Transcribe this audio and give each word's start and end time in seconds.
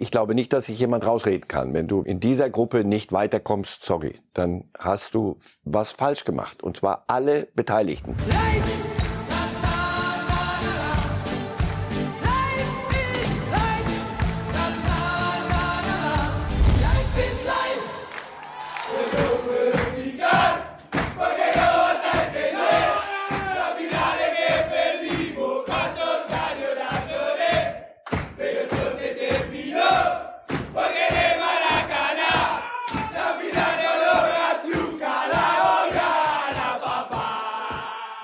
Ich 0.00 0.12
glaube 0.12 0.36
nicht, 0.36 0.52
dass 0.52 0.66
sich 0.66 0.78
jemand 0.78 1.04
rausreden 1.04 1.48
kann. 1.48 1.74
Wenn 1.74 1.88
du 1.88 2.02
in 2.02 2.20
dieser 2.20 2.48
Gruppe 2.48 2.84
nicht 2.84 3.10
weiterkommst, 3.10 3.84
sorry, 3.84 4.20
dann 4.32 4.70
hast 4.78 5.12
du 5.12 5.40
was 5.64 5.90
falsch 5.90 6.24
gemacht. 6.24 6.62
Und 6.62 6.76
zwar 6.76 7.02
alle 7.08 7.48
Beteiligten. 7.56 8.14
Leid! 8.30 8.87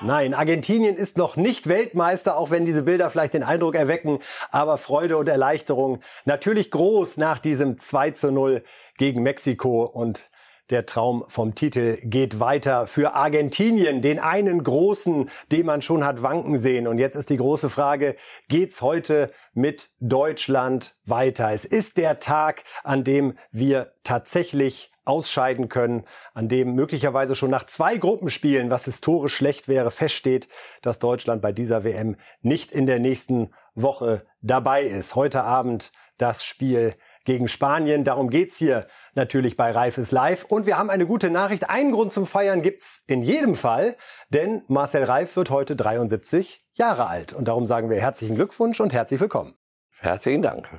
Nein, 0.05 0.35
Argentinien 0.35 0.97
ist 0.97 1.17
noch 1.17 1.35
nicht 1.35 1.65
Weltmeister, 1.65 2.37
auch 2.37 2.51
wenn 2.51 2.63
diese 2.63 2.83
Bilder 2.83 3.09
vielleicht 3.09 3.33
den 3.33 3.41
Eindruck 3.41 3.73
erwecken. 3.73 4.19
Aber 4.51 4.77
Freude 4.77 5.17
und 5.17 5.27
Erleichterung 5.27 5.99
natürlich 6.25 6.69
groß 6.69 7.17
nach 7.17 7.39
diesem 7.39 7.79
2 7.79 8.11
zu 8.11 8.31
0 8.31 8.63
gegen 8.99 9.23
Mexiko 9.23 9.83
und 9.83 10.29
der 10.69 10.85
Traum 10.85 11.25
vom 11.27 11.55
Titel 11.55 11.97
geht 12.03 12.39
weiter 12.39 12.85
für 12.85 13.15
Argentinien, 13.15 14.03
den 14.03 14.19
einen 14.19 14.63
großen, 14.63 15.31
den 15.51 15.65
man 15.65 15.81
schon 15.81 16.05
hat 16.05 16.21
wanken 16.21 16.59
sehen. 16.59 16.85
Und 16.85 16.99
jetzt 16.99 17.15
ist 17.15 17.31
die 17.31 17.37
große 17.37 17.71
Frage, 17.71 18.15
geht's 18.47 18.83
heute 18.83 19.31
mit 19.55 19.89
Deutschland 20.01 20.97
weiter? 21.05 21.51
Es 21.51 21.65
ist 21.65 21.97
der 21.97 22.19
Tag, 22.19 22.63
an 22.83 23.03
dem 23.03 23.39
wir 23.51 23.93
tatsächlich 24.03 24.91
ausscheiden 25.05 25.69
können, 25.69 26.03
an 26.33 26.49
dem 26.49 26.75
möglicherweise 26.75 27.35
schon 27.35 27.51
nach 27.51 27.65
zwei 27.65 27.97
Gruppenspielen, 27.97 28.69
was 28.69 28.85
historisch 28.85 29.35
schlecht 29.35 29.67
wäre, 29.67 29.91
feststeht, 29.91 30.47
dass 30.81 30.99
Deutschland 30.99 31.41
bei 31.41 31.51
dieser 31.51 31.83
WM 31.83 32.17
nicht 32.41 32.71
in 32.71 32.85
der 32.85 32.99
nächsten 32.99 33.51
Woche 33.75 34.25
dabei 34.41 34.83
ist. 34.83 35.15
Heute 35.15 35.43
Abend 35.43 35.91
das 36.17 36.43
Spiel 36.43 36.95
gegen 37.25 37.47
Spanien. 37.47 38.03
Darum 38.03 38.29
geht's 38.29 38.57
hier 38.57 38.87
natürlich 39.15 39.57
bei 39.57 39.71
Reif 39.71 39.97
ist 39.97 40.11
live. 40.11 40.45
Und 40.45 40.65
wir 40.65 40.77
haben 40.77 40.89
eine 40.89 41.05
gute 41.05 41.29
Nachricht. 41.29 41.69
Einen 41.69 41.91
Grund 41.91 42.11
zum 42.11 42.25
Feiern 42.25 42.61
gibt's 42.61 43.03
in 43.07 43.21
jedem 43.21 43.55
Fall, 43.55 43.97
denn 44.29 44.63
Marcel 44.67 45.03
Reif 45.03 45.35
wird 45.35 45.49
heute 45.49 45.75
73 45.75 46.65
Jahre 46.73 47.07
alt. 47.07 47.33
Und 47.33 47.47
darum 47.47 47.65
sagen 47.65 47.89
wir 47.89 47.99
herzlichen 47.99 48.35
Glückwunsch 48.35 48.79
und 48.79 48.93
herzlich 48.93 49.19
willkommen. 49.19 49.55
Herzlichen 49.99 50.41
Dank. 50.41 50.69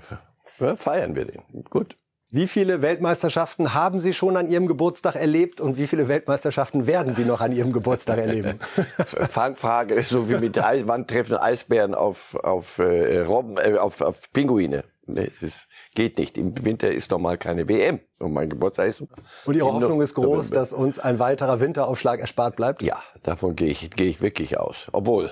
Feiern 0.77 1.15
wir 1.17 1.27
den. 1.27 1.65
Gut. 1.69 1.99
Wie 2.37 2.49
viele 2.49 2.83
Weltmeisterschaften 2.83 3.73
haben 3.73 3.99
Sie 3.99 4.13
schon 4.13 4.37
an 4.37 4.51
Ihrem 4.51 4.67
Geburtstag 4.67 5.15
erlebt 5.15 5.59
und 5.59 5.79
wie 5.79 5.87
viele 5.87 6.07
Weltmeisterschaften 6.07 6.87
werden 6.87 7.15
Sie 7.15 7.25
noch 7.25 7.41
an 7.41 7.51
Ihrem 7.51 7.73
Geburtstag 7.73 8.19
erleben? 8.19 8.61
Fangfrage, 9.31 10.03
so 10.03 10.29
wie 10.29 10.37
mit 10.37 10.55
der 10.55 10.83
wann 10.85 11.07
treffen 11.07 11.39
Eisbären 11.39 11.95
auf, 11.95 12.35
auf, 12.35 12.79
äh, 12.79 13.21
Robben, 13.21 13.57
äh, 13.57 13.79
auf, 13.79 14.03
auf 14.03 14.31
Pinguine? 14.35 14.85
Nee, 15.07 15.31
es 15.41 15.67
geht 15.95 16.19
nicht. 16.19 16.37
Im 16.37 16.63
Winter 16.63 16.93
ist 16.93 17.11
normal 17.11 17.39
keine 17.39 17.71
WM 17.71 18.01
und 18.19 18.35
mein 18.35 18.51
Geburtstag 18.51 18.89
ist. 18.89 19.01
Und 19.47 19.55
Ihre 19.55 19.73
Hoffnung 19.73 20.03
ist 20.03 20.13
groß, 20.13 20.51
dass 20.51 20.75
uns 20.75 20.99
ein 20.99 21.19
weiterer 21.19 21.61
Winteraufschlag 21.61 22.21
erspart 22.21 22.57
bleibt? 22.57 22.83
Ja, 22.83 23.03
davon 23.23 23.57
gehe 23.57 23.71
ich, 23.71 23.89
gehe 23.93 24.11
ich 24.11 24.21
wirklich 24.21 24.61
aus. 24.61 24.89
Obwohl, 24.93 25.31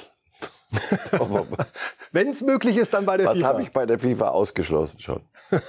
Wenn 2.12 2.28
es 2.28 2.40
möglich 2.40 2.76
ist, 2.76 2.94
dann 2.94 3.04
bei 3.06 3.16
der 3.16 3.26
Was 3.26 3.34
FIFA. 3.34 3.46
Was 3.46 3.52
habe 3.52 3.62
ich 3.62 3.72
bei 3.72 3.86
der 3.86 3.98
FIFA 3.98 4.28
ausgeschlossen 4.28 5.00
schon? 5.00 5.20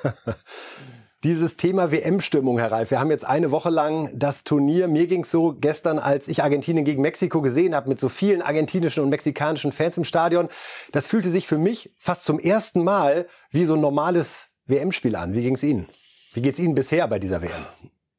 dieses 1.24 1.58
Thema 1.58 1.92
WM-Stimmung, 1.92 2.60
Herr 2.60 2.72
Reif. 2.72 2.92
Wir 2.92 3.00
haben 3.00 3.10
jetzt 3.10 3.26
eine 3.26 3.50
Woche 3.50 3.70
lang 3.70 4.12
das 4.14 4.44
Turnier. 4.44 4.88
Mir 4.88 5.08
ging 5.08 5.24
es 5.24 5.32
so 5.32 5.56
gestern, 5.60 5.98
als 5.98 6.28
ich 6.28 6.44
Argentinien 6.44 6.86
gegen 6.86 7.02
Mexiko 7.02 7.42
gesehen 7.42 7.74
habe, 7.74 7.90
mit 7.90 8.00
so 8.00 8.10
vielen 8.10 8.42
argentinischen 8.42 9.04
und 9.04 9.10
mexikanischen 9.10 9.72
Fans 9.72 9.98
im 9.98 10.04
Stadion. 10.04 10.50
Das 10.92 11.08
fühlte 11.08 11.30
sich 11.30 11.48
für 11.48 11.58
mich 11.58 11.94
fast 11.98 12.26
zum 12.26 12.40
ersten 12.40 12.84
Mal 12.84 13.28
wie 13.50 13.66
so 13.66 13.74
ein 13.74 13.82
normales 13.82 14.50
WM-Spiel 14.68 15.16
an. 15.16 15.34
Wie 15.34 15.42
ging 15.42 15.56
es 15.56 15.64
Ihnen? 15.64 15.88
Wie 16.34 16.42
geht 16.42 16.56
es 16.56 16.60
Ihnen 16.60 16.76
bisher 16.76 17.08
bei 17.08 17.18
dieser 17.18 17.42
WM? 17.42 17.66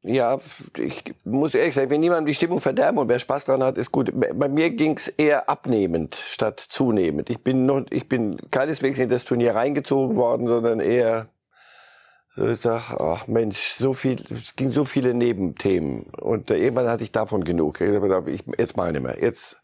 Ja, 0.02 0.38
ich 0.78 1.02
muss 1.24 1.54
ehrlich 1.54 1.74
sagen, 1.74 1.90
wenn 1.90 2.00
niemand 2.00 2.28
die 2.28 2.34
Stimmung 2.34 2.60
verderben 2.60 2.98
und 2.98 3.08
wer 3.08 3.18
Spaß 3.18 3.44
dran 3.44 3.62
hat, 3.62 3.76
ist 3.76 3.90
gut. 3.90 4.12
Bei 4.14 4.48
mir 4.48 4.70
ging's 4.70 5.08
eher 5.08 5.50
abnehmend 5.50 6.14
statt 6.14 6.64
zunehmend. 6.68 7.28
Ich 7.28 7.42
bin 7.42 7.66
noch, 7.66 7.84
ich 7.90 8.08
bin 8.08 8.36
keineswegs 8.52 9.00
in 9.00 9.08
das 9.08 9.24
Turnier 9.24 9.56
reingezogen 9.56 10.14
worden, 10.14 10.46
sondern 10.46 10.78
eher 10.78 11.28
ich 12.36 12.60
sag, 12.60 12.90
ach 13.00 13.26
Mensch, 13.26 13.74
so 13.78 13.94
viel, 13.94 14.22
es 14.30 14.54
ging 14.56 14.70
so 14.70 14.84
viele 14.84 15.14
Nebenthemen. 15.14 16.04
Und 16.20 16.50
äh, 16.50 16.58
irgendwann 16.58 16.88
hatte 16.88 17.02
ich 17.02 17.12
davon 17.12 17.44
genug. 17.44 17.80
Ich, 17.80 18.42
jetzt 18.58 18.76
meine 18.76 19.00
mehr. 19.00 19.22
Jetzt 19.22 19.56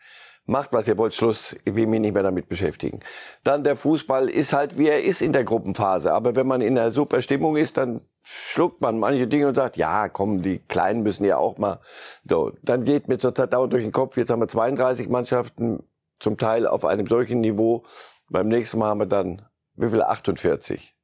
macht, 0.46 0.72
was 0.72 0.88
ihr 0.88 0.96
wollt, 0.96 1.14
Schluss. 1.14 1.54
Ich 1.64 1.74
will 1.74 1.86
mich 1.86 2.00
nicht 2.00 2.14
mehr 2.14 2.22
damit 2.22 2.48
beschäftigen. 2.48 3.00
Dann 3.44 3.62
der 3.62 3.76
Fußball 3.76 4.28
ist 4.28 4.54
halt, 4.54 4.78
wie 4.78 4.88
er 4.88 5.02
ist 5.02 5.20
in 5.20 5.34
der 5.34 5.44
Gruppenphase. 5.44 6.14
Aber 6.14 6.34
wenn 6.34 6.46
man 6.46 6.62
in 6.62 6.78
einer 6.78 6.92
super 6.92 7.20
Stimmung 7.20 7.56
ist, 7.56 7.76
dann 7.76 8.00
schluckt 8.22 8.80
man 8.80 8.98
manche 8.98 9.26
Dinge 9.26 9.48
und 9.48 9.54
sagt, 9.54 9.76
ja, 9.76 10.08
komm, 10.08 10.40
die 10.42 10.58
Kleinen 10.58 11.02
müssen 11.02 11.24
ja 11.24 11.36
auch 11.36 11.58
mal. 11.58 11.80
So, 12.26 12.52
dann 12.62 12.84
geht 12.84 13.06
mir 13.06 13.18
zurzeit 13.18 13.52
dauernd 13.52 13.74
durch 13.74 13.82
den 13.82 13.92
Kopf, 13.92 14.16
jetzt 14.16 14.30
haben 14.30 14.40
wir 14.40 14.48
32 14.48 15.08
Mannschaften, 15.08 15.82
zum 16.18 16.38
Teil 16.38 16.66
auf 16.66 16.84
einem 16.84 17.06
solchen 17.06 17.40
Niveau. 17.40 17.84
Beim 18.30 18.48
nächsten 18.48 18.78
Mal 18.78 18.88
haben 18.88 19.00
wir 19.00 19.06
dann, 19.06 19.42
wie 19.74 19.90
viele? 19.90 20.08
48 20.08 20.94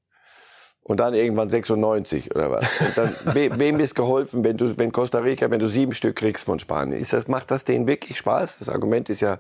und 0.88 0.98
dann 1.00 1.14
irgendwann 1.14 1.50
96 1.50 2.34
oder 2.34 2.50
was. 2.50 2.66
Und 2.80 2.96
dann, 2.96 3.14
we, 3.34 3.50
wem 3.58 3.78
ist 3.78 3.94
geholfen, 3.94 4.42
wenn 4.42 4.56
du, 4.56 4.76
wenn 4.76 4.90
Costa 4.90 5.18
Rica, 5.18 5.50
wenn 5.50 5.60
du 5.60 5.68
sieben 5.68 5.92
Stück 5.92 6.16
kriegst 6.16 6.44
von 6.44 6.58
Spanien? 6.58 6.98
Ist 6.98 7.12
das, 7.12 7.28
macht 7.28 7.50
das 7.50 7.64
denen 7.64 7.86
wirklich 7.86 8.16
Spaß? 8.18 8.58
Das 8.58 8.68
Argument 8.68 9.08
ist 9.10 9.20
ja, 9.20 9.38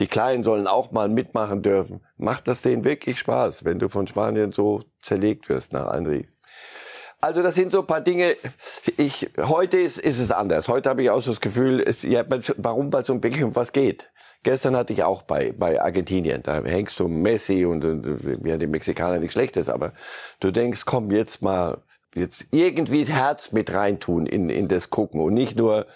die 0.00 0.08
Kleinen 0.08 0.42
sollen 0.42 0.66
auch 0.66 0.90
mal 0.90 1.08
mitmachen 1.08 1.62
dürfen. 1.62 2.00
Macht 2.18 2.48
das 2.48 2.62
denen 2.62 2.84
wirklich 2.84 3.18
Spaß, 3.20 3.64
wenn 3.64 3.78
du 3.78 3.88
von 3.88 4.08
Spanien 4.08 4.50
so 4.52 4.82
zerlegt 5.00 5.48
wirst 5.48 5.72
nach 5.72 5.86
André? 5.92 6.26
Also 7.20 7.42
das 7.42 7.56
sind 7.56 7.72
so 7.72 7.80
ein 7.80 7.86
paar 7.86 8.00
Dinge. 8.00 8.36
Ich, 8.96 9.28
heute 9.38 9.78
ist, 9.78 9.98
ist 9.98 10.20
es 10.20 10.30
anders. 10.30 10.68
Heute 10.68 10.88
habe 10.88 11.02
ich 11.02 11.10
auch 11.10 11.20
so 11.20 11.32
das 11.32 11.40
Gefühl, 11.40 11.80
es, 11.80 12.02
ja, 12.02 12.24
warum, 12.58 12.92
weil 12.92 13.02
es 13.02 13.10
um 13.10 13.22
wirklich 13.22 13.42
um 13.42 13.56
was 13.56 13.72
geht. 13.72 14.10
Gestern 14.44 14.76
hatte 14.76 14.92
ich 14.92 15.02
auch 15.02 15.22
bei, 15.22 15.52
bei 15.52 15.82
Argentinien, 15.82 16.44
da 16.44 16.62
hängst 16.62 17.00
du 17.00 17.08
Messi 17.08 17.64
und, 17.64 17.84
und 17.84 18.46
ja, 18.46 18.56
die 18.56 18.68
Mexikaner 18.68 19.18
nichts 19.18 19.32
Schlechtes, 19.32 19.68
aber 19.68 19.92
du 20.38 20.52
denkst, 20.52 20.82
komm 20.86 21.10
jetzt 21.10 21.42
mal, 21.42 21.78
jetzt 22.14 22.46
irgendwie 22.52 23.02
Herz 23.04 23.50
mit 23.50 23.72
reintun 23.72 24.26
in, 24.26 24.48
in 24.48 24.68
das 24.68 24.90
Gucken 24.90 25.20
und 25.20 25.34
nicht 25.34 25.56
nur, 25.56 25.86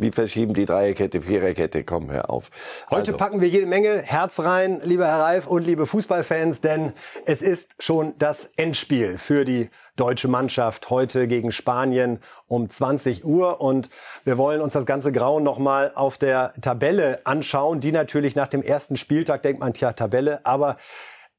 wie 0.00 0.10
verschieben 0.10 0.54
die 0.54 0.64
Dreierkette, 0.64 1.22
Viererkette, 1.22 1.84
komm, 1.84 2.10
hör 2.10 2.30
auf. 2.30 2.50
Heute 2.90 3.12
also. 3.12 3.16
packen 3.16 3.40
wir 3.40 3.48
jede 3.48 3.66
Menge 3.66 4.00
Herz 4.02 4.40
rein, 4.40 4.80
lieber 4.82 5.06
Herr 5.06 5.20
Reif 5.20 5.46
und 5.46 5.66
liebe 5.66 5.86
Fußballfans, 5.86 6.60
denn 6.60 6.92
es 7.26 7.42
ist 7.42 7.74
schon 7.82 8.14
das 8.18 8.50
Endspiel 8.56 9.18
für 9.18 9.44
die 9.44 9.68
deutsche 9.96 10.28
Mannschaft 10.28 10.88
heute 10.88 11.28
gegen 11.28 11.52
Spanien 11.52 12.20
um 12.46 12.70
20 12.70 13.24
Uhr. 13.24 13.60
Und 13.60 13.90
wir 14.24 14.38
wollen 14.38 14.62
uns 14.62 14.72
das 14.72 14.86
ganze 14.86 15.12
Grauen 15.12 15.42
nochmal 15.42 15.92
auf 15.94 16.16
der 16.16 16.54
Tabelle 16.62 17.20
anschauen, 17.24 17.80
die 17.80 17.92
natürlich 17.92 18.34
nach 18.34 18.48
dem 18.48 18.62
ersten 18.62 18.96
Spieltag 18.96 19.42
denkt 19.42 19.60
man, 19.60 19.74
tja, 19.74 19.92
Tabelle, 19.92 20.40
aber 20.46 20.78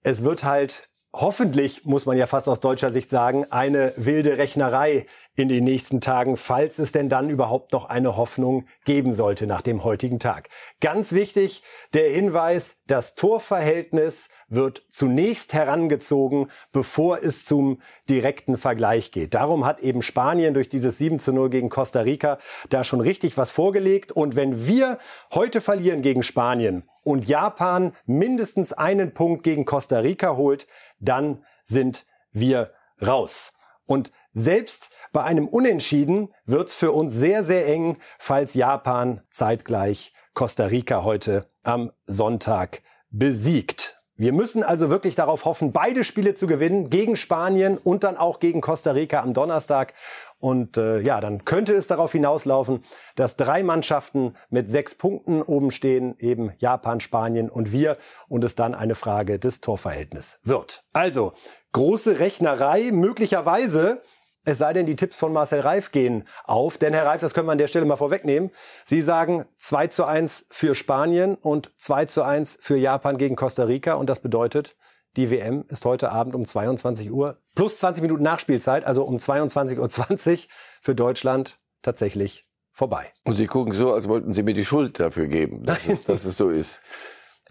es 0.03 0.23
wird 0.23 0.43
halt 0.43 0.89
hoffentlich, 1.13 1.85
muss 1.85 2.05
man 2.05 2.17
ja 2.17 2.27
fast 2.27 2.47
aus 2.47 2.59
deutscher 2.59 2.91
Sicht 2.91 3.09
sagen, 3.09 3.45
eine 3.49 3.93
wilde 3.97 4.37
Rechnerei 4.37 5.05
in 5.41 5.49
den 5.49 5.63
nächsten 5.63 6.01
Tagen, 6.01 6.37
falls 6.37 6.77
es 6.77 6.91
denn 6.91 7.09
dann 7.09 7.31
überhaupt 7.31 7.73
noch 7.73 7.85
eine 7.85 8.15
Hoffnung 8.15 8.65
geben 8.85 9.15
sollte 9.15 9.47
nach 9.47 9.61
dem 9.61 9.83
heutigen 9.83 10.19
Tag. 10.19 10.49
Ganz 10.81 11.13
wichtig, 11.13 11.63
der 11.95 12.11
Hinweis, 12.11 12.77
das 12.85 13.15
Torverhältnis 13.15 14.29
wird 14.49 14.85
zunächst 14.89 15.53
herangezogen, 15.53 16.51
bevor 16.71 17.23
es 17.23 17.43
zum 17.43 17.81
direkten 18.07 18.57
Vergleich 18.57 19.11
geht. 19.11 19.33
Darum 19.33 19.65
hat 19.65 19.79
eben 19.79 20.03
Spanien 20.03 20.53
durch 20.53 20.69
dieses 20.69 20.99
7 20.99 21.19
zu 21.19 21.33
0 21.33 21.49
gegen 21.49 21.69
Costa 21.69 22.01
Rica 22.01 22.37
da 22.69 22.83
schon 22.83 23.01
richtig 23.01 23.35
was 23.35 23.49
vorgelegt. 23.49 24.11
Und 24.11 24.35
wenn 24.35 24.67
wir 24.67 24.99
heute 25.33 25.59
verlieren 25.59 26.03
gegen 26.03 26.21
Spanien 26.21 26.83
und 27.03 27.27
Japan 27.27 27.93
mindestens 28.05 28.73
einen 28.73 29.15
Punkt 29.15 29.41
gegen 29.41 29.65
Costa 29.65 29.99
Rica 29.99 30.37
holt, 30.37 30.67
dann 30.99 31.43
sind 31.63 32.05
wir 32.31 32.73
raus. 33.01 33.53
Und 33.87 34.11
selbst 34.33 34.89
bei 35.11 35.23
einem 35.23 35.47
Unentschieden 35.47 36.33
wird's 36.45 36.75
für 36.75 36.91
uns 36.91 37.13
sehr, 37.13 37.43
sehr 37.43 37.67
eng, 37.67 37.97
falls 38.19 38.53
Japan 38.53 39.21
zeitgleich 39.29 40.13
Costa 40.33 40.65
Rica 40.65 41.03
heute 41.03 41.45
am 41.63 41.91
Sonntag 42.05 42.81
besiegt. 43.09 44.01
Wir 44.21 44.33
müssen 44.33 44.61
also 44.61 44.91
wirklich 44.91 45.15
darauf 45.15 45.45
hoffen, 45.45 45.71
beide 45.71 46.03
Spiele 46.03 46.35
zu 46.35 46.45
gewinnen, 46.45 46.91
gegen 46.91 47.15
Spanien 47.15 47.79
und 47.79 48.03
dann 48.03 48.17
auch 48.17 48.39
gegen 48.39 48.61
Costa 48.61 48.91
Rica 48.91 49.19
am 49.19 49.33
Donnerstag. 49.33 49.95
Und 50.39 50.77
äh, 50.77 50.99
ja, 50.99 51.19
dann 51.21 51.43
könnte 51.43 51.73
es 51.73 51.87
darauf 51.87 52.11
hinauslaufen, 52.11 52.83
dass 53.15 53.35
drei 53.35 53.63
Mannschaften 53.63 54.35
mit 54.51 54.69
sechs 54.69 54.93
Punkten 54.93 55.41
oben 55.41 55.71
stehen, 55.71 56.15
eben 56.19 56.53
Japan, 56.59 56.99
Spanien 56.99 57.49
und 57.49 57.71
wir, 57.71 57.97
und 58.27 58.43
es 58.43 58.53
dann 58.53 58.75
eine 58.75 58.93
Frage 58.93 59.39
des 59.39 59.59
Torverhältnisses 59.59 60.39
wird. 60.43 60.83
Also, 60.93 61.33
große 61.71 62.19
Rechnerei, 62.19 62.91
möglicherweise 62.91 64.03
es 64.43 64.57
sei 64.57 64.73
denn, 64.73 64.85
die 64.85 64.95
Tipps 64.95 65.15
von 65.15 65.33
Marcel 65.33 65.59
Reif 65.59 65.91
gehen 65.91 66.27
auf. 66.43 66.77
Denn 66.77 66.93
Herr 66.93 67.05
Reif, 67.05 67.21
das 67.21 67.33
können 67.33 67.47
wir 67.47 67.51
an 67.51 67.57
der 67.57 67.67
Stelle 67.67 67.85
mal 67.85 67.97
vorwegnehmen. 67.97 68.51
Sie 68.83 69.01
sagen 69.01 69.45
2 69.57 69.87
zu 69.87 70.05
1 70.05 70.47
für 70.49 70.75
Spanien 70.75 71.35
und 71.35 71.71
2 71.77 72.05
zu 72.05 72.23
1 72.23 72.57
für 72.61 72.77
Japan 72.77 73.17
gegen 73.17 73.35
Costa 73.35 73.63
Rica. 73.63 73.93
Und 73.93 74.09
das 74.09 74.19
bedeutet, 74.19 74.75
die 75.17 75.29
WM 75.29 75.65
ist 75.67 75.85
heute 75.85 76.11
Abend 76.11 76.35
um 76.35 76.45
22 76.45 77.11
Uhr 77.11 77.37
plus 77.55 77.77
20 77.79 78.01
Minuten 78.01 78.23
Nachspielzeit, 78.23 78.85
also 78.85 79.03
um 79.03 79.17
22.20 79.17 80.31
Uhr 80.31 80.49
für 80.81 80.95
Deutschland 80.95 81.59
tatsächlich 81.81 82.47
vorbei. 82.71 83.11
Und 83.25 83.35
Sie 83.35 83.47
gucken 83.47 83.73
so, 83.73 83.93
als 83.93 84.07
wollten 84.07 84.33
Sie 84.33 84.43
mir 84.43 84.53
die 84.53 84.65
Schuld 84.65 84.99
dafür 84.99 85.27
geben, 85.27 85.65
dass, 85.65 85.79
es, 85.87 86.03
dass 86.05 86.25
es 86.25 86.37
so 86.37 86.49
ist. 86.49 86.79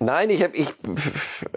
Nein, 0.03 0.31
ich 0.31 0.43
habe 0.43 0.57
ich 0.57 0.69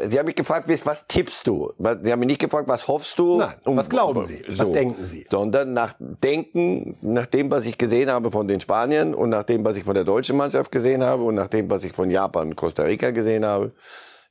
Sie 0.10 0.20
haben 0.20 0.26
mich 0.26 0.36
gefragt, 0.36 0.68
was 0.84 1.08
tippst 1.08 1.48
du? 1.48 1.72
Sie 1.78 2.12
haben 2.12 2.20
mich 2.20 2.28
nicht 2.28 2.42
gefragt, 2.42 2.68
was 2.68 2.90
hoffst 2.90 3.18
du? 3.18 3.38
Nein, 3.38 3.56
was 3.64 3.90
glauben 3.90 4.26
Sie? 4.26 4.44
So, 4.50 4.60
was 4.60 4.72
denken 4.74 5.06
Sie? 5.06 5.26
Sondern 5.32 5.72
nach 5.72 5.94
Denken, 5.98 6.98
nach 7.02 7.26
dem, 7.26 7.50
was 7.50 7.66
ich 7.66 7.78
gesehen 7.78 8.12
habe 8.12 8.32
von 8.32 8.50
den 8.50 8.60
Spaniern 8.60 9.16
und 9.16 9.30
nach 9.30 9.44
dem, 9.44 9.64
was 9.64 9.78
ich 9.78 9.86
von 9.86 9.96
der 9.96 10.04
deutschen 10.04 10.36
Mannschaft 10.36 10.74
gesehen 10.74 11.06
habe 11.06 11.24
und 11.24 11.36
nach 11.36 11.48
dem, 11.48 11.70
was 11.70 11.86
ich 11.86 11.94
von 11.94 12.12
Japan 12.12 12.50
und 12.50 12.56
Costa 12.58 12.84
Rica 12.84 13.12
gesehen 13.12 13.46
habe, 13.46 13.72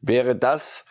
wäre 0.03 0.37
das 0.37 0.85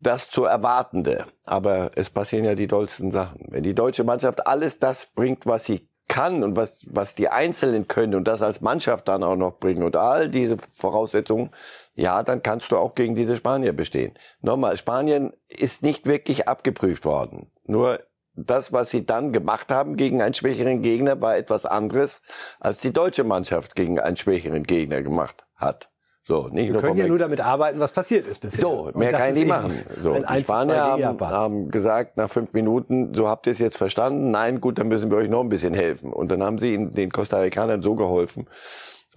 das 0.00 0.30
zu 0.30 0.44
erwartende. 0.44 1.26
Aber 1.44 1.90
es 1.96 2.08
passieren 2.08 2.44
ja 2.44 2.54
die 2.54 2.68
tollsten 2.68 3.10
Sachen. 3.10 3.46
Wenn 3.48 3.62
die 3.62 3.74
deutsche 3.74 4.04
Mannschaft 4.04 4.46
alles 4.46 4.78
das 4.78 5.06
bringt, 5.06 5.44
was 5.44 5.64
sie 5.64 5.88
kann 6.08 6.42
und 6.42 6.56
was, 6.56 6.78
was 6.86 7.14
die 7.14 7.28
Einzelnen 7.28 7.86
können 7.86 8.14
und 8.14 8.24
das 8.26 8.42
als 8.42 8.60
Mannschaft 8.60 9.08
dann 9.08 9.22
auch 9.22 9.36
noch 9.36 9.58
bringen 9.58 9.82
und 9.82 9.94
all 9.94 10.28
diese 10.28 10.56
Voraussetzungen, 10.72 11.50
ja, 11.98 12.22
dann 12.22 12.42
kannst 12.44 12.70
du 12.70 12.76
auch 12.76 12.94
gegen 12.94 13.16
diese 13.16 13.36
Spanier 13.36 13.72
bestehen. 13.72 14.14
Nochmal, 14.40 14.76
Spanien 14.76 15.32
ist 15.48 15.82
nicht 15.82 16.06
wirklich 16.06 16.46
abgeprüft 16.46 17.04
worden. 17.04 17.50
Nur 17.64 17.98
das, 18.34 18.72
was 18.72 18.90
sie 18.90 19.04
dann 19.04 19.32
gemacht 19.32 19.68
haben 19.70 19.96
gegen 19.96 20.22
einen 20.22 20.32
schwächeren 20.32 20.80
Gegner, 20.80 21.20
war 21.20 21.36
etwas 21.36 21.66
anderes, 21.66 22.22
als 22.60 22.80
die 22.80 22.92
deutsche 22.92 23.24
Mannschaft 23.24 23.74
gegen 23.74 23.98
einen 23.98 24.16
schwächeren 24.16 24.62
Gegner 24.62 25.02
gemacht 25.02 25.44
hat. 25.56 25.90
So, 26.22 26.46
nicht 26.48 26.66
Wir 26.66 26.74
nur 26.74 26.82
können 26.82 26.98
ja 26.98 27.08
nur 27.08 27.18
damit 27.18 27.40
arbeiten, 27.40 27.80
was 27.80 27.90
passiert 27.90 28.28
ist 28.28 28.42
bisher. 28.42 28.60
So, 28.60 28.92
mehr 28.94 29.10
kann 29.10 29.30
ich 29.30 29.38
nicht 29.38 29.48
machen. 29.48 29.82
So, 30.00 30.14
die 30.14 30.40
Spanier 30.40 30.76
haben, 30.76 31.20
haben, 31.20 31.70
gesagt 31.70 32.16
nach 32.16 32.30
fünf 32.30 32.52
Minuten, 32.52 33.12
so 33.12 33.26
habt 33.26 33.46
ihr 33.46 33.52
es 33.52 33.58
jetzt 33.58 33.76
verstanden? 33.76 34.30
Nein, 34.30 34.60
gut, 34.60 34.78
dann 34.78 34.86
müssen 34.86 35.10
wir 35.10 35.16
euch 35.16 35.30
noch 35.30 35.40
ein 35.40 35.48
bisschen 35.48 35.74
helfen. 35.74 36.12
Und 36.12 36.28
dann 36.28 36.44
haben 36.44 36.58
sie 36.58 36.90
den 36.90 37.10
Costa 37.10 37.38
Ricanern 37.38 37.82
so 37.82 37.96
geholfen. 37.96 38.46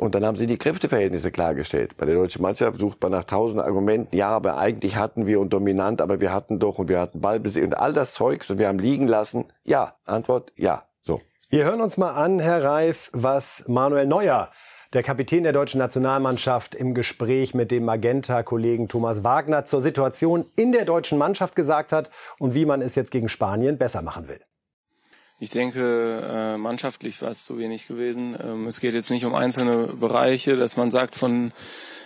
Und 0.02 0.16
dann 0.16 0.26
haben 0.26 0.36
sie 0.36 0.48
die 0.48 0.58
Kräfteverhältnisse 0.58 1.30
klargestellt. 1.30 1.96
Bei 1.96 2.08
der 2.08 2.16
deutschen 2.16 2.42
Mannschaft 2.42 2.80
sucht 2.80 3.00
man 3.04 3.12
nach 3.12 3.24
tausend 3.24 3.62
Argumenten. 3.62 4.16
Ja, 4.16 4.30
aber 4.30 4.58
eigentlich 4.58 4.96
hatten 4.96 5.28
wir 5.28 5.40
und 5.40 5.54
dominant, 5.54 6.02
aber 6.02 6.20
wir 6.20 6.34
hatten 6.34 6.58
doch 6.58 6.80
und 6.80 6.90
wir 6.90 7.00
hatten 7.00 7.22
Ballbesitz 7.22 7.64
und 7.64 7.78
all 7.78 7.94
das 7.94 8.16
Zeugs 8.16 8.50
und 8.50 8.58
wir 8.58 8.68
haben 8.68 8.80
liegen 8.80 9.08
lassen. 9.08 9.54
Ja, 9.64 9.94
Antwort, 10.06 10.54
ja. 10.56 10.86
So. 11.04 11.22
Wir 11.52 11.66
hören 11.66 11.82
uns 11.82 11.98
mal 11.98 12.14
an, 12.14 12.40
Herr 12.40 12.64
Reif, 12.64 13.12
was 13.14 13.64
Manuel 13.68 14.08
Neuer 14.08 14.50
der 14.94 15.04
Kapitän 15.04 15.44
der 15.44 15.54
deutschen 15.54 15.78
Nationalmannschaft 15.78 16.74
im 16.74 16.96
Gespräch 16.96 17.54
mit 17.54 17.70
dem 17.70 17.86
Magenta-Kollegen 17.86 18.90
Thomas 18.90 19.24
Wagner 19.24 19.66
zur 19.66 19.82
Situation 19.82 20.46
in 20.56 20.72
der 20.72 20.86
deutschen 20.86 21.20
Mannschaft 21.20 21.56
gesagt 21.56 21.94
hat 21.94 22.10
und 22.40 22.56
wie 22.56 22.66
man 22.66 22.82
es 22.82 22.96
jetzt 22.96 23.12
gegen 23.12 23.30
Spanien 23.30 23.78
besser 23.78 24.02
machen 24.02 24.28
will. 24.28 24.42
Ich 25.44 25.50
denke, 25.50 26.54
äh, 26.54 26.58
mannschaftlich 26.58 27.20
war 27.24 27.30
es 27.30 27.46
zu 27.46 27.58
wenig 27.58 27.88
gewesen. 27.88 28.38
Ähm, 28.44 28.68
es 28.68 28.80
geht 28.80 28.94
jetzt 28.94 29.10
nicht 29.10 29.26
um 29.26 29.34
einzelne 29.34 29.88
Bereiche, 29.88 30.56
dass 30.56 30.78
man 30.78 30.92
sagt, 30.92 31.16
von 31.16 31.52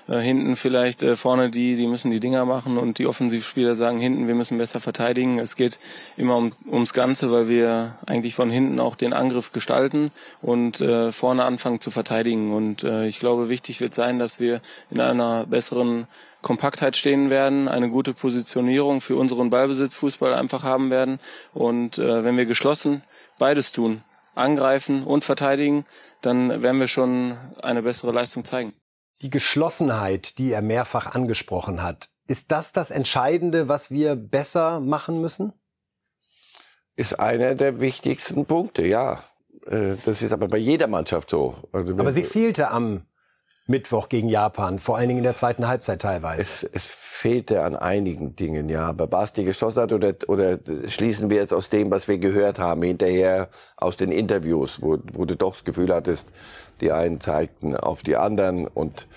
äh, 0.08 0.20
hinten 0.20 0.56
vielleicht 0.56 1.04
äh, 1.04 1.18
vorne 1.18 1.50
die, 1.50 1.76
die 1.76 1.88
müssen 1.88 2.12
die 2.12 2.22
Dinger 2.22 2.46
machen 2.46 2.78
und 2.78 2.98
die 2.98 3.08
Offensivspieler 3.08 3.76
sagen 3.76 4.00
hinten, 4.00 4.30
wir 4.30 4.36
müssen 4.36 4.58
besser 4.58 4.80
verteidigen. 4.80 5.38
Es 5.38 5.58
geht 5.58 5.80
immer 6.16 6.38
um, 6.38 6.54
ums 6.72 6.94
Ganze, 6.94 7.30
weil 7.30 7.50
wir 7.50 7.98
eigentlich 8.06 8.36
von 8.36 8.50
hinten 8.50 8.80
auch 8.80 8.96
den 8.96 9.12
Angriff 9.12 9.52
gestalten 9.52 10.12
und 10.42 10.80
äh, 10.80 11.12
vorne 11.12 11.44
anfangen 11.44 11.82
zu 11.82 11.92
verteidigen. 11.92 12.54
Und 12.54 12.84
ich 12.84 13.20
glaube, 13.20 13.50
wichtig 13.50 13.82
wird 13.82 13.94
sein, 13.94 14.18
dass 14.18 14.40
wir 14.40 14.62
in 14.90 15.02
einer 15.02 15.46
besseren 15.46 16.08
Kompaktheit 16.46 16.96
stehen 16.96 17.30
werden, 17.30 17.68
eine 17.68 17.90
gute 17.90 18.14
Positionierung 18.14 19.02
für 19.02 19.18
unseren 19.18 19.50
Ballbesitzfußball 19.50 20.34
einfach 20.34 20.64
haben 20.64 20.92
werden. 20.92 21.20
Und 21.54 21.98
äh, 21.98 22.24
wenn 22.24 22.38
wir 22.38 22.46
geschlossen 22.46 23.04
beides 23.40 23.74
tun, 23.74 24.04
angreifen 24.36 25.04
und 25.04 25.26
verteidigen, 25.26 25.86
dann 26.22 26.64
werden 26.64 26.80
wir 26.80 26.88
schon 26.88 27.36
eine 27.62 27.82
bessere 27.82 28.12
Leistung 28.12 28.46
zeigen 28.46 28.74
die 29.22 29.30
Geschlossenheit, 29.30 30.38
die 30.38 30.52
er 30.52 30.62
mehrfach 30.62 31.14
angesprochen 31.14 31.82
hat. 31.82 32.10
Ist 32.28 32.52
das 32.52 32.74
das 32.74 32.92
Entscheidende, 32.92 33.68
was 33.68 33.92
wir 33.92 34.16
besser 34.16 34.80
machen 34.80 35.22
müssen? 35.22 35.54
Ist 36.96 37.20
einer 37.20 37.56
der 37.56 37.80
wichtigsten 37.80 38.46
Punkte, 38.46 38.86
ja. 38.86 39.24
Äh, 39.68 39.96
das 40.06 40.22
ist 40.22 40.32
aber 40.32 40.48
bei 40.48 40.58
jeder 40.58 40.88
Mannschaft 40.88 41.30
so. 41.30 41.56
Also 41.72 41.94
aber 41.94 42.12
sie 42.12 42.24
fehlte 42.24 42.70
am 42.72 43.06
Mittwoch 43.68 44.10
gegen 44.10 44.30
Japan, 44.30 44.78
vor 44.78 44.98
allen 44.98 45.08
Dingen 45.08 45.20
in 45.20 45.24
der 45.24 45.36
zweiten 45.36 45.68
Halbzeit 45.68 46.02
teilweise. 46.02 46.42
Es, 46.42 46.64
es 46.72 46.84
fehlte 46.84 47.64
an 47.64 47.76
einigen 47.76 48.36
Dingen, 48.36 48.70
ja. 48.70 48.86
Aber 48.88 49.08
Basti 49.08 49.44
geschossen 49.44 49.82
hat 49.82 49.92
oder, 49.92 50.14
oder 50.28 50.60
schließen 50.88 51.30
wir 51.30 51.38
jetzt 51.38 51.54
aus 51.54 51.70
dem, 51.70 51.90
was 51.90 52.08
wir 52.08 52.20
gehört 52.20 52.60
haben, 52.60 52.84
hinterher 52.84 53.50
aus 53.78 53.98
den 53.98 54.12
Interviews, 54.12 54.82
wo, 54.82 55.00
wo 55.14 55.26
du 55.26 55.36
doch 55.36 55.54
das 55.54 55.64
Gefühl 55.64 55.94
hattest, 55.94 56.28
die 56.82 56.92
einen 56.92 57.20
zeigten 57.20 57.76
auf 57.76 58.04
die 58.04 58.18
anderen 58.18 58.68
und 58.68 59.08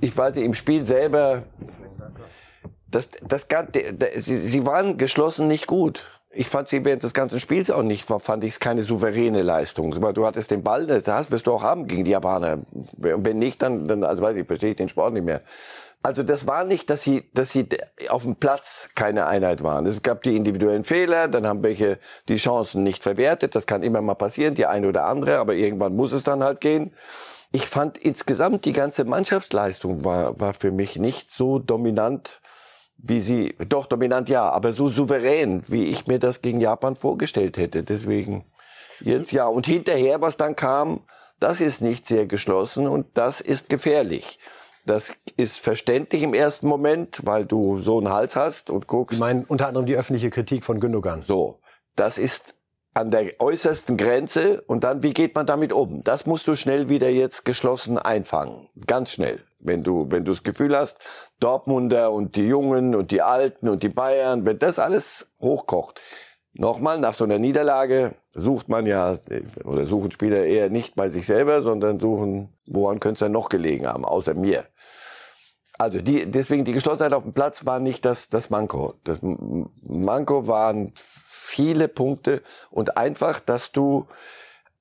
ich 0.00 0.16
wollte 0.16 0.40
im 0.40 0.54
Spiel 0.54 0.84
selber, 0.84 1.42
das, 2.90 3.08
das, 3.22 3.46
sie, 4.20 4.36
sie 4.38 4.66
waren 4.66 4.96
geschlossen 4.96 5.48
nicht 5.48 5.66
gut. 5.66 6.15
Ich 6.36 6.48
fand 6.48 6.68
sie 6.68 6.84
während 6.84 7.02
des 7.02 7.14
ganzen 7.14 7.40
Spiels 7.40 7.70
auch 7.70 7.82
nicht, 7.82 8.04
fand 8.04 8.44
ich 8.44 8.50
es 8.50 8.60
keine 8.60 8.82
souveräne 8.82 9.40
Leistung. 9.42 9.90
Du 10.12 10.26
hattest 10.26 10.50
den 10.50 10.62
Ball, 10.62 10.86
das 10.86 11.30
wirst 11.30 11.46
du 11.46 11.52
auch 11.52 11.62
haben 11.62 11.86
gegen 11.86 12.04
die 12.04 12.10
Japaner. 12.10 12.58
Und 12.98 13.24
wenn 13.24 13.38
nicht, 13.38 13.62
dann, 13.62 13.86
dann 13.86 14.04
also 14.04 14.22
weiß 14.22 14.36
ich, 14.36 14.46
verstehe 14.46 14.70
ich 14.70 14.76
den 14.76 14.90
Sport 14.90 15.14
nicht 15.14 15.24
mehr. 15.24 15.40
Also 16.02 16.22
das 16.22 16.46
war 16.46 16.64
nicht, 16.64 16.90
dass 16.90 17.02
sie, 17.02 17.28
dass 17.32 17.50
sie 17.50 17.66
auf 18.10 18.22
dem 18.22 18.36
Platz 18.36 18.90
keine 18.94 19.26
Einheit 19.26 19.62
waren. 19.62 19.86
Es 19.86 20.02
gab 20.02 20.22
die 20.22 20.36
individuellen 20.36 20.84
Fehler, 20.84 21.26
dann 21.26 21.46
haben 21.46 21.62
welche 21.62 21.98
die 22.28 22.36
Chancen 22.36 22.82
nicht 22.82 23.02
verwertet. 23.02 23.54
Das 23.54 23.66
kann 23.66 23.82
immer 23.82 24.02
mal 24.02 24.14
passieren, 24.14 24.54
die 24.54 24.66
eine 24.66 24.88
oder 24.88 25.06
andere, 25.06 25.38
aber 25.38 25.54
irgendwann 25.54 25.96
muss 25.96 26.12
es 26.12 26.22
dann 26.22 26.44
halt 26.44 26.60
gehen. 26.60 26.92
Ich 27.50 27.66
fand 27.66 27.96
insgesamt 27.96 28.66
die 28.66 28.72
ganze 28.72 29.04
Mannschaftsleistung 29.04 30.04
war, 30.04 30.38
war 30.38 30.52
für 30.52 30.70
mich 30.70 30.96
nicht 30.96 31.30
so 31.30 31.58
dominant, 31.58 32.40
wie 32.98 33.20
sie, 33.20 33.54
doch 33.68 33.86
dominant 33.86 34.28
ja, 34.28 34.48
aber 34.50 34.72
so 34.72 34.88
souverän, 34.88 35.62
wie 35.68 35.84
ich 35.84 36.06
mir 36.06 36.18
das 36.18 36.42
gegen 36.42 36.60
Japan 36.60 36.96
vorgestellt 36.96 37.56
hätte. 37.56 37.82
Deswegen 37.82 38.44
jetzt 39.00 39.32
ja. 39.32 39.46
Und 39.46 39.66
hinterher, 39.66 40.20
was 40.20 40.36
dann 40.36 40.56
kam, 40.56 41.00
das 41.38 41.60
ist 41.60 41.82
nicht 41.82 42.06
sehr 42.06 42.26
geschlossen 42.26 42.86
und 42.86 43.06
das 43.14 43.40
ist 43.40 43.68
gefährlich. 43.68 44.38
Das 44.86 45.12
ist 45.36 45.58
verständlich 45.58 46.22
im 46.22 46.32
ersten 46.32 46.68
Moment, 46.68 47.20
weil 47.24 47.44
du 47.44 47.80
so 47.80 47.98
einen 47.98 48.10
Hals 48.10 48.36
hast 48.36 48.70
und 48.70 48.86
guckst. 48.86 49.14
Sie 49.14 49.20
meinen 49.20 49.44
unter 49.44 49.66
anderem 49.66 49.86
die 49.86 49.96
öffentliche 49.96 50.30
Kritik 50.30 50.64
von 50.64 50.80
Gündogan. 50.80 51.22
So. 51.22 51.60
Das 51.96 52.18
ist 52.18 52.54
an 52.94 53.10
der 53.10 53.40
äußersten 53.40 53.96
Grenze 53.96 54.62
und 54.62 54.84
dann, 54.84 55.02
wie 55.02 55.12
geht 55.12 55.34
man 55.34 55.44
damit 55.44 55.72
um? 55.72 56.02
Das 56.04 56.24
musst 56.24 56.48
du 56.48 56.54
schnell 56.54 56.88
wieder 56.88 57.10
jetzt 57.10 57.44
geschlossen 57.44 57.98
einfangen. 57.98 58.68
Ganz 58.86 59.10
schnell. 59.10 59.44
Wenn 59.58 59.82
du, 59.82 60.06
wenn 60.10 60.24
du 60.24 60.32
das 60.32 60.42
Gefühl 60.42 60.76
hast, 60.76 60.98
Dortmunder 61.40 62.12
und 62.12 62.36
die 62.36 62.46
Jungen 62.46 62.94
und 62.94 63.10
die 63.10 63.22
Alten 63.22 63.68
und 63.68 63.82
die 63.82 63.88
Bayern, 63.88 64.44
wenn 64.44 64.58
das 64.58 64.78
alles 64.78 65.28
hochkocht. 65.40 66.00
Nochmal, 66.52 66.98
nach 66.98 67.14
so 67.14 67.24
einer 67.24 67.38
Niederlage 67.38 68.14
sucht 68.34 68.68
man 68.68 68.86
ja, 68.86 69.18
oder 69.64 69.86
suchen 69.86 70.10
Spieler 70.10 70.44
eher 70.44 70.70
nicht 70.70 70.94
bei 70.94 71.10
sich 71.10 71.26
selber, 71.26 71.62
sondern 71.62 72.00
suchen, 72.00 72.50
woran 72.68 73.00
könnte 73.00 73.14
es 73.14 73.20
denn 73.20 73.32
noch 73.32 73.48
gelegen 73.48 73.86
haben, 73.86 74.04
außer 74.04 74.34
mir. 74.34 74.64
Also 75.78 76.00
die, 76.00 76.30
deswegen 76.30 76.64
die 76.64 76.72
Geschlossenheit 76.72 77.12
auf 77.12 77.24
dem 77.24 77.34
Platz 77.34 77.66
war 77.66 77.80
nicht 77.80 78.04
das, 78.04 78.30
das 78.30 78.48
Manko. 78.48 78.94
Das 79.04 79.18
Manko 79.22 80.46
waren 80.46 80.92
viele 80.94 81.88
Punkte 81.88 82.42
und 82.70 82.96
einfach, 82.96 83.40
dass 83.40 83.72
du 83.72 84.06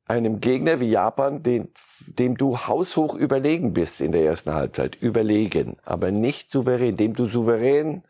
einem 0.06 0.40
Gegner 0.40 0.80
wie 0.80 0.90
Japan, 0.90 1.44
den, 1.44 1.70
dem 2.08 2.38
du 2.38 2.58
haushoch 2.60 3.16
überlegen 3.16 3.74
bist 3.74 4.02
in 4.02 4.12
der 4.12 4.24
ersten 4.24 4.54
Halbzeit, 4.54 4.96
überlegen, 4.96 5.78
aber 5.84 6.12
nicht 6.12 6.52
souverän, 6.52 6.98
dem 6.98 7.14
du 7.14 7.26
souverän, 7.26 8.04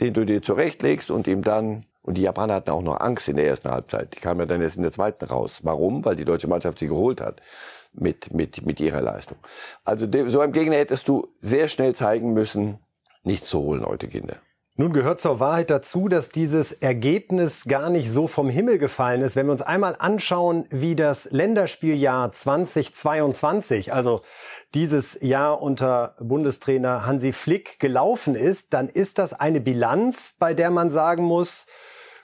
den 0.00 0.14
du 0.14 0.24
dir 0.24 0.42
zurechtlegst 0.42 1.10
und 1.10 1.26
ihm 1.26 1.42
dann 1.42 1.86
und 2.02 2.14
die 2.14 2.22
Japaner 2.22 2.54
hatten 2.54 2.70
auch 2.70 2.82
noch 2.82 3.00
Angst 3.00 3.28
in 3.28 3.36
der 3.36 3.46
ersten 3.46 3.70
Halbzeit. 3.70 4.14
Die 4.14 4.18
kamen 4.18 4.40
ja 4.40 4.46
dann 4.46 4.60
erst 4.60 4.76
in 4.76 4.82
der 4.82 4.90
zweiten 4.90 5.24
raus. 5.24 5.60
Warum? 5.62 6.04
Weil 6.04 6.16
die 6.16 6.24
deutsche 6.24 6.48
Mannschaft 6.48 6.80
sie 6.80 6.88
geholt 6.88 7.20
hat 7.20 7.40
mit, 7.92 8.34
mit, 8.34 8.66
mit 8.66 8.80
ihrer 8.80 9.00
Leistung. 9.00 9.38
Also 9.84 10.06
so 10.28 10.40
einem 10.40 10.52
Gegner 10.52 10.76
hättest 10.76 11.06
du 11.06 11.28
sehr 11.40 11.68
schnell 11.68 11.94
zeigen 11.94 12.32
müssen, 12.32 12.78
nichts 13.22 13.48
zu 13.48 13.60
holen 13.60 13.84
heute, 13.84 14.08
Kinder. 14.08 14.36
Nun 14.74 14.94
gehört 14.94 15.20
zur 15.20 15.38
Wahrheit 15.38 15.68
dazu, 15.68 16.08
dass 16.08 16.30
dieses 16.30 16.72
Ergebnis 16.72 17.66
gar 17.66 17.90
nicht 17.90 18.10
so 18.10 18.26
vom 18.26 18.48
Himmel 18.48 18.78
gefallen 18.78 19.20
ist. 19.20 19.36
Wenn 19.36 19.44
wir 19.44 19.52
uns 19.52 19.60
einmal 19.60 19.96
anschauen, 19.98 20.64
wie 20.70 20.96
das 20.96 21.30
Länderspieljahr 21.30 22.32
2022, 22.32 23.92
also 23.92 24.22
dieses 24.72 25.18
Jahr 25.20 25.60
unter 25.60 26.16
Bundestrainer 26.20 27.04
Hansi 27.04 27.34
Flick 27.34 27.80
gelaufen 27.80 28.34
ist, 28.34 28.72
dann 28.72 28.88
ist 28.88 29.18
das 29.18 29.34
eine 29.34 29.60
Bilanz, 29.60 30.36
bei 30.38 30.54
der 30.54 30.70
man 30.70 30.90
sagen 30.90 31.24
muss, 31.24 31.66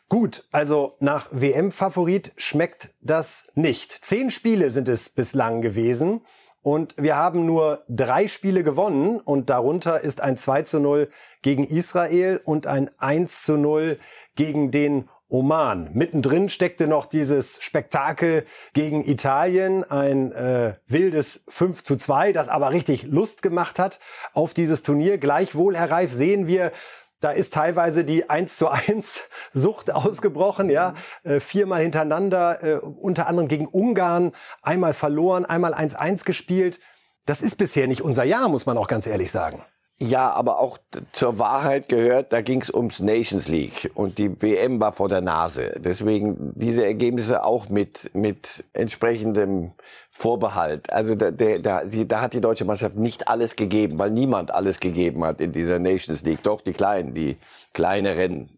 gut, 0.08 0.48
also 0.50 0.96
nach 1.00 1.28
WM-Favorit 1.30 2.32
schmeckt 2.38 2.94
das 3.02 3.46
nicht. 3.56 3.92
Zehn 3.92 4.30
Spiele 4.30 4.70
sind 4.70 4.88
es 4.88 5.10
bislang 5.10 5.60
gewesen. 5.60 6.22
Und 6.62 6.94
wir 6.96 7.16
haben 7.16 7.46
nur 7.46 7.84
drei 7.88 8.28
Spiele 8.28 8.64
gewonnen 8.64 9.20
und 9.20 9.48
darunter 9.48 10.00
ist 10.00 10.20
ein 10.20 10.36
2 10.36 10.62
zu 10.62 10.80
0 10.80 11.08
gegen 11.42 11.64
Israel 11.64 12.40
und 12.44 12.66
ein 12.66 12.90
1 12.98 13.42
zu 13.42 13.56
0 13.56 13.98
gegen 14.34 14.70
den 14.70 15.08
Oman. 15.30 15.90
Mittendrin 15.92 16.48
steckte 16.48 16.86
noch 16.86 17.04
dieses 17.04 17.62
Spektakel 17.62 18.46
gegen 18.72 19.04
Italien, 19.04 19.84
ein 19.84 20.32
äh, 20.32 20.74
wildes 20.86 21.44
5 21.48 21.82
zu 21.82 21.96
2, 21.96 22.32
das 22.32 22.48
aber 22.48 22.70
richtig 22.70 23.02
Lust 23.02 23.42
gemacht 23.42 23.78
hat 23.78 24.00
auf 24.32 24.54
dieses 24.54 24.82
Turnier. 24.82 25.18
Gleichwohl, 25.18 25.76
Herr 25.76 25.90
Reif, 25.90 26.12
sehen 26.12 26.46
wir 26.46 26.72
da 27.20 27.30
ist 27.30 27.52
teilweise 27.52 28.04
die 28.04 28.30
1 28.30 28.56
zu 28.56 28.68
1 28.68 29.22
Sucht 29.52 29.92
ausgebrochen, 29.92 30.70
ja. 30.70 30.94
Äh, 31.24 31.40
viermal 31.40 31.82
hintereinander, 31.82 32.62
äh, 32.62 32.74
unter 32.76 33.26
anderem 33.26 33.48
gegen 33.48 33.66
Ungarn, 33.66 34.32
einmal 34.62 34.94
verloren, 34.94 35.44
einmal 35.44 35.74
1-1 35.74 36.24
gespielt. 36.24 36.80
Das 37.26 37.42
ist 37.42 37.56
bisher 37.56 37.88
nicht 37.88 38.02
unser 38.02 38.24
Jahr, 38.24 38.48
muss 38.48 38.66
man 38.66 38.78
auch 38.78 38.88
ganz 38.88 39.06
ehrlich 39.06 39.30
sagen. 39.30 39.62
Ja, 40.00 40.30
aber 40.32 40.60
auch 40.60 40.78
zur 41.10 41.40
Wahrheit 41.40 41.88
gehört, 41.88 42.32
da 42.32 42.40
ging 42.40 42.60
es 42.60 42.72
ums 42.72 43.00
Nations 43.00 43.48
League 43.48 43.90
und 43.94 44.18
die 44.18 44.40
WM 44.40 44.78
war 44.78 44.92
vor 44.92 45.08
der 45.08 45.20
Nase. 45.20 45.74
Deswegen 45.78 46.52
diese 46.54 46.84
Ergebnisse 46.84 47.44
auch 47.44 47.68
mit 47.68 48.14
mit 48.14 48.64
entsprechendem 48.74 49.72
Vorbehalt. 50.08 50.92
Also 50.92 51.16
da, 51.16 51.32
der, 51.32 51.58
da, 51.58 51.84
die, 51.84 52.06
da 52.06 52.20
hat 52.20 52.32
die 52.32 52.40
deutsche 52.40 52.64
Mannschaft 52.64 52.94
nicht 52.96 53.26
alles 53.26 53.56
gegeben, 53.56 53.98
weil 53.98 54.12
niemand 54.12 54.52
alles 54.52 54.78
gegeben 54.78 55.24
hat 55.24 55.40
in 55.40 55.50
dieser 55.50 55.80
Nations 55.80 56.22
League. 56.22 56.44
Doch 56.44 56.60
die 56.60 56.74
Kleinen, 56.74 57.12
die 57.12 57.36
kleineren, 57.74 58.50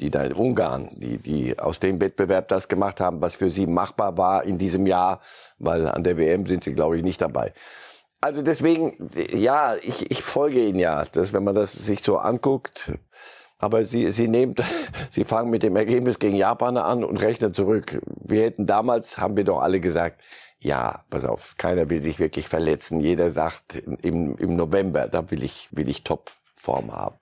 die 0.00 0.10
da 0.10 0.22
in 0.22 0.32
Ungarn, 0.32 0.88
die, 0.92 1.18
die 1.18 1.58
aus 1.58 1.80
dem 1.80 2.00
Wettbewerb 2.00 2.48
das 2.48 2.66
gemacht 2.66 2.98
haben, 2.98 3.20
was 3.20 3.34
für 3.34 3.50
sie 3.50 3.66
machbar 3.66 4.16
war 4.16 4.44
in 4.44 4.56
diesem 4.56 4.86
Jahr, 4.86 5.20
weil 5.58 5.86
an 5.86 6.02
der 6.02 6.16
WM 6.16 6.46
sind 6.46 6.64
sie, 6.64 6.72
glaube 6.72 6.96
ich, 6.96 7.02
nicht 7.04 7.20
dabei. 7.20 7.52
Also 8.20 8.42
deswegen, 8.42 9.10
ja, 9.32 9.76
ich, 9.80 10.10
ich 10.10 10.22
folge 10.22 10.64
Ihnen 10.64 10.78
ja, 10.78 11.04
dass 11.04 11.32
wenn 11.32 11.44
man 11.44 11.54
das 11.54 11.72
sich 11.72 12.02
so 12.02 12.18
anguckt, 12.18 12.92
aber 13.58 13.84
Sie, 13.84 14.10
Sie 14.10 14.26
nehmen, 14.26 14.56
Sie 15.10 15.24
fangen 15.24 15.50
mit 15.50 15.62
dem 15.62 15.76
Ergebnis 15.76 16.18
gegen 16.18 16.34
Japaner 16.34 16.84
an 16.84 17.04
und 17.04 17.18
rechnen 17.18 17.54
zurück. 17.54 18.00
Wir 18.24 18.42
hätten 18.42 18.66
damals, 18.66 19.18
haben 19.18 19.36
wir 19.36 19.44
doch 19.44 19.60
alle 19.60 19.80
gesagt, 19.80 20.20
ja, 20.58 21.04
pass 21.10 21.24
auf, 21.24 21.54
keiner 21.58 21.88
will 21.88 22.00
sich 22.00 22.18
wirklich 22.18 22.48
verletzen. 22.48 22.98
Jeder 22.98 23.30
sagt 23.30 23.76
im, 24.02 24.36
im 24.36 24.56
November, 24.56 25.06
da 25.06 25.30
will 25.30 25.44
ich, 25.44 25.68
will 25.70 25.88
ich 25.88 26.02
Topform 26.02 26.92
haben. 26.92 27.16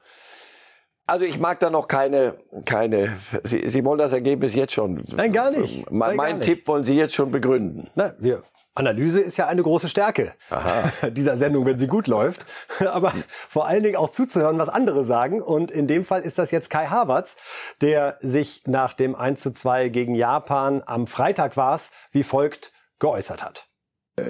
Also 1.07 1.25
ich 1.25 1.38
mag 1.38 1.61
da 1.61 1.71
noch 1.71 1.87
keine, 1.87 2.35
keine. 2.65 3.19
Sie, 3.45 3.69
Sie 3.69 3.85
wollen 3.85 3.99
das 3.99 4.12
Ergebnis 4.12 4.55
jetzt 4.55 4.73
schon. 4.73 5.05
Nein, 5.15 5.33
gar 5.33 5.50
nicht. 5.50 5.88
Mein, 5.91 6.17
Nein, 6.17 6.38
gar 6.38 6.41
Tipp 6.41 6.67
wollen 6.67 6.83
Sie 6.83 6.97
jetzt 6.97 7.15
schon 7.15 7.31
begründen. 7.31 7.88
Na, 7.95 8.15
wir 8.19 8.43
Analyse 8.76 9.21
ist 9.21 9.37
ja 9.37 9.47
eine 9.47 9.62
große 9.62 9.88
Stärke 9.88 10.35
Aha. 10.50 10.92
dieser 11.11 11.37
Sendung, 11.37 11.66
wenn 11.66 11.78
sie 11.78 11.87
gut 11.87 12.06
läuft. 12.06 12.47
Aber 12.87 13.12
vor 13.49 13.66
allen 13.66 13.83
Dingen 13.83 13.97
auch 13.97 14.11
zuzuhören, 14.11 14.59
was 14.59 14.68
andere 14.68 15.04
sagen. 15.04 15.42
Und 15.42 15.71
in 15.71 15.87
dem 15.87 16.04
Fall 16.04 16.23
ist 16.23 16.38
das 16.38 16.50
jetzt 16.50 16.71
Kai 16.71 16.87
Havertz, 16.87 17.37
der 17.80 18.18
sich 18.21 18.62
nach 18.66 18.95
dem 18.95 19.14
1 19.14 19.40
zu 19.40 19.52
2 19.52 19.88
gegen 19.88 20.14
Japan 20.14 20.83
am 20.87 21.06
Freitag 21.06 21.56
war 21.56 21.75
es, 21.75 21.90
wie 22.12 22.23
folgt 22.23 22.73
geäußert 22.99 23.45
hat. 23.45 23.66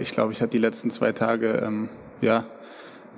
Ich 0.01 0.11
glaube, 0.13 0.33
ich 0.33 0.41
hatte 0.41 0.51
die 0.51 0.59
letzten 0.59 0.91
zwei 0.91 1.13
Tage 1.13 1.63
ähm, 1.65 1.89
ja 2.21 2.45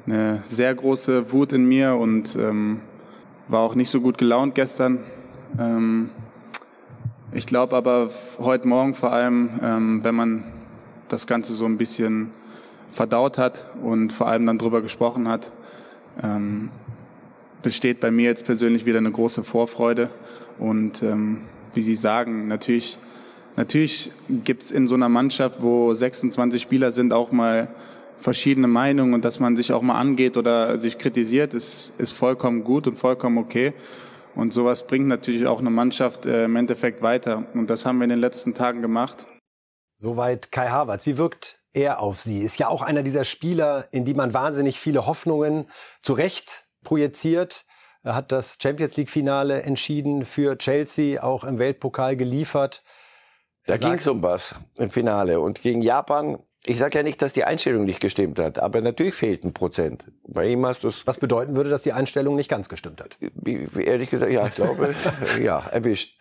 eine 0.07 0.41
sehr 0.45 0.75
große 0.75 1.33
Wut 1.33 1.53
in 1.53 1.67
mir 1.67 1.95
und 1.95 2.37
ähm, 2.37 2.83
war 3.49 3.61
auch 3.61 3.75
nicht 3.75 3.91
so 3.91 4.01
gut 4.01 4.19
gelaunt 4.19 4.55
gestern. 4.55 5.05
Ähm, 5.59 6.11
ich 7.33 7.47
glaube 7.47 7.77
aber 7.77 8.11
heute 8.39 8.69
Morgen 8.69 8.95
vor 8.95 9.13
allem, 9.13 9.61
ähm, 9.63 10.05
wenn 10.05 10.15
man 10.15 10.45
das 11.09 11.27
Ganze 11.27 11.55
so 11.55 11.65
ein 11.65 11.79
bisschen 11.79 12.31
verdaut 12.91 13.39
hat 13.39 13.67
und 13.83 14.13
vor 14.13 14.29
allem 14.29 14.47
dann 14.47 14.59
drüber 14.59 14.81
gesprochen 14.83 15.29
hat, 15.29 15.53
ähm, 16.23 16.71
besteht 17.63 18.01
bei 18.01 18.11
mir 18.11 18.25
jetzt 18.25 18.47
persönlich 18.47 18.87
wieder 18.87 18.99
eine 18.99 19.11
große 19.11 19.45
Vorfreude. 19.45 20.11
Und 20.59 21.03
ähm, 21.03 21.43
wie 21.75 21.83
Sie 21.83 21.95
sagen, 21.95 22.49
natürlich, 22.49 22.99
natürlich 23.57 24.11
gibt 24.29 24.63
es 24.63 24.71
in 24.71 24.87
so 24.87 24.95
einer 24.95 25.09
Mannschaft, 25.09 25.63
wo 25.63 25.93
26 25.93 26.61
Spieler 26.61 26.93
sind, 26.93 27.13
auch 27.13 27.33
mal 27.33 27.69
verschiedene 28.19 28.67
Meinungen 28.67 29.15
und 29.15 29.25
dass 29.25 29.39
man 29.39 29.55
sich 29.57 29.73
auch 29.73 29.83
mal 29.83 29.99
angeht 29.99 30.37
oder 30.37 30.79
sich 30.79 30.99
kritisiert, 30.99 31.55
ist, 31.55 31.93
ist 31.99 32.13
vollkommen 32.13 32.65
gut 32.65 32.89
und 32.89 32.99
vollkommen 32.99 33.39
okay. 33.39 33.73
Und 34.35 34.53
sowas 34.53 34.87
bringt 34.87 35.09
natürlich 35.09 35.47
auch 35.47 35.61
eine 35.61 35.71
Mannschaft 35.71 36.27
äh, 36.27 36.45
im 36.45 36.57
Endeffekt 36.57 37.03
weiter. 37.03 37.45
Und 37.55 37.71
das 37.71 37.87
haben 37.87 37.99
wir 37.99 38.05
in 38.05 38.11
den 38.11 38.21
letzten 38.21 38.55
Tagen 38.55 38.83
gemacht. 38.83 39.27
Soweit 40.01 40.53
Kai 40.53 40.69
Havertz. 40.69 41.07
Wie 41.07 41.19
wirkt 41.19 41.59
er 41.73 41.99
auf 41.99 42.21
Sie? 42.21 42.39
Ist 42.39 42.61
ja 42.61 42.69
auch 42.69 42.83
einer 42.83 43.03
dieser 43.03 43.25
Spieler, 43.25 43.89
in 43.91 44.05
die 44.05 44.15
man 44.15 44.33
wahnsinnig 44.33 44.79
viele 44.79 45.07
Hoffnungen 45.07 45.69
zu 46.03 46.13
Recht 46.13 46.69
projiziert. 46.85 47.67
Er 48.05 48.15
hat 48.15 48.31
das 48.31 48.59
Champions 48.63 48.97
League 48.97 49.11
Finale 49.11 49.65
entschieden 49.65 50.25
für 50.25 50.57
Chelsea, 50.57 51.21
auch 51.21 51.43
im 51.43 51.59
Weltpokal 51.59 52.17
geliefert. 52.17 52.85
Da 53.67 53.77
ging 53.77 53.95
es 53.95 54.07
um 54.07 54.23
was 54.23 54.55
im 54.77 54.93
Finale. 54.93 55.41
Und 55.41 55.63
gegen 55.63 55.83
Japan, 55.83 56.39
ich 56.65 56.79
sage 56.79 56.99
ja 56.99 57.03
nicht, 57.03 57.21
dass 57.21 57.33
die 57.33 57.43
Einstellung 57.43 57.85
nicht 57.85 57.99
gestimmt 57.99 58.39
hat, 58.39 58.61
aber 58.61 58.81
natürlich 58.81 59.15
fehlt 59.15 59.43
ein 59.43 59.53
Prozent. 59.53 60.05
Bei 60.29 60.47
ihm 60.47 60.65
hast 60.65 60.85
du 60.85 60.93
Was 61.07 61.19
bedeuten 61.19 61.57
würde, 61.57 61.71
dass 61.71 61.83
die 61.83 61.93
Einstellung 61.93 62.37
nicht 62.37 62.49
ganz 62.49 62.69
gestimmt 62.69 63.01
hat? 63.01 63.19
Ehrlich 63.77 64.11
gesagt, 64.11 64.31
ja, 64.31 64.47
ich 64.47 64.55
glaube, 64.55 64.95
ja, 65.43 65.59
erwischt. 65.59 66.21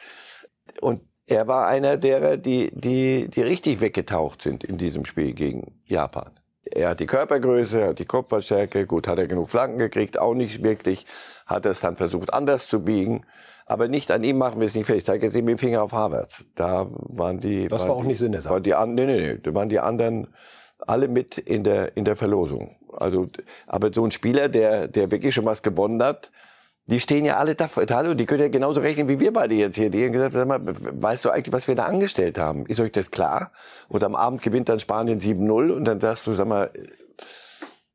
Und 0.81 1.01
er 1.27 1.47
war 1.47 1.67
einer 1.67 1.97
derer, 1.97 2.37
die, 2.37 2.71
die, 2.73 3.27
die 3.27 3.41
richtig 3.41 3.81
weggetaucht 3.81 4.41
sind 4.41 4.63
in 4.63 4.77
diesem 4.77 5.05
Spiel 5.05 5.33
gegen 5.33 5.75
Japan. 5.85 6.31
Er 6.63 6.89
hat 6.89 6.99
die 6.99 7.05
Körpergröße, 7.05 7.81
er 7.81 7.89
hat 7.89 7.99
die 7.99 8.05
Kopfballstärke, 8.05 8.85
gut, 8.85 9.07
hat 9.07 9.19
er 9.19 9.27
genug 9.27 9.49
Flanken 9.49 9.77
gekriegt, 9.77 10.17
auch 10.17 10.33
nicht 10.33 10.63
wirklich, 10.63 11.05
hat 11.45 11.65
er 11.65 11.71
es 11.71 11.81
dann 11.81 11.97
versucht 11.97 12.33
anders 12.33 12.67
zu 12.67 12.81
biegen, 12.81 13.25
aber 13.65 13.89
nicht 13.89 14.11
an 14.11 14.23
ihm 14.23 14.37
machen 14.37 14.59
wir 14.59 14.67
es 14.67 14.75
nicht 14.75 14.85
fest. 14.85 14.99
Ich 14.99 15.05
zeige 15.05 15.25
jetzt 15.25 15.35
eben 15.35 15.47
dem 15.47 15.57
Finger 15.57 15.83
auf 15.83 15.91
Harvard. 15.91 16.45
Da 16.55 16.87
waren 16.91 17.39
die... 17.39 17.67
Das 17.67 17.81
waren 17.81 17.89
war 17.89 17.95
auch 17.97 18.01
die, 18.01 18.07
nicht 18.07 18.19
Sinn 18.19 18.31
der 18.31 18.41
Sache. 18.41 18.55
Waren 18.55 18.95
die, 18.95 19.05
nee, 19.05 19.05
nee, 19.05 19.33
nee, 19.33 19.39
da 19.41 19.53
waren 19.53 19.69
die 19.69 19.79
anderen 19.79 20.27
alle 20.79 21.09
mit 21.09 21.37
in 21.37 21.63
der, 21.63 21.97
in 21.97 22.05
der 22.05 22.15
Verlosung. 22.15 22.77
Also, 22.93 23.27
aber 23.65 23.91
so 23.93 24.05
ein 24.05 24.11
Spieler, 24.11 24.47
der, 24.47 24.87
der 24.87 25.11
wirklich 25.11 25.35
schon 25.35 25.45
was 25.45 25.61
gewonnen 25.61 26.01
hat, 26.01 26.31
die 26.87 27.01
stehen 27.01 27.25
ja 27.25 27.35
alle 27.37 27.53
da, 27.53 27.69
hallo, 27.75 28.13
die 28.13 28.25
können 28.25 28.41
ja 28.41 28.47
genauso 28.47 28.79
rechnen 28.79 29.09
wie 29.09 29.19
wir 29.19 29.33
beide 29.33 29.55
jetzt 29.55 29.75
hier. 29.75 29.89
Die 29.89 30.05
haben 30.05 30.13
gesagt, 30.13 30.33
sag 30.33 30.47
mal, 30.47 30.61
weißt 30.63 31.25
du 31.25 31.29
eigentlich, 31.29 31.53
was 31.53 31.67
wir 31.67 31.75
da 31.75 31.83
angestellt 31.83 32.37
haben? 32.37 32.65
Ist 32.65 32.79
euch 32.79 32.93
das 32.93 33.11
klar? 33.11 33.51
Und 33.89 34.03
am 34.05 34.15
Abend 34.15 34.41
gewinnt 34.41 34.69
dann 34.69 34.79
Spanien 34.79 35.19
7-0 35.19 35.71
und 35.71 35.85
dann 35.85 35.99
sagst 35.99 36.25
du, 36.25 36.33
sag 36.33 36.47
mal, 36.47 36.71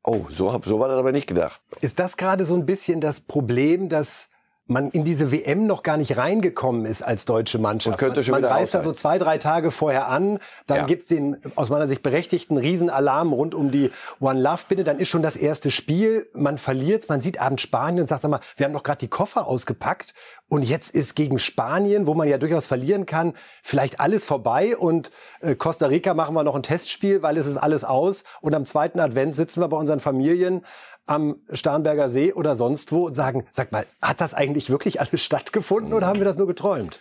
oh, 0.03 0.27
so, 0.29 0.61
so 0.63 0.79
war 0.79 0.89
das 0.89 0.99
aber 0.99 1.11
nicht 1.11 1.27
gedacht. 1.27 1.59
Ist 1.81 1.97
das 1.97 2.17
gerade 2.17 2.45
so 2.45 2.53
ein 2.53 2.67
bisschen 2.67 3.01
das 3.01 3.19
Problem, 3.19 3.89
dass 3.89 4.29
man 4.65 4.91
in 4.91 5.03
diese 5.03 5.31
WM 5.31 5.67
noch 5.67 5.83
gar 5.83 5.97
nicht 5.97 6.15
reingekommen 6.15 6.85
ist 6.85 7.01
als 7.01 7.25
deutsche 7.25 7.59
Mannschaft. 7.59 7.95
Und 7.95 7.99
könnte 7.99 8.23
schon 8.23 8.31
man 8.31 8.43
man 8.43 8.51
reist 8.51 8.73
da 8.73 8.81
so 8.81 8.93
zwei, 8.93 9.17
drei 9.17 9.37
Tage 9.37 9.71
vorher 9.71 10.07
an, 10.07 10.39
dann 10.67 10.77
ja. 10.77 10.85
gibt's 10.85 11.07
den 11.07 11.37
aus 11.55 11.69
meiner 11.69 11.87
Sicht 11.87 12.01
berechtigten 12.01 12.57
Riesenalarm 12.57 13.33
rund 13.33 13.55
um 13.55 13.71
die 13.71 13.91
One 14.21 14.39
Love 14.39 14.63
Bitte, 14.69 14.85
dann 14.85 14.99
ist 14.99 15.09
schon 15.09 15.21
das 15.21 15.35
erste 15.35 15.69
Spiel, 15.69 16.29
man 16.33 16.57
verliert, 16.57 17.09
man 17.09 17.19
sieht 17.19 17.41
abends 17.41 17.61
Spanien 17.61 18.01
und 18.03 18.07
sagt, 18.07 18.21
sag 18.21 18.31
mal, 18.31 18.39
wir 18.55 18.65
haben 18.65 18.73
doch 18.73 18.83
gerade 18.83 18.99
die 18.99 19.09
Koffer 19.09 19.47
ausgepackt. 19.47 20.13
Und 20.47 20.63
jetzt 20.63 20.93
ist 20.93 21.15
gegen 21.15 21.39
Spanien, 21.39 22.05
wo 22.05 22.13
man 22.13 22.27
ja 22.27 22.37
durchaus 22.37 22.67
verlieren 22.67 23.05
kann, 23.05 23.33
vielleicht 23.63 23.99
alles 23.99 24.23
vorbei. 24.23 24.77
Und 24.77 25.11
äh, 25.41 25.55
Costa 25.55 25.87
Rica 25.87 26.13
machen 26.13 26.35
wir 26.35 26.43
noch 26.43 26.55
ein 26.55 26.63
Testspiel, 26.63 27.23
weil 27.23 27.37
es 27.37 27.47
ist 27.47 27.57
alles 27.57 27.83
aus. 27.83 28.23
Und 28.39 28.53
am 28.53 28.63
zweiten 28.63 28.99
Advent 28.99 29.35
sitzen 29.35 29.61
wir 29.61 29.67
bei 29.67 29.77
unseren 29.77 29.99
Familien 29.99 30.63
am 31.05 31.37
Starnberger 31.51 32.09
See 32.09 32.33
oder 32.33 32.55
sonst 32.55 32.91
wo 32.91 33.07
und 33.07 33.13
sagen, 33.13 33.45
sag 33.51 33.71
mal, 33.71 33.85
hat 34.01 34.21
das 34.21 34.33
eigentlich 34.33 34.69
wirklich 34.69 35.01
alles 35.01 35.21
stattgefunden 35.21 35.93
oder 35.93 36.07
haben 36.07 36.19
wir 36.19 36.25
das 36.25 36.37
nur 36.37 36.47
geträumt? 36.47 36.99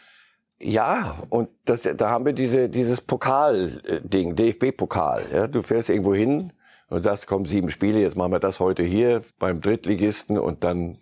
Ja, 0.58 1.18
und 1.28 1.48
das, 1.64 1.82
da 1.82 2.10
haben 2.10 2.24
wir 2.24 2.32
diese, 2.32 2.68
dieses 2.68 3.00
Pokal-Ding, 3.00 4.36
DFB-Pokal. 4.36 5.24
Ja, 5.32 5.46
du 5.48 5.62
fährst 5.62 5.88
irgendwo 5.88 6.14
hin 6.14 6.52
und 6.88 7.02
sagst, 7.02 7.26
komm, 7.26 7.46
sieben 7.46 7.70
Spiele, 7.70 8.00
jetzt 8.00 8.16
machen 8.16 8.32
wir 8.32 8.38
das 8.38 8.60
heute 8.60 8.82
hier 8.82 9.22
beim 9.38 9.60
Drittligisten 9.60 10.38
und 10.38 10.62
dann 10.62 10.98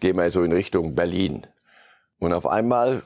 gehen 0.00 0.16
wir 0.16 0.30
so 0.32 0.42
in 0.42 0.52
Richtung 0.52 0.94
Berlin. 0.94 1.46
Und 2.18 2.32
auf 2.32 2.46
einmal 2.46 3.02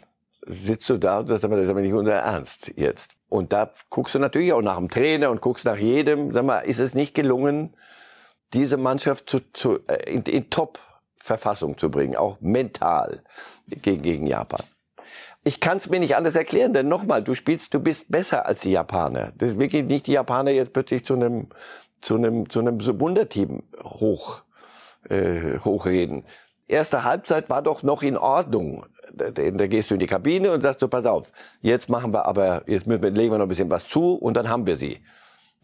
sitzt 0.47 0.89
du 0.89 0.97
da 0.97 1.21
und 1.21 1.29
sagst, 1.29 1.45
das 1.45 1.51
ist 1.61 1.69
aber 1.69 1.81
nicht 1.81 1.93
unser 1.93 2.15
Ernst 2.15 2.73
jetzt. 2.77 3.11
Und 3.29 3.53
da 3.53 3.71
guckst 3.91 4.15
du 4.15 4.19
natürlich 4.19 4.53
auch 4.53 4.63
nach 4.63 4.79
dem 4.79 4.89
Trainer 4.89 5.31
und 5.31 5.41
guckst 5.41 5.65
nach 5.65 5.77
jedem. 5.77 6.33
Sag 6.33 6.45
mal, 6.45 6.61
ist 6.61 6.79
es 6.79 6.95
nicht 6.95 7.15
gelungen, 7.15 7.75
diese 8.55 8.77
Mannschaft 8.77 9.29
zu, 9.29 9.41
zu, 9.53 9.81
äh, 9.87 10.11
in, 10.11 10.23
in 10.23 10.51
Top 10.51 10.79
Verfassung 11.17 11.79
zu 11.79 11.91
bringen, 11.91 12.17
auch 12.17 12.39
mental 12.41 13.23
gegen, 13.67 14.03
gegen 14.03 14.27
Japan. 14.27 14.63
Ich 15.43 15.61
kann 15.61 15.79
es 15.79 15.89
mir 15.89 16.01
nicht 16.01 16.17
anders 16.17 16.35
erklären, 16.35 16.73
denn 16.73 16.89
nochmal, 16.89 17.23
du 17.23 17.35
spielst, 17.35 17.73
du 17.75 17.81
bist 17.81 18.11
besser 18.11 18.47
als 18.47 18.61
die 18.61 18.73
Japaner. 18.73 19.33
Das 19.37 19.53
ist 19.53 19.59
wirklich 19.59 19.85
nicht 19.85 20.07
die 20.07 20.13
Japaner 20.13 20.51
jetzt 20.51 20.73
plötzlich 20.73 21.05
zu 21.05 21.15
einem 21.15 21.49
zu 22.01 22.17
einem 22.17 22.49
zu 22.51 22.61
einem 22.61 22.79
Wunderteam 23.01 23.63
hoch 23.83 24.43
äh, 25.09 25.59
hochreden. 25.65 26.25
Erste 26.67 27.05
Halbzeit 27.05 27.51
war 27.51 27.63
doch 27.63 27.83
noch 27.83 28.03
in 28.03 28.17
Ordnung. 28.17 28.87
Da, 29.13 29.31
da 29.31 29.67
gehst 29.67 29.91
du 29.91 29.95
in 29.95 30.01
die 30.01 30.07
Kabine 30.07 30.53
und 30.53 30.63
sagst 30.63 30.81
du, 30.81 30.89
pass 30.89 31.05
auf, 31.05 31.31
jetzt 31.61 31.91
machen 31.91 32.13
wir 32.13 32.25
aber, 32.25 32.63
jetzt 32.67 32.87
legen 32.87 33.15
wir 33.15 33.39
noch 33.39 33.43
ein 33.43 33.49
bisschen 33.49 33.71
was 33.71 33.87
zu 33.87 34.15
und 34.15 34.35
dann 34.35 34.49
haben 34.49 34.67
wir 34.67 34.77
sie. 34.77 35.01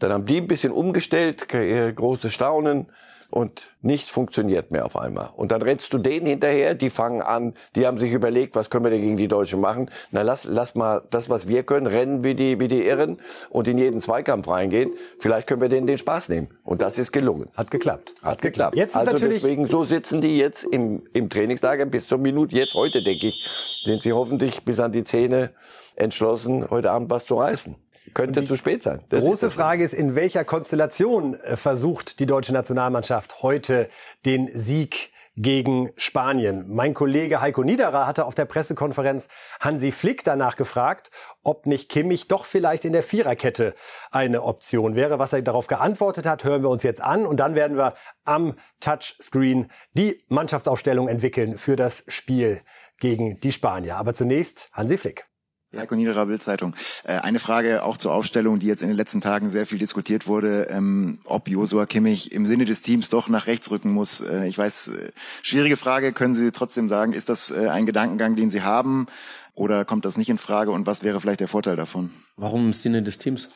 Dann 0.01 0.11
haben 0.11 0.25
die 0.25 0.37
ein 0.37 0.47
bisschen 0.47 0.71
umgestellt, 0.71 1.47
große 1.47 2.29
Staunen 2.31 2.87
und 3.31 3.61
nichts 3.81 4.11
funktioniert 4.11 4.71
mehr 4.71 4.85
auf 4.85 4.97
einmal. 4.97 5.29
Und 5.35 5.51
dann 5.51 5.61
rennst 5.61 5.93
du 5.93 5.97
denen 5.97 6.25
hinterher, 6.25 6.75
die 6.75 6.89
fangen 6.89 7.21
an, 7.21 7.53
die 7.75 7.87
haben 7.87 7.97
sich 7.97 8.11
überlegt, 8.11 8.55
was 8.55 8.69
können 8.69 8.83
wir 8.83 8.91
denn 8.91 9.01
gegen 9.01 9.15
die 9.15 9.27
Deutschen 9.27 9.61
machen? 9.61 9.89
Na, 10.11 10.21
lass, 10.21 10.43
lass 10.43 10.75
mal 10.75 11.03
das, 11.11 11.29
was 11.29 11.47
wir 11.47 11.63
können, 11.63 11.87
rennen 11.87 12.23
wie 12.23 12.35
die, 12.35 12.59
wie 12.59 12.67
die 12.67 12.83
Irren 12.85 13.19
und 13.49 13.67
in 13.67 13.77
jeden 13.77 14.01
Zweikampf 14.01 14.47
reingehen. 14.49 14.91
Vielleicht 15.19 15.47
können 15.47 15.61
wir 15.61 15.69
denen 15.69 15.87
den 15.87 15.97
Spaß 15.97 16.29
nehmen. 16.29 16.49
Und 16.63 16.81
das 16.81 16.97
ist 16.97 17.11
gelungen. 17.11 17.49
Hat 17.55 17.71
geklappt. 17.71 18.13
Hat 18.21 18.41
geklappt. 18.41 18.75
Jetzt 18.75 18.91
ist 18.91 18.97
also 18.97 19.13
natürlich 19.13 19.41
deswegen, 19.41 19.67
so 19.67 19.85
sitzen 19.85 20.19
die 20.19 20.37
jetzt 20.37 20.63
im, 20.63 21.03
im 21.13 21.29
Trainingslager 21.29 21.85
bis 21.85 22.07
zur 22.07 22.17
Minute. 22.17 22.55
Jetzt 22.55 22.73
heute, 22.73 23.01
denke 23.01 23.27
ich, 23.27 23.47
sind 23.85 24.03
sie 24.03 24.11
hoffentlich 24.11 24.65
bis 24.65 24.79
an 24.79 24.91
die 24.91 25.03
Zähne 25.03 25.51
entschlossen, 25.95 26.69
heute 26.69 26.91
Abend 26.91 27.09
was 27.09 27.25
zu 27.25 27.35
reißen. 27.35 27.75
Könnte 28.13 28.45
zu 28.45 28.55
spät 28.55 28.83
sein. 28.83 29.01
Das 29.09 29.23
große 29.23 29.47
ist 29.47 29.53
Frage 29.53 29.83
ist, 29.83 29.93
in 29.93 30.15
welcher 30.15 30.43
Konstellation 30.43 31.39
äh, 31.39 31.57
versucht 31.57 32.19
die 32.19 32.25
deutsche 32.25 32.53
Nationalmannschaft 32.53 33.41
heute 33.41 33.89
den 34.25 34.49
Sieg 34.53 35.11
gegen 35.37 35.91
Spanien. 35.95 36.65
Mein 36.67 36.93
Kollege 36.93 37.41
Heiko 37.41 37.63
Niederer 37.63 38.05
hatte 38.05 38.25
auf 38.25 38.35
der 38.35 38.45
Pressekonferenz 38.45 39.27
Hansi 39.59 39.91
Flick 39.91 40.23
danach 40.23 40.57
gefragt, 40.57 41.09
ob 41.41 41.65
nicht 41.65 41.89
Kimmich 41.89 42.27
doch 42.27 42.45
vielleicht 42.45 42.83
in 42.83 42.93
der 42.93 43.03
Viererkette 43.03 43.73
eine 44.11 44.43
Option 44.43 44.95
wäre. 44.95 45.19
Was 45.19 45.33
er 45.33 45.41
darauf 45.41 45.67
geantwortet 45.67 46.25
hat, 46.25 46.43
hören 46.43 46.63
wir 46.63 46.69
uns 46.69 46.83
jetzt 46.83 47.01
an 47.01 47.25
und 47.25 47.37
dann 47.37 47.55
werden 47.55 47.77
wir 47.77 47.95
am 48.25 48.55
Touchscreen 48.81 49.71
die 49.93 50.23
Mannschaftsaufstellung 50.27 51.07
entwickeln 51.07 51.57
für 51.57 51.75
das 51.75 52.03
Spiel 52.07 52.61
gegen 52.99 53.39
die 53.39 53.51
Spanier. 53.51 53.97
Aber 53.97 54.13
zunächst 54.13 54.69
Hansi 54.73 54.97
Flick. 54.97 55.30
Heiko 55.75 55.95
Niederer, 55.95 56.25
Bildzeitung. 56.25 56.75
Äh, 57.05 57.13
eine 57.19 57.39
Frage 57.39 57.83
auch 57.83 57.95
zur 57.95 58.13
Aufstellung, 58.13 58.59
die 58.59 58.67
jetzt 58.67 58.81
in 58.81 58.89
den 58.89 58.97
letzten 58.97 59.21
Tagen 59.21 59.49
sehr 59.49 59.65
viel 59.65 59.79
diskutiert 59.79 60.27
wurde, 60.27 60.67
ähm, 60.69 61.19
ob 61.23 61.47
Josua 61.47 61.85
Kimmich 61.85 62.33
im 62.33 62.45
Sinne 62.45 62.65
des 62.65 62.81
Teams 62.81 63.09
doch 63.09 63.29
nach 63.29 63.47
rechts 63.47 63.71
rücken 63.71 63.91
muss. 63.93 64.19
Äh, 64.19 64.47
ich 64.47 64.57
weiß, 64.57 64.89
äh, 64.89 65.11
schwierige 65.41 65.77
Frage, 65.77 66.11
können 66.11 66.35
Sie 66.35 66.51
trotzdem 66.51 66.89
sagen, 66.89 67.13
ist 67.13 67.29
das 67.29 67.51
ein 67.51 67.85
Gedankengang, 67.85 68.35
den 68.35 68.49
Sie 68.49 68.63
haben 68.63 69.07
oder 69.53 69.85
kommt 69.85 70.05
das 70.05 70.17
nicht 70.17 70.29
in 70.29 70.37
Frage 70.37 70.71
und 70.71 70.87
was 70.87 71.03
wäre 71.03 71.21
vielleicht 71.21 71.39
der 71.39 71.47
Vorteil 71.47 71.75
davon? 71.75 72.11
Warum 72.35 72.67
im 72.67 72.73
Sinne 72.73 73.01
des 73.01 73.17
Teams? 73.17 73.49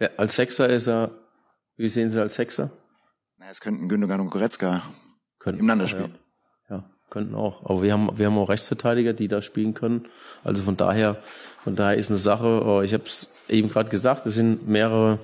Ja, 0.00 0.08
als 0.16 0.36
Sechser 0.36 0.68
ist 0.68 0.86
er, 0.86 1.10
wie 1.76 1.88
sehen 1.88 2.10
Sie 2.10 2.20
als 2.20 2.34
Sechser? 2.34 2.70
Na, 3.36 3.50
es 3.50 3.60
könnten 3.60 3.88
Gündogan 3.88 4.20
und 4.20 4.30
Goretzka 4.30 4.82
könnten, 5.38 5.58
nebeneinander 5.58 5.88
spielen. 5.88 6.12
Ja. 6.14 6.23
Könnten 7.14 7.34
auch. 7.34 7.64
Aber 7.64 7.82
wir 7.82 7.92
haben, 7.92 8.10
wir 8.18 8.26
haben 8.26 8.36
auch 8.36 8.50
Rechtsverteidiger, 8.50 9.14
die 9.14 9.28
da 9.28 9.40
spielen 9.40 9.72
können. 9.72 10.06
Also 10.42 10.62
von 10.62 10.76
daher, 10.76 11.16
von 11.62 11.76
daher 11.76 11.96
ist 11.96 12.10
eine 12.10 12.18
Sache, 12.18 12.62
oh, 12.66 12.82
ich 12.82 12.92
habe 12.92 13.04
es 13.04 13.32
eben 13.48 13.70
gerade 13.70 13.88
gesagt, 13.88 14.26
es 14.26 14.34
sind 14.34 14.68
mehrere 14.68 15.18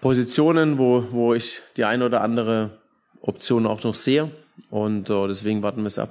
Positionen, 0.00 0.78
wo, 0.78 1.04
wo 1.10 1.34
ich 1.34 1.60
die 1.76 1.84
eine 1.84 2.06
oder 2.06 2.22
andere 2.22 2.70
Option 3.20 3.66
auch 3.66 3.82
noch 3.82 3.94
sehe. 3.94 4.30
Und 4.70 5.10
uh, 5.10 5.26
deswegen 5.26 5.60
warten 5.62 5.82
wir 5.82 5.88
es 5.88 5.98
ab. 5.98 6.10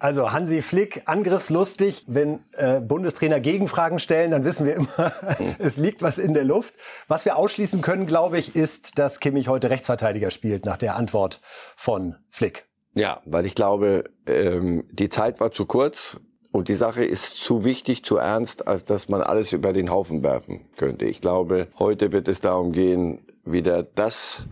Also 0.00 0.30
Hansi 0.30 0.62
Flick, 0.62 1.02
angriffslustig. 1.06 2.04
Wenn 2.06 2.44
äh, 2.52 2.80
Bundestrainer 2.80 3.40
Gegenfragen 3.40 3.98
stellen, 3.98 4.30
dann 4.30 4.44
wissen 4.44 4.64
wir 4.64 4.76
immer, 4.76 5.12
es 5.58 5.76
liegt 5.76 6.02
was 6.02 6.18
in 6.18 6.34
der 6.34 6.44
Luft. 6.44 6.74
Was 7.08 7.24
wir 7.24 7.36
ausschließen 7.36 7.82
können, 7.82 8.06
glaube 8.06 8.38
ich, 8.38 8.54
ist, 8.54 8.98
dass 9.00 9.18
Kimmich 9.18 9.48
heute 9.48 9.70
Rechtsverteidiger 9.70 10.30
spielt, 10.30 10.64
nach 10.64 10.76
der 10.76 10.94
Antwort 10.94 11.40
von 11.74 12.14
Flick. 12.30 12.68
Ja, 12.94 13.22
weil 13.26 13.46
ich 13.46 13.54
glaube, 13.54 14.04
ähm, 14.26 14.84
die 14.90 15.08
Zeit 15.08 15.40
war 15.40 15.52
zu 15.52 15.66
kurz 15.66 16.18
und 16.50 16.68
die 16.68 16.74
Sache 16.74 17.04
ist 17.04 17.36
zu 17.36 17.64
wichtig, 17.64 18.04
zu 18.04 18.16
ernst, 18.16 18.66
als 18.66 18.84
dass 18.84 19.08
man 19.08 19.20
alles 19.20 19.52
über 19.52 19.72
den 19.72 19.90
Haufen 19.90 20.22
werfen 20.22 20.66
könnte. 20.76 21.04
Ich 21.04 21.20
glaube, 21.20 21.68
heute 21.78 22.12
wird 22.12 22.28
es 22.28 22.40
darum 22.40 22.72
gehen, 22.72 23.20
wieder 23.44 23.82
das 23.82 24.42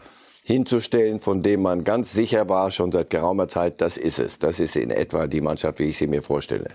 hinzustellen, 0.42 1.20
von 1.20 1.42
dem 1.42 1.62
man 1.62 1.82
ganz 1.82 2.12
sicher 2.12 2.48
war, 2.48 2.70
schon 2.70 2.92
seit 2.92 3.10
geraumer 3.10 3.48
Zeit, 3.48 3.80
das 3.80 3.96
ist 3.96 4.18
es. 4.18 4.38
Das 4.38 4.60
ist 4.60 4.76
in 4.76 4.90
etwa 4.90 5.26
die 5.26 5.40
Mannschaft, 5.40 5.80
wie 5.80 5.86
ich 5.86 5.98
sie 5.98 6.06
mir 6.06 6.22
vorstelle. 6.22 6.68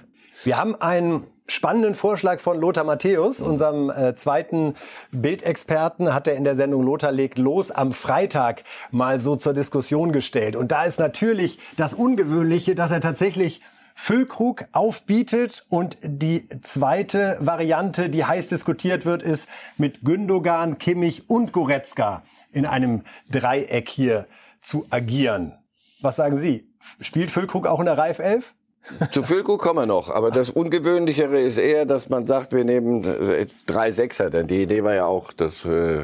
Wir 0.43 0.57
haben 0.57 0.75
einen 0.75 1.27
spannenden 1.51 1.95
Vorschlag 1.95 2.39
von 2.39 2.59
Lothar 2.59 2.83
Matthäus, 2.83 3.41
unserem 3.41 3.89
äh, 3.89 4.15
zweiten 4.15 4.75
Bildexperten, 5.11 6.13
hat 6.13 6.27
er 6.27 6.35
in 6.35 6.43
der 6.43 6.55
Sendung 6.55 6.83
Lothar 6.83 7.11
legt 7.11 7.37
los 7.37 7.71
am 7.71 7.91
Freitag 7.91 8.63
mal 8.89 9.19
so 9.19 9.35
zur 9.35 9.53
Diskussion 9.53 10.11
gestellt. 10.13 10.55
Und 10.55 10.71
da 10.71 10.85
ist 10.85 10.99
natürlich 10.99 11.59
das 11.75 11.93
Ungewöhnliche, 11.93 12.73
dass 12.73 12.91
er 12.91 13.01
tatsächlich 13.01 13.61
Füllkrug 13.95 14.65
aufbietet 14.71 15.65
und 15.69 15.97
die 16.01 16.47
zweite 16.61 17.37
Variante, 17.41 18.09
die 18.09 18.23
heiß 18.23 18.47
diskutiert 18.47 19.05
wird, 19.05 19.21
ist 19.21 19.49
mit 19.77 20.05
Gündogan, 20.05 20.77
Kimmich 20.77 21.29
und 21.29 21.51
Goretzka 21.51 22.23
in 22.53 22.65
einem 22.65 23.03
Dreieck 23.29 23.89
hier 23.89 24.25
zu 24.61 24.85
agieren. 24.89 25.53
Was 26.01 26.15
sagen 26.15 26.37
Sie? 26.37 26.71
Spielt 27.01 27.29
Füllkrug 27.29 27.67
auch 27.67 27.79
in 27.79 27.85
der 27.85 27.97
Reif 27.97 28.19
11? 28.19 28.53
Zu 29.11 29.23
Füllkrug 29.23 29.61
kommen 29.61 29.79
wir 29.79 29.85
noch, 29.85 30.09
aber 30.09 30.31
das 30.31 30.49
Ungewöhnlichere 30.49 31.39
ist 31.39 31.57
eher, 31.57 31.85
dass 31.85 32.09
man 32.09 32.25
sagt, 32.25 32.51
wir 32.51 32.63
nehmen 32.63 33.03
äh, 33.03 33.45
drei 33.65 33.91
Sechser, 33.91 34.29
denn 34.29 34.47
die 34.47 34.63
Idee 34.63 34.83
war 34.83 34.95
ja 34.95 35.05
auch, 35.05 35.31
dass, 35.33 35.63
äh, 35.65 36.03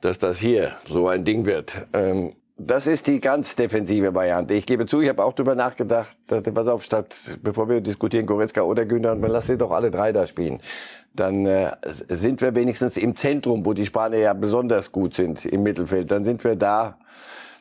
dass 0.00 0.18
das 0.18 0.38
hier 0.38 0.76
so 0.88 1.08
ein 1.08 1.24
Ding 1.24 1.44
wird. 1.44 1.74
Ähm, 1.92 2.34
das 2.56 2.86
ist 2.86 3.08
die 3.08 3.20
ganz 3.20 3.56
defensive 3.56 4.14
Variante. 4.14 4.54
Ich 4.54 4.64
gebe 4.64 4.86
zu, 4.86 5.00
ich 5.00 5.08
habe 5.08 5.24
auch 5.24 5.32
drüber 5.32 5.56
nachgedacht, 5.56 6.16
pass 6.28 6.68
auf, 6.68 6.84
statt, 6.84 7.16
bevor 7.42 7.68
wir 7.68 7.80
diskutieren, 7.80 8.26
Goretzka 8.26 8.62
oder 8.62 8.84
Günther, 8.84 9.16
man 9.16 9.30
lass 9.30 9.48
sie 9.48 9.58
doch 9.58 9.72
alle 9.72 9.90
drei 9.90 10.12
da 10.12 10.26
spielen. 10.26 10.60
Dann 11.14 11.46
äh, 11.46 11.72
sind 12.08 12.40
wir 12.42 12.54
wenigstens 12.54 12.96
im 12.96 13.16
Zentrum, 13.16 13.66
wo 13.66 13.72
die 13.72 13.86
Spanier 13.86 14.18
ja 14.20 14.32
besonders 14.34 14.92
gut 14.92 15.14
sind, 15.14 15.44
im 15.44 15.64
Mittelfeld. 15.64 16.10
Dann 16.10 16.22
sind 16.22 16.44
wir 16.44 16.54
da 16.54 16.98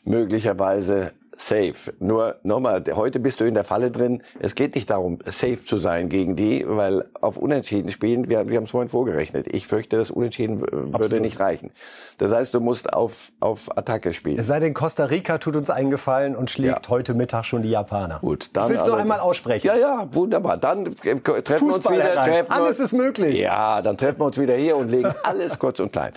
möglicherweise 0.03 1.13
safe. 1.38 1.93
Nur 2.00 2.36
nochmal, 2.43 2.84
heute 2.93 3.19
bist 3.19 3.39
du 3.39 3.46
in 3.46 3.54
der 3.54 3.63
Falle 3.63 3.91
drin. 3.91 4.22
Es 4.39 4.56
geht 4.56 4.76
nicht 4.76 4.89
darum, 4.89 5.19
safe 5.26 5.63
zu 5.65 5.78
sein 5.78 6.10
gegen 6.10 6.36
die, 6.36 6.65
weil 6.67 7.06
auf 7.22 7.38
Unentschieden 7.38 7.89
spielen, 7.91 8.30
wir, 8.30 8.48
wir 8.48 8.58
haben 8.58 8.65
es 8.65 8.72
vorhin 8.72 8.89
vorgerechnet. 8.89 9.48
Ich 9.54 9.67
fürchte, 9.67 9.98
das 9.98 10.12
Unentschieden 10.12 10.62
würde 10.62 10.89
Absolut. 10.93 11.22
nicht 11.22 11.39
reichen. 11.39 11.72
Das 12.17 12.32
heißt, 12.32 12.54
du 12.54 12.60
musst 12.60 12.93
auf, 12.93 13.32
auf 13.39 13.76
Attacke 13.78 14.13
spielen. 14.13 14.39
Es 14.39 14.48
sei 14.48 14.60
denn, 14.60 14.74
Costa 14.74 15.06
Rica 15.06 15.38
tut 15.38 15.56
uns 15.56 15.69
eingefallen 15.69 16.36
und 16.36 16.50
schlägt 16.50 16.86
ja. 16.86 16.89
heute 16.89 17.13
Mittag 17.13 17.46
schon 17.46 17.62
die 17.63 17.69
Japaner. 17.69 18.19
Gut, 18.19 18.50
dann. 18.54 18.69
Willst 18.69 18.88
du 18.88 18.93
einmal 18.93 19.19
aussprechen? 19.19 19.67
Ja, 19.67 19.76
ja, 19.76 20.08
wunderbar. 20.12 20.58
Dann 20.58 20.86
treffen 20.86 21.67
wir 21.67 21.76
uns 21.76 21.89
wieder. 21.89 22.13
Treffen 22.13 22.52
alles 22.52 22.80
ist 22.80 22.93
möglich. 22.93 23.39
Ja, 23.39 23.82
dann 23.82 23.98
treffen 23.98 24.19
wir 24.19 24.26
uns 24.26 24.38
wieder 24.38 24.56
hier 24.56 24.78
und 24.78 24.89
legen 24.89 25.13
alles 25.24 25.60
kurz 25.60 25.80
und 25.80 25.91
klein. 25.91 26.13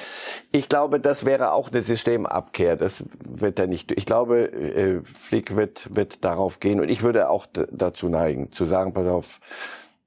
Ich 0.53 0.69
glaube, 0.69 1.01
das 1.01 1.25
wäre 1.25 1.53
auch 1.53 1.71
eine 1.71 1.83
Systemabkehr. 1.83 2.77
Das 2.77 3.03
wird 3.25 3.59
er 3.59 3.67
nicht. 3.67 3.93
Ich 3.93 4.07
glaube, 4.07 4.45
äh, 4.45 5.01
Flick 5.07 5.57
wird, 5.57 5.95
wird 5.95 6.25
darauf 6.25 6.61
gehen. 6.61 6.81
Und 6.81 6.89
ich 6.89 7.03
würde 7.03 7.31
auch 7.31 7.47
dazu 7.71 8.09
neigen, 8.09 8.53
zu 8.53 8.67
sagen, 8.67 8.93
pass 8.93 9.07
auf, 9.07 9.41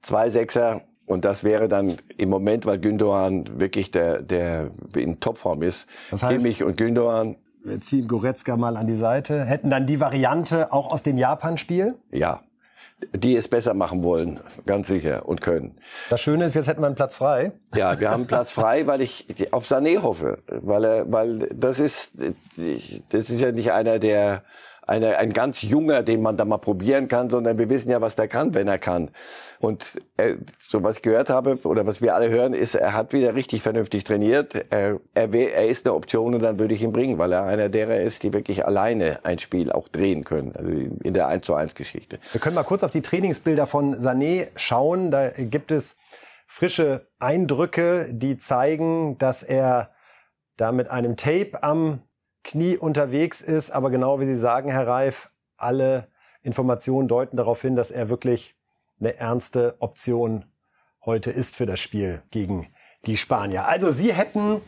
zwei 0.00 0.30
Sechser, 0.30 0.82
und 1.06 1.24
das 1.24 1.42
wäre 1.42 1.68
dann 1.68 1.96
im 2.18 2.28
Moment, 2.28 2.66
weil 2.66 2.78
Gündogan 2.78 3.58
wirklich 3.58 3.90
der, 3.90 4.22
der 4.22 4.70
in 4.94 5.18
Topform 5.18 5.62
ist, 5.62 5.88
das 6.10 6.22
heißt, 6.22 6.38
Kimmich 6.38 6.62
und 6.62 6.76
Gündogan. 6.76 7.36
Wir 7.64 7.80
ziehen 7.80 8.06
Goretzka 8.06 8.56
mal 8.56 8.76
an 8.76 8.86
die 8.86 8.96
Seite. 8.96 9.44
Hätten 9.44 9.70
dann 9.70 9.86
die 9.86 9.98
Variante 9.98 10.72
auch 10.72 10.92
aus 10.92 11.02
dem 11.02 11.18
Japan-Spiel? 11.18 11.96
Ja, 12.12 12.40
die 13.14 13.36
es 13.36 13.48
besser 13.48 13.74
machen 13.74 14.02
wollen, 14.02 14.40
ganz 14.66 14.88
sicher 14.88 15.28
und 15.28 15.40
können. 15.40 15.74
Das 16.10 16.20
Schöne 16.20 16.44
ist, 16.44 16.54
jetzt 16.54 16.68
hätten 16.68 16.80
wir 16.80 16.86
einen 16.86 16.94
Platz 16.94 17.16
frei. 17.16 17.52
Ja, 17.74 17.98
wir 17.98 18.10
haben 18.10 18.26
Platz 18.26 18.52
frei, 18.52 18.86
weil 18.86 19.00
ich 19.00 19.26
auf 19.52 19.66
Sané 19.66 20.02
hoffe, 20.02 20.38
weil 20.46 20.84
er, 20.84 21.12
weil 21.12 21.48
das 21.54 21.80
ist, 21.80 22.12
das 23.10 23.30
ist 23.30 23.40
ja 23.40 23.52
nicht 23.52 23.72
einer, 23.72 23.98
der 23.98 24.44
eine, 24.90 25.18
ein 25.18 25.32
ganz 25.32 25.62
junger, 25.62 26.02
den 26.02 26.20
man 26.20 26.36
da 26.36 26.44
mal 26.44 26.58
probieren 26.58 27.06
kann, 27.06 27.30
sondern 27.30 27.56
wir 27.58 27.68
wissen 27.68 27.90
ja, 27.90 28.00
was 28.00 28.16
der 28.16 28.26
kann, 28.26 28.54
wenn 28.54 28.66
er 28.66 28.78
kann. 28.78 29.10
Und 29.60 30.02
äh, 30.16 30.34
so 30.58 30.82
was 30.82 30.96
ich 30.96 31.02
gehört 31.02 31.30
habe 31.30 31.60
oder 31.62 31.86
was 31.86 32.02
wir 32.02 32.16
alle 32.16 32.28
hören, 32.28 32.54
ist, 32.54 32.74
er 32.74 32.92
hat 32.92 33.12
wieder 33.12 33.36
richtig 33.36 33.62
vernünftig 33.62 34.02
trainiert. 34.02 34.52
Er, 34.70 34.98
er, 35.14 35.32
er 35.32 35.68
ist 35.68 35.86
eine 35.86 35.94
Option 35.94 36.34
und 36.34 36.42
dann 36.42 36.58
würde 36.58 36.74
ich 36.74 36.82
ihn 36.82 36.92
bringen, 36.92 37.18
weil 37.18 37.32
er 37.32 37.44
einer 37.44 37.68
derer 37.68 38.00
ist, 38.00 38.24
die 38.24 38.32
wirklich 38.32 38.66
alleine 38.66 39.20
ein 39.22 39.38
Spiel 39.38 39.70
auch 39.70 39.86
drehen 39.86 40.24
können, 40.24 40.56
also 40.56 40.68
in 40.68 41.14
der 41.14 41.28
1 41.28 41.46
zu 41.46 41.54
1 41.54 41.76
Geschichte. 41.76 42.18
Wir 42.32 42.40
können 42.40 42.56
mal 42.56 42.64
kurz 42.64 42.82
auf 42.82 42.90
die 42.90 43.02
Trainingsbilder 43.02 43.68
von 43.68 43.94
Sané 43.94 44.48
schauen. 44.56 45.12
Da 45.12 45.28
gibt 45.30 45.70
es 45.70 45.94
frische 46.48 47.06
Eindrücke, 47.20 48.08
die 48.10 48.38
zeigen, 48.38 49.18
dass 49.18 49.44
er 49.44 49.90
da 50.56 50.72
mit 50.72 50.90
einem 50.90 51.16
Tape 51.16 51.62
am 51.62 52.02
Knie 52.44 52.76
unterwegs 52.76 53.40
ist. 53.40 53.70
Aber 53.70 53.90
genau 53.90 54.20
wie 54.20 54.26
Sie 54.26 54.36
sagen, 54.36 54.70
Herr 54.70 54.86
Reif, 54.86 55.30
alle 55.56 56.08
Informationen 56.42 57.08
deuten 57.08 57.36
darauf 57.36 57.60
hin, 57.62 57.76
dass 57.76 57.90
er 57.90 58.08
wirklich 58.08 58.56
eine 58.98 59.16
ernste 59.16 59.76
Option 59.78 60.44
heute 61.04 61.30
ist 61.30 61.56
für 61.56 61.66
das 61.66 61.80
Spiel 61.80 62.22
gegen 62.30 62.68
die 63.06 63.16
Spanier. 63.16 63.66
Also 63.66 63.90
Sie 63.90 64.12
hätten 64.12 64.60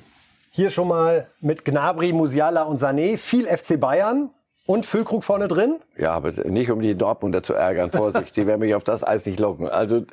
hier 0.51 0.71
schon 0.71 0.89
mal 0.89 1.29
mit 1.41 1.65
Gnabry, 1.65 2.13
Musiala 2.13 2.63
und 2.63 2.81
Sané 2.81 3.17
viel 3.17 3.47
FC 3.47 3.79
Bayern 3.79 4.31
und 4.65 4.87
Füllkrug 4.87 5.25
vorne 5.25 5.49
drin? 5.49 5.81
Ja, 5.97 6.13
aber 6.13 6.31
nicht 6.45 6.71
um 6.71 6.81
die 6.81 6.95
Dortmunder 6.95 7.43
zu 7.43 7.53
ärgern. 7.55 7.91
Vorsicht, 7.91 8.37
die 8.37 8.47
werden 8.47 8.61
mich 8.61 8.75
auf 8.75 8.85
das 8.85 9.03
Eis 9.05 9.27
nicht 9.27 9.41
locken. 9.41 9.69
Also 9.69 10.05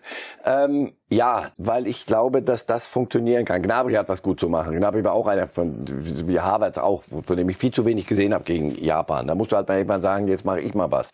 ähm, 0.43 0.93
ja, 1.09 1.47
weil 1.57 1.85
ich 1.87 2.05
glaube, 2.05 2.41
dass 2.41 2.65
das 2.65 2.85
funktionieren 2.85 3.45
kann. 3.45 3.61
Gnabry 3.61 3.93
hat 3.93 4.09
was 4.09 4.21
gut 4.21 4.39
zu 4.39 4.49
machen. 4.49 4.75
Gnabry 4.75 5.03
war 5.03 5.13
auch 5.13 5.27
einer 5.27 5.47
von 5.47 5.85
wie 5.87 6.39
Havertz 6.39 6.77
auch, 6.77 7.03
von 7.03 7.37
dem 7.37 7.49
ich 7.49 7.57
viel 7.57 7.71
zu 7.71 7.85
wenig 7.85 8.07
gesehen 8.07 8.33
habe 8.33 8.43
gegen 8.43 8.73
Japan. 8.75 9.27
Da 9.27 9.35
musst 9.35 9.51
du 9.51 9.55
halt 9.55 9.67
mal 9.67 9.77
irgendwann 9.77 10.01
sagen, 10.01 10.27
jetzt 10.27 10.45
mache 10.45 10.61
ich 10.61 10.73
mal 10.73 10.91
was. 10.91 11.09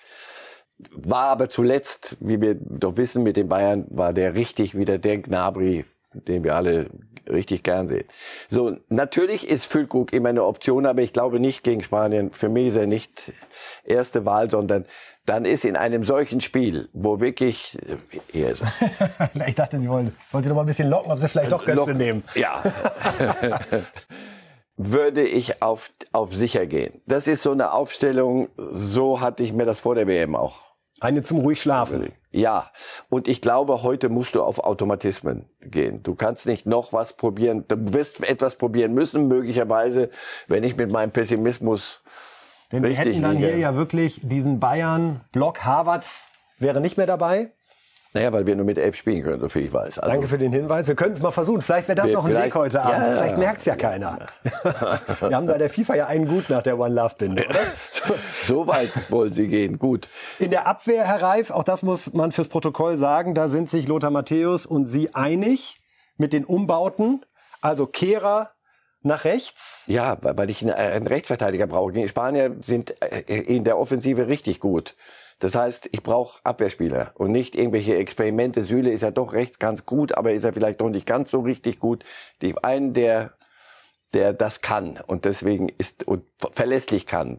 War 0.91 1.27
aber 1.27 1.49
zuletzt, 1.49 2.17
wie 2.19 2.41
wir 2.41 2.55
doch 2.55 2.97
wissen, 2.97 3.23
mit 3.23 3.37
den 3.37 3.47
Bayern 3.47 3.85
war 3.89 4.13
der 4.13 4.35
richtig 4.35 4.77
wieder 4.77 4.97
der 4.97 5.19
Gnabry, 5.19 5.85
den 6.27 6.43
wir 6.43 6.55
alle 6.55 6.89
richtig 7.29 7.63
gern 7.63 7.87
sehen. 7.87 8.05
So, 8.49 8.77
natürlich 8.89 9.49
ist 9.49 9.65
Füllkrug 9.65 10.13
immer 10.13 10.29
eine 10.29 10.43
Option, 10.43 10.85
aber 10.85 11.01
ich 11.01 11.13
glaube 11.13 11.39
nicht 11.39 11.63
gegen 11.63 11.81
Spanien. 11.81 12.31
Für 12.31 12.49
mich 12.49 12.67
ist 12.67 12.75
er 12.75 12.87
nicht 12.87 13.31
erste 13.83 14.25
Wahl, 14.25 14.49
sondern 14.49 14.85
dann 15.25 15.45
ist 15.45 15.65
in 15.65 15.75
einem 15.75 16.03
solchen 16.03 16.39
Spiel, 16.39 16.89
wo 16.93 17.19
wirklich 17.19 17.77
äh, 18.33 18.53
ich 19.47 19.55
dachte, 19.55 19.79
Sie 19.79 19.89
wollen, 19.89 20.15
wollte 20.31 20.49
noch 20.49 20.55
mal 20.55 20.61
ein 20.61 20.67
bisschen 20.67 20.89
locken, 20.89 21.11
ob 21.11 21.17
Sie 21.17 21.27
vielleicht 21.27 21.51
doch 21.51 21.65
Götze 21.65 21.91
Lock, 21.91 21.95
nehmen. 21.95 22.23
Ja. 22.35 22.61
würde 24.77 25.23
ich 25.23 25.61
auf, 25.61 25.89
auf 26.11 26.33
sicher 26.33 26.65
gehen. 26.65 27.01
Das 27.07 27.27
ist 27.27 27.41
so 27.41 27.51
eine 27.51 27.71
Aufstellung, 27.71 28.49
so 28.57 29.21
hatte 29.21 29.41
ich 29.41 29.53
mir 29.53 29.65
das 29.65 29.79
vor 29.79 29.95
der 29.95 30.05
WM 30.05 30.35
auch 30.35 30.64
eine 30.99 31.21
zum 31.21 31.39
ruhig 31.39 31.61
schlafen. 31.61 32.09
Ja, 32.31 32.71
und 33.09 33.27
ich 33.27 33.41
glaube, 33.41 33.81
heute 33.83 34.09
musst 34.09 34.35
du 34.35 34.43
auf 34.43 34.59
Automatismen 34.59 35.45
gehen. 35.61 36.03
Du 36.03 36.15
kannst 36.15 36.45
nicht 36.45 36.65
noch 36.65 36.91
was 36.91 37.13
probieren. 37.13 37.65
Du 37.67 37.93
wirst 37.93 38.27
etwas 38.27 38.57
probieren 38.57 38.93
müssen, 38.93 39.27
möglicherweise, 39.27 40.09
wenn 40.47 40.63
ich 40.63 40.75
mit 40.75 40.91
meinem 40.91 41.11
Pessimismus 41.11 42.03
Denn 42.71 42.83
wir 42.83 42.91
hätten 42.91 43.21
dann 43.21 43.37
liege. 43.37 43.47
hier 43.47 43.57
ja 43.57 43.75
wirklich 43.75 44.19
diesen 44.23 44.59
Bayern-Block. 44.59 45.63
Harvards 45.63 46.27
wäre 46.57 46.81
nicht 46.81 46.97
mehr 46.97 47.07
dabei. 47.07 47.51
Naja, 48.15 48.31
weil 48.31 48.47
wir 48.47 48.55
nur 48.55 48.65
mit 48.65 48.77
elf 48.77 48.95
spielen 48.95 49.23
können, 49.23 49.41
soviel 49.41 49.65
ich 49.65 49.73
weiß. 49.73 49.99
Also 49.99 50.09
Danke 50.09 50.29
für 50.29 50.37
den 50.37 50.53
Hinweis. 50.53 50.87
Wir 50.87 50.95
können 50.95 51.11
es 51.11 51.19
mal 51.19 51.31
versuchen. 51.31 51.61
Vielleicht 51.61 51.89
wäre 51.89 51.97
das 51.97 52.11
noch 52.11 52.23
ein 52.23 52.33
Weg 52.33 52.55
heute 52.55 52.81
Abend. 52.81 53.05
Ja, 53.05 53.13
vielleicht 53.13 53.37
merkt 53.37 53.59
es 53.59 53.65
ja 53.65 53.75
keiner. 53.75 54.19
wir 55.19 55.35
haben 55.35 55.47
bei 55.47 55.57
der 55.57 55.69
FIFA 55.69 55.95
ja 55.95 56.07
einen 56.07 56.25
gut 56.25 56.49
nach 56.49 56.63
der 56.63 56.79
One 56.79 56.95
Love 56.95 57.15
Binde, 57.17 57.45
oder? 57.45 57.59
so 58.47 58.67
weit 58.67 58.89
wollen 59.11 59.33
Sie 59.33 59.49
gehen. 59.49 59.79
Gut. 59.79 60.07
In 60.39 60.49
der 60.49 60.65
Abwehr, 60.65 61.03
Herr 61.03 61.21
Reif, 61.21 61.51
auch 61.51 61.63
das 61.63 61.83
muss 61.83 62.13
man 62.13 62.31
fürs 62.31 62.47
Protokoll 62.47 62.95
sagen, 62.95 63.33
da 63.33 63.49
sind 63.49 63.69
sich 63.69 63.85
Lothar 63.85 64.11
Matthäus 64.11 64.65
und 64.65 64.85
Sie 64.85 65.13
einig 65.13 65.81
mit 66.15 66.31
den 66.31 66.45
Umbauten. 66.45 67.25
Also 67.59 67.85
Kehrer, 67.85 68.51
nach 69.01 69.25
rechts? 69.25 69.83
Ja, 69.87 70.17
weil 70.21 70.49
ich 70.49 70.63
einen 70.63 71.07
Rechtsverteidiger 71.07 71.67
brauche. 71.67 71.91
Die 71.91 72.07
Spanier 72.07 72.55
sind 72.61 72.95
äh, 73.01 73.19
in 73.41 73.65
der 73.65 73.77
Offensive 73.77 74.27
richtig 74.27 74.61
gut. 74.61 74.95
Das 75.39 75.55
heißt, 75.55 75.89
ich 75.91 76.01
brauche 76.01 76.39
Abwehrspieler 76.43 77.11
und 77.15 77.31
nicht 77.31 77.55
irgendwelche 77.55 77.95
Experimente. 77.95 78.63
Süle 78.63 78.91
ist 78.91 79.01
ja 79.01 79.11
doch 79.11 79.33
rechts 79.33 79.59
ganz 79.59 79.85
gut, 79.85 80.17
aber 80.17 80.33
ist 80.33 80.45
er 80.45 80.53
vielleicht 80.53 80.81
doch 80.81 80.89
nicht 80.89 81.05
ganz 81.05 81.31
so 81.31 81.41
richtig 81.41 81.79
gut. 81.79 82.05
Die 82.41 82.57
einen, 82.63 82.93
der 82.93 83.33
der 84.15 84.31
das 84.33 84.61
kann 84.61 84.97
und 85.07 85.25
deswegen 85.25 85.67
ist 85.77 86.07
und 86.07 86.23
verlässlich 86.53 87.05
kann, 87.05 87.37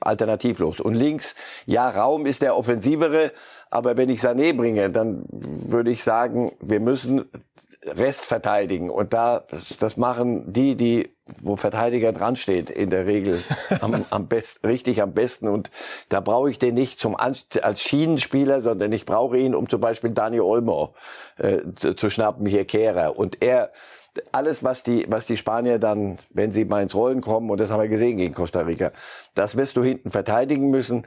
alternativlos. 0.00 0.80
Und 0.80 0.94
links, 0.94 1.34
ja, 1.66 1.90
Raum 1.90 2.24
ist 2.24 2.40
der 2.40 2.56
offensivere, 2.56 3.32
aber 3.70 3.98
wenn 3.98 4.08
ich 4.08 4.20
Sané 4.20 4.56
bringe, 4.56 4.88
dann 4.88 5.26
würde 5.28 5.90
ich 5.90 6.02
sagen, 6.02 6.56
wir 6.60 6.80
müssen 6.80 7.26
Rest 7.84 8.22
verteidigen. 8.22 8.88
Und 8.88 9.12
da, 9.12 9.44
das, 9.50 9.76
das 9.76 9.96
machen 9.98 10.50
die, 10.50 10.76
die, 10.76 11.13
wo 11.40 11.56
Verteidiger 11.56 12.12
dran 12.12 12.36
steht, 12.36 12.70
in 12.70 12.90
der 12.90 13.06
Regel 13.06 13.42
am, 13.80 14.04
am 14.10 14.28
besten, 14.28 14.66
richtig 14.66 15.00
am 15.00 15.12
besten. 15.12 15.48
Und 15.48 15.70
da 16.08 16.20
brauche 16.20 16.50
ich 16.50 16.58
den 16.58 16.74
nicht 16.74 17.00
zum 17.00 17.16
als 17.16 17.80
Schienenspieler, 17.80 18.62
sondern 18.62 18.92
ich 18.92 19.06
brauche 19.06 19.38
ihn, 19.38 19.54
um 19.54 19.68
zum 19.68 19.80
Beispiel 19.80 20.10
Daniel 20.10 20.42
Olmo 20.42 20.94
äh, 21.38 21.60
zu, 21.76 21.94
zu 21.94 22.10
schnappen, 22.10 22.46
hier 22.46 22.64
Kehrer. 22.64 23.18
Und 23.18 23.42
er, 23.42 23.72
alles, 24.32 24.62
was 24.62 24.82
die, 24.82 25.06
was 25.08 25.26
die 25.26 25.36
Spanier 25.36 25.78
dann, 25.78 26.18
wenn 26.30 26.52
sie 26.52 26.64
mal 26.64 26.82
ins 26.82 26.94
Rollen 26.94 27.20
kommen, 27.20 27.50
und 27.50 27.58
das 27.58 27.70
haben 27.70 27.80
wir 27.80 27.88
gesehen 27.88 28.18
gegen 28.18 28.34
Costa 28.34 28.60
Rica, 28.60 28.92
das 29.34 29.56
wirst 29.56 29.76
du 29.76 29.82
hinten 29.82 30.10
verteidigen 30.10 30.70
müssen. 30.70 31.06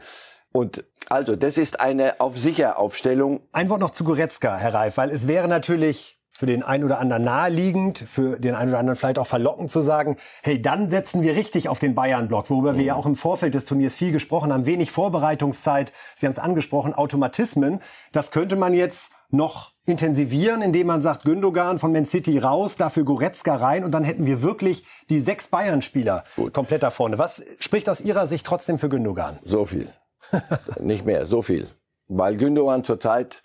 Und 0.51 0.83
also, 1.09 1.35
das 1.35 1.57
ist 1.57 1.79
eine 1.79 2.19
auf 2.19 2.37
sicher 2.37 2.79
Aufstellung. 2.79 3.41
Ein 3.51 3.69
Wort 3.69 3.79
noch 3.79 3.91
zu 3.91 4.03
Goretzka, 4.03 4.57
Herr 4.57 4.73
Reif, 4.73 4.97
weil 4.97 5.11
es 5.11 5.27
wäre 5.27 5.47
natürlich 5.47 6.16
für 6.37 6.45
den 6.45 6.61
einen 6.61 6.83
oder 6.83 6.99
anderen 6.99 7.23
naheliegend, 7.23 7.97
für 7.97 8.39
den 8.39 8.53
einen 8.53 8.69
oder 8.69 8.77
anderen 8.77 8.95
vielleicht 8.95 9.17
auch 9.17 9.25
verlockend 9.25 9.71
zu 9.71 9.81
sagen, 9.81 10.17
hey, 10.43 10.61
dann 10.61 10.91
setzen 10.91 11.23
wir 11.23 11.35
richtig 11.35 11.67
auf 11.67 11.79
den 11.79 11.95
Bayern-Block, 11.95 12.51
worüber 12.51 12.73
mhm. 12.73 12.77
wir 12.77 12.85
ja 12.85 12.93
auch 12.93 13.07
im 13.07 13.15
Vorfeld 13.15 13.55
des 13.55 13.65
Turniers 13.65 13.95
viel 13.95 14.11
gesprochen 14.11 14.53
haben, 14.53 14.67
wenig 14.67 14.91
Vorbereitungszeit, 14.91 15.91
Sie 16.13 16.27
haben 16.27 16.31
es 16.31 16.37
angesprochen, 16.37 16.93
Automatismen. 16.93 17.81
Das 18.11 18.29
könnte 18.29 18.55
man 18.55 18.75
jetzt 18.75 19.11
noch 19.31 19.71
intensivieren, 19.87 20.61
indem 20.61 20.85
man 20.85 21.01
sagt, 21.01 21.25
Gündogan 21.25 21.79
von 21.79 21.91
Man 21.91 22.05
City 22.05 22.37
raus, 22.37 22.75
dafür 22.75 23.03
Goretzka 23.03 23.55
rein 23.55 23.83
und 23.83 23.89
dann 23.89 24.03
hätten 24.03 24.27
wir 24.27 24.43
wirklich 24.43 24.85
die 25.09 25.19
sechs 25.19 25.47
Bayern-Spieler 25.47 26.23
komplett 26.53 26.83
da 26.83 26.91
vorne. 26.91 27.17
Was 27.17 27.43
spricht 27.57 27.89
aus 27.89 27.99
Ihrer 27.99 28.27
Sicht 28.27 28.45
trotzdem 28.45 28.77
für 28.77 28.89
Gündogan? 28.89 29.39
So 29.43 29.65
viel. 29.65 29.89
Nicht 30.79 31.03
mehr, 31.03 31.25
so 31.25 31.41
viel. 31.41 31.67
Weil 32.07 32.37
Gündogan 32.37 32.83
zurzeit 32.83 33.41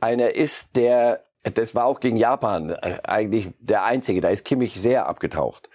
einer 0.00 0.36
ist, 0.36 0.76
der 0.76 1.25
das 1.54 1.74
war 1.74 1.86
auch 1.86 2.00
gegen 2.00 2.16
Japan 2.16 2.70
äh, 2.70 2.98
eigentlich 3.04 3.50
der 3.60 3.84
Einzige. 3.84 4.20
Da 4.20 4.28
ist 4.28 4.44
Kimmich 4.44 4.80
sehr 4.80 5.08
abgetaucht. 5.08 5.68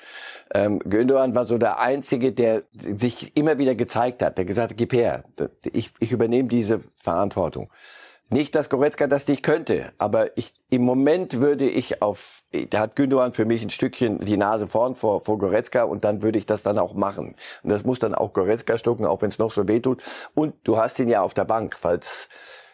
Ähm, 0.54 0.80
Gündogan 0.80 1.34
war 1.36 1.46
so 1.46 1.58
der 1.58 1.80
Einzige, 1.80 2.32
der 2.34 2.64
sich 2.74 3.36
immer 3.38 3.58
wieder 3.58 3.76
gezeigt 3.76 4.22
hat, 4.22 4.38
der 4.38 4.46
gesagt 4.46 4.72
hat, 4.72 4.78
gib 4.78 4.94
her, 4.94 5.24
ich, 5.72 5.92
ich 6.00 6.12
übernehme 6.12 6.50
diese 6.50 6.82
Verantwortung. 6.98 7.70
Nicht, 8.34 8.56
dass 8.56 8.70
Goretzka 8.70 9.08
das 9.08 9.28
nicht 9.28 9.44
könnte, 9.44 9.92
aber 9.98 10.38
ich, 10.38 10.54
im 10.70 10.84
Moment 10.84 11.42
würde 11.42 11.68
ich 11.68 12.02
auf, 12.02 12.44
da 12.70 12.80
hat 12.80 12.96
Gündogan 12.96 13.34
für 13.34 13.44
mich 13.44 13.62
ein 13.62 13.70
Stückchen 13.70 14.20
die 14.20 14.38
Nase 14.38 14.70
vorn 14.70 14.96
vor, 14.96 15.22
vor 15.22 15.38
Goretzka 15.38 15.84
und 15.84 16.06
dann 16.06 16.22
würde 16.22 16.38
ich 16.38 16.46
das 16.46 16.64
dann 16.64 16.80
auch 16.80 16.94
machen. 16.94 17.36
Und 17.62 17.70
das 17.70 17.84
muss 17.84 18.00
dann 18.00 18.16
auch 18.16 18.32
Goretzka 18.32 18.78
stucken, 18.78 19.06
auch 19.06 19.22
wenn 19.22 19.32
es 19.32 19.38
noch 19.38 19.52
so 19.52 19.68
weh 19.68 19.82
tut. 19.82 20.02
Und 20.34 20.56
du 20.64 20.78
hast 20.78 20.98
ihn 21.00 21.10
ja 21.10 21.22
auf 21.22 21.34
der 21.34 21.44
Bank, 21.44 21.76
falls 21.78 22.30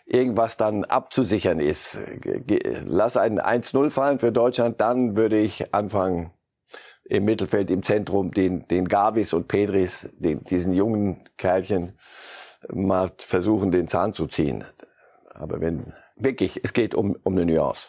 irgendwas 0.08 0.58
dann 0.58 0.86
abzusichern 0.86 1.60
ist. 1.60 2.00
Lass 2.86 3.18
einen 3.18 3.40
1-0 3.40 3.90
fallen 3.92 4.20
für 4.20 4.32
Deutschland, 4.32 4.80
dann 4.80 5.16
würde 5.16 5.38
ich 5.38 5.74
anfangen, 5.74 6.32
im 7.10 7.26
Mittelfeld, 7.26 7.72
im 7.72 7.84
Zentrum, 7.84 8.32
den, 8.32 8.68
den 8.68 8.88
Gavis 8.88 9.34
und 9.34 9.48
Pedris, 9.48 10.10
den, 10.18 10.44
diesen 10.44 10.74
jungen 10.74 11.24
Kerlchen, 11.38 11.94
mal 12.70 13.12
versuchen, 13.18 13.72
den 13.72 13.88
Zahn 13.88 14.14
zu 14.14 14.28
ziehen. 14.28 14.66
Aber 15.34 15.62
wenn, 15.62 15.94
wirklich, 16.16 16.62
es 16.64 16.74
geht 16.74 16.96
um, 16.96 17.16
um 17.24 17.38
eine 17.38 17.46
Nuance. 17.46 17.88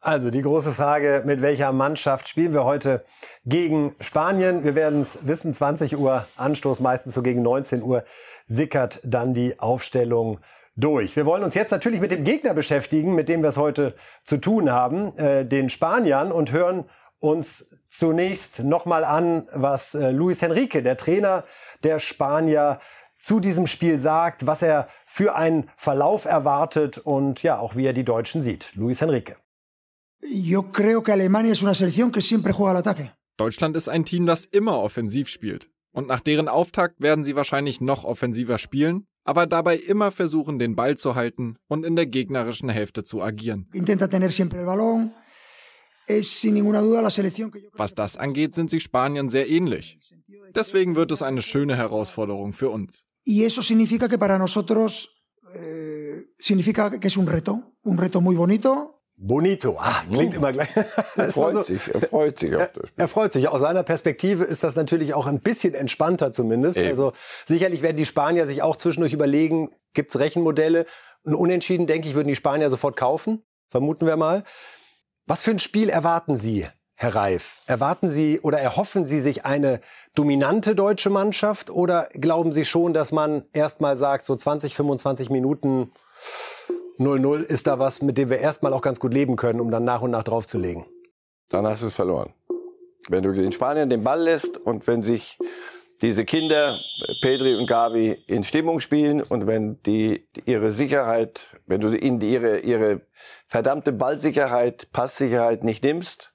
Also 0.00 0.30
die 0.30 0.42
große 0.42 0.72
Frage, 0.72 1.22
mit 1.24 1.40
welcher 1.40 1.72
Mannschaft 1.72 2.28
spielen 2.28 2.52
wir 2.52 2.64
heute 2.64 3.04
gegen 3.46 3.94
Spanien? 4.00 4.64
Wir 4.64 4.74
werden 4.74 5.00
es 5.00 5.18
wissen, 5.22 5.54
20 5.54 5.96
Uhr 5.96 6.26
Anstoß, 6.36 6.80
meistens 6.80 7.14
so 7.14 7.22
gegen 7.22 7.42
19 7.42 7.82
Uhr 7.82 8.04
sickert 8.46 9.00
dann 9.02 9.32
die 9.32 9.58
Aufstellung 9.58 10.40
durch. 10.76 11.16
Wir 11.16 11.26
wollen 11.26 11.44
uns 11.44 11.54
jetzt 11.54 11.70
natürlich 11.70 12.00
mit 12.00 12.10
dem 12.10 12.24
Gegner 12.24 12.54
beschäftigen, 12.54 13.14
mit 13.14 13.28
dem 13.28 13.42
wir 13.42 13.48
es 13.48 13.56
heute 13.56 13.94
zu 14.24 14.38
tun 14.38 14.70
haben, 14.70 15.16
äh, 15.18 15.44
den 15.46 15.68
Spaniern, 15.68 16.32
und 16.32 16.52
hören 16.52 16.84
uns 17.18 17.78
zunächst 17.88 18.60
nochmal 18.60 19.04
an, 19.04 19.48
was 19.52 19.94
äh, 19.94 20.10
Luis 20.10 20.42
Enrique, 20.42 20.82
der 20.82 20.96
Trainer 20.96 21.44
der 21.82 21.98
Spanier, 21.98 22.80
zu 23.18 23.40
diesem 23.40 23.66
Spiel 23.66 23.98
sagt, 23.98 24.46
was 24.46 24.60
er 24.60 24.88
für 25.06 25.34
einen 25.34 25.70
Verlauf 25.76 26.26
erwartet 26.26 26.98
und 26.98 27.42
ja, 27.42 27.58
auch 27.58 27.74
wie 27.74 27.86
er 27.86 27.94
die 27.94 28.04
Deutschen 28.04 28.42
sieht. 28.42 28.74
Luis 28.74 29.00
Enrique. 29.00 29.36
Deutschland 33.38 33.76
ist 33.76 33.88
ein 33.88 34.04
Team, 34.04 34.26
das 34.26 34.44
immer 34.44 34.78
offensiv 34.78 35.28
spielt. 35.28 35.70
Und 35.92 36.06
nach 36.08 36.20
deren 36.20 36.48
Auftakt 36.48 37.00
werden 37.00 37.24
sie 37.24 37.34
wahrscheinlich 37.34 37.80
noch 37.80 38.04
offensiver 38.04 38.58
spielen, 38.58 39.06
aber 39.24 39.46
dabei 39.46 39.76
immer 39.76 40.10
versuchen, 40.12 40.58
den 40.58 40.76
Ball 40.76 40.96
zu 40.96 41.14
halten 41.14 41.56
und 41.68 41.84
in 41.84 41.96
der 41.96 42.06
gegnerischen 42.06 42.68
Hälfte 42.68 43.04
zu 43.04 43.22
agieren. 43.22 43.66
Was 47.72 47.94
das 47.94 48.16
angeht, 48.16 48.54
sind 48.54 48.70
sich 48.70 48.82
Spanien 48.82 49.30
sehr 49.30 49.48
ähnlich. 49.48 49.98
Deswegen 50.54 50.96
wird 50.96 51.10
es 51.10 51.22
eine 51.22 51.42
schöne 51.42 51.76
Herausforderung 51.76 52.52
für 52.52 52.70
uns. 52.70 53.06
Significa 53.24 54.06
que 54.08 54.18
para 54.18 54.38
nosotros 54.38 55.08
eh, 55.54 56.26
significa 56.38 56.90
que 56.90 57.08
es 57.08 57.16
un 57.16 57.26
reto, 57.26 57.78
un 57.82 57.96
reto 57.96 58.20
muy 58.20 58.36
bonito, 58.36 58.93
Bonito. 59.16 59.76
Ah, 59.78 60.02
klingt 60.10 60.34
immer 60.34 60.52
gleich. 60.52 60.68
Er 61.16 61.28
freut 61.32 61.54
so, 61.54 61.62
sich, 61.62 61.80
er 61.92 62.00
freut 62.00 62.38
sich 62.38 62.54
auf 62.56 62.72
das. 62.72 62.84
Er 62.96 63.08
freut 63.08 63.32
sich. 63.32 63.48
Aus 63.48 63.60
seiner 63.60 63.82
Perspektive 63.84 64.44
ist 64.44 64.64
das 64.64 64.74
natürlich 64.74 65.14
auch 65.14 65.26
ein 65.26 65.40
bisschen 65.40 65.74
entspannter 65.74 66.32
zumindest. 66.32 66.78
Eben. 66.78 66.88
Also 66.88 67.12
sicherlich 67.44 67.82
werden 67.82 67.96
die 67.96 68.06
Spanier 68.06 68.46
sich 68.46 68.62
auch 68.62 68.76
zwischendurch 68.76 69.12
überlegen, 69.12 69.70
gibt's 69.94 70.18
Rechenmodelle? 70.18 70.86
Ein 71.24 71.34
Unentschieden, 71.34 71.86
denke 71.86 72.08
ich, 72.08 72.14
würden 72.14 72.28
die 72.28 72.36
Spanier 72.36 72.70
sofort 72.70 72.96
kaufen. 72.96 73.42
Vermuten 73.70 74.06
wir 74.06 74.16
mal. 74.16 74.44
Was 75.26 75.42
für 75.42 75.52
ein 75.52 75.58
Spiel 75.58 75.88
erwarten 75.88 76.36
Sie, 76.36 76.66
Herr 76.96 77.14
Reif? 77.14 77.58
Erwarten 77.66 78.10
Sie 78.10 78.40
oder 78.40 78.58
erhoffen 78.60 79.06
Sie 79.06 79.20
sich 79.20 79.44
eine 79.44 79.80
dominante 80.14 80.74
deutsche 80.74 81.08
Mannschaft 81.08 81.70
oder 81.70 82.08
glauben 82.12 82.52
Sie 82.52 82.64
schon, 82.64 82.92
dass 82.92 83.10
man 83.10 83.46
erstmal 83.52 83.96
sagt, 83.96 84.26
so 84.26 84.36
20, 84.36 84.74
25 84.74 85.30
Minuten 85.30 85.92
0-0 86.98 87.42
ist 87.42 87.66
da 87.66 87.78
was, 87.78 88.02
mit 88.02 88.18
dem 88.18 88.30
wir 88.30 88.38
erstmal 88.38 88.72
auch 88.72 88.82
ganz 88.82 89.00
gut 89.00 89.12
leben 89.12 89.36
können, 89.36 89.60
um 89.60 89.70
dann 89.70 89.84
nach 89.84 90.02
und 90.02 90.10
nach 90.10 90.22
draufzulegen. 90.22 90.84
Dann 91.48 91.66
hast 91.66 91.82
du 91.82 91.86
es 91.86 91.94
verloren. 91.94 92.32
Wenn 93.08 93.22
du 93.22 93.32
den 93.32 93.52
Spaniern 93.52 93.90
den 93.90 94.02
Ball 94.02 94.22
lässt 94.22 94.56
und 94.56 94.86
wenn 94.86 95.02
sich 95.02 95.38
diese 96.02 96.24
Kinder, 96.24 96.78
Pedri 97.20 97.56
und 97.56 97.66
Gavi, 97.66 98.12
in 98.26 98.44
Stimmung 98.44 98.80
spielen 98.80 99.22
und 99.22 99.46
wenn 99.46 99.82
die 99.82 100.26
ihre 100.44 100.72
Sicherheit, 100.72 101.48
wenn 101.66 101.80
du 101.80 101.96
ihnen 101.96 102.20
ihre, 102.20 102.60
ihre 102.60 103.02
verdammte 103.46 103.92
Ballsicherheit, 103.92 104.90
Passsicherheit 104.92 105.64
nicht 105.64 105.82
nimmst, 105.82 106.32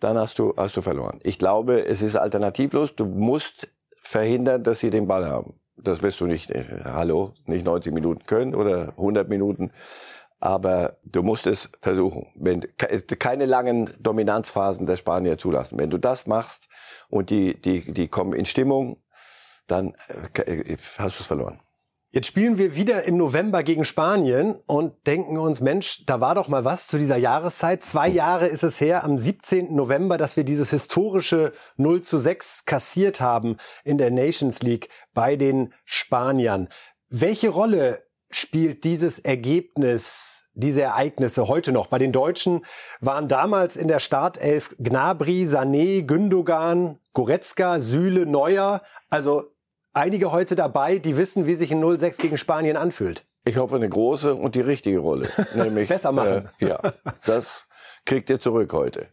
dann 0.00 0.18
hast 0.18 0.38
du, 0.38 0.54
hast 0.56 0.76
du 0.76 0.82
verloren. 0.82 1.20
Ich 1.22 1.38
glaube, 1.38 1.84
es 1.86 2.02
ist 2.02 2.16
alternativlos. 2.16 2.94
Du 2.94 3.06
musst 3.06 3.68
verhindern, 3.94 4.62
dass 4.62 4.80
sie 4.80 4.90
den 4.90 5.06
Ball 5.06 5.26
haben. 5.26 5.58
Das 5.76 6.02
wirst 6.02 6.20
du 6.20 6.26
nicht, 6.26 6.50
äh, 6.50 6.82
hallo, 6.84 7.32
nicht 7.46 7.64
90 7.64 7.92
Minuten 7.92 8.26
können 8.26 8.54
oder 8.54 8.90
100 8.90 9.28
Minuten. 9.28 9.72
Aber 10.40 10.98
du 11.04 11.22
musst 11.22 11.46
es 11.46 11.70
versuchen. 11.80 12.26
Wenn, 12.34 12.66
keine 12.76 13.46
langen 13.46 13.94
Dominanzphasen 13.98 14.86
der 14.86 14.96
Spanier 14.96 15.38
zulassen. 15.38 15.78
Wenn 15.78 15.90
du 15.90 15.98
das 15.98 16.26
machst 16.26 16.68
und 17.08 17.30
die, 17.30 17.60
die, 17.60 17.92
die 17.92 18.08
kommen 18.08 18.34
in 18.34 18.44
Stimmung, 18.44 18.98
dann 19.66 19.94
äh, 20.08 20.76
hast 20.98 21.18
du 21.18 21.22
es 21.22 21.26
verloren. 21.26 21.60
Jetzt 22.14 22.28
spielen 22.28 22.58
wir 22.58 22.76
wieder 22.76 23.02
im 23.02 23.16
November 23.16 23.64
gegen 23.64 23.84
Spanien 23.84 24.54
und 24.66 25.04
denken 25.08 25.36
uns, 25.36 25.60
Mensch, 25.60 26.06
da 26.06 26.20
war 26.20 26.36
doch 26.36 26.46
mal 26.46 26.64
was 26.64 26.86
zu 26.86 26.96
dieser 26.96 27.16
Jahreszeit. 27.16 27.82
Zwei 27.82 28.06
Jahre 28.06 28.46
ist 28.46 28.62
es 28.62 28.80
her, 28.80 29.02
am 29.02 29.18
17. 29.18 29.74
November, 29.74 30.16
dass 30.16 30.36
wir 30.36 30.44
dieses 30.44 30.70
historische 30.70 31.52
0 31.76 32.02
zu 32.02 32.18
6 32.18 32.66
kassiert 32.66 33.20
haben 33.20 33.56
in 33.82 33.98
der 33.98 34.12
Nations 34.12 34.62
League 34.62 34.90
bei 35.12 35.34
den 35.34 35.72
Spaniern. 35.84 36.68
Welche 37.08 37.48
Rolle 37.48 38.04
spielt 38.30 38.84
dieses 38.84 39.18
Ergebnis, 39.18 40.44
diese 40.54 40.82
Ereignisse 40.82 41.48
heute 41.48 41.72
noch? 41.72 41.88
Bei 41.88 41.98
den 41.98 42.12
Deutschen 42.12 42.64
waren 43.00 43.26
damals 43.26 43.76
in 43.76 43.88
der 43.88 43.98
Startelf 43.98 44.72
Gnabry, 44.78 45.46
Sané, 45.46 46.04
Gündogan, 46.04 47.00
Goretzka, 47.12 47.80
Süle, 47.80 48.24
Neuer. 48.24 48.82
Also 49.10 49.53
einige 49.94 50.32
heute 50.32 50.56
dabei, 50.56 50.98
die 50.98 51.16
wissen, 51.16 51.46
wie 51.46 51.54
sich 51.54 51.72
ein 51.72 51.82
0-6 51.82 52.20
gegen 52.20 52.36
Spanien 52.36 52.76
anfühlt. 52.76 53.24
Ich 53.44 53.56
hoffe, 53.58 53.76
eine 53.76 53.88
große 53.88 54.34
und 54.34 54.54
die 54.54 54.60
richtige 54.60 54.98
Rolle. 54.98 55.28
Nämlich, 55.54 55.88
Besser 55.88 56.12
machen. 56.12 56.48
Äh, 56.60 56.68
ja, 56.68 56.80
das 57.24 57.46
kriegt 58.04 58.30
ihr 58.30 58.40
zurück 58.40 58.72
heute. 58.72 59.06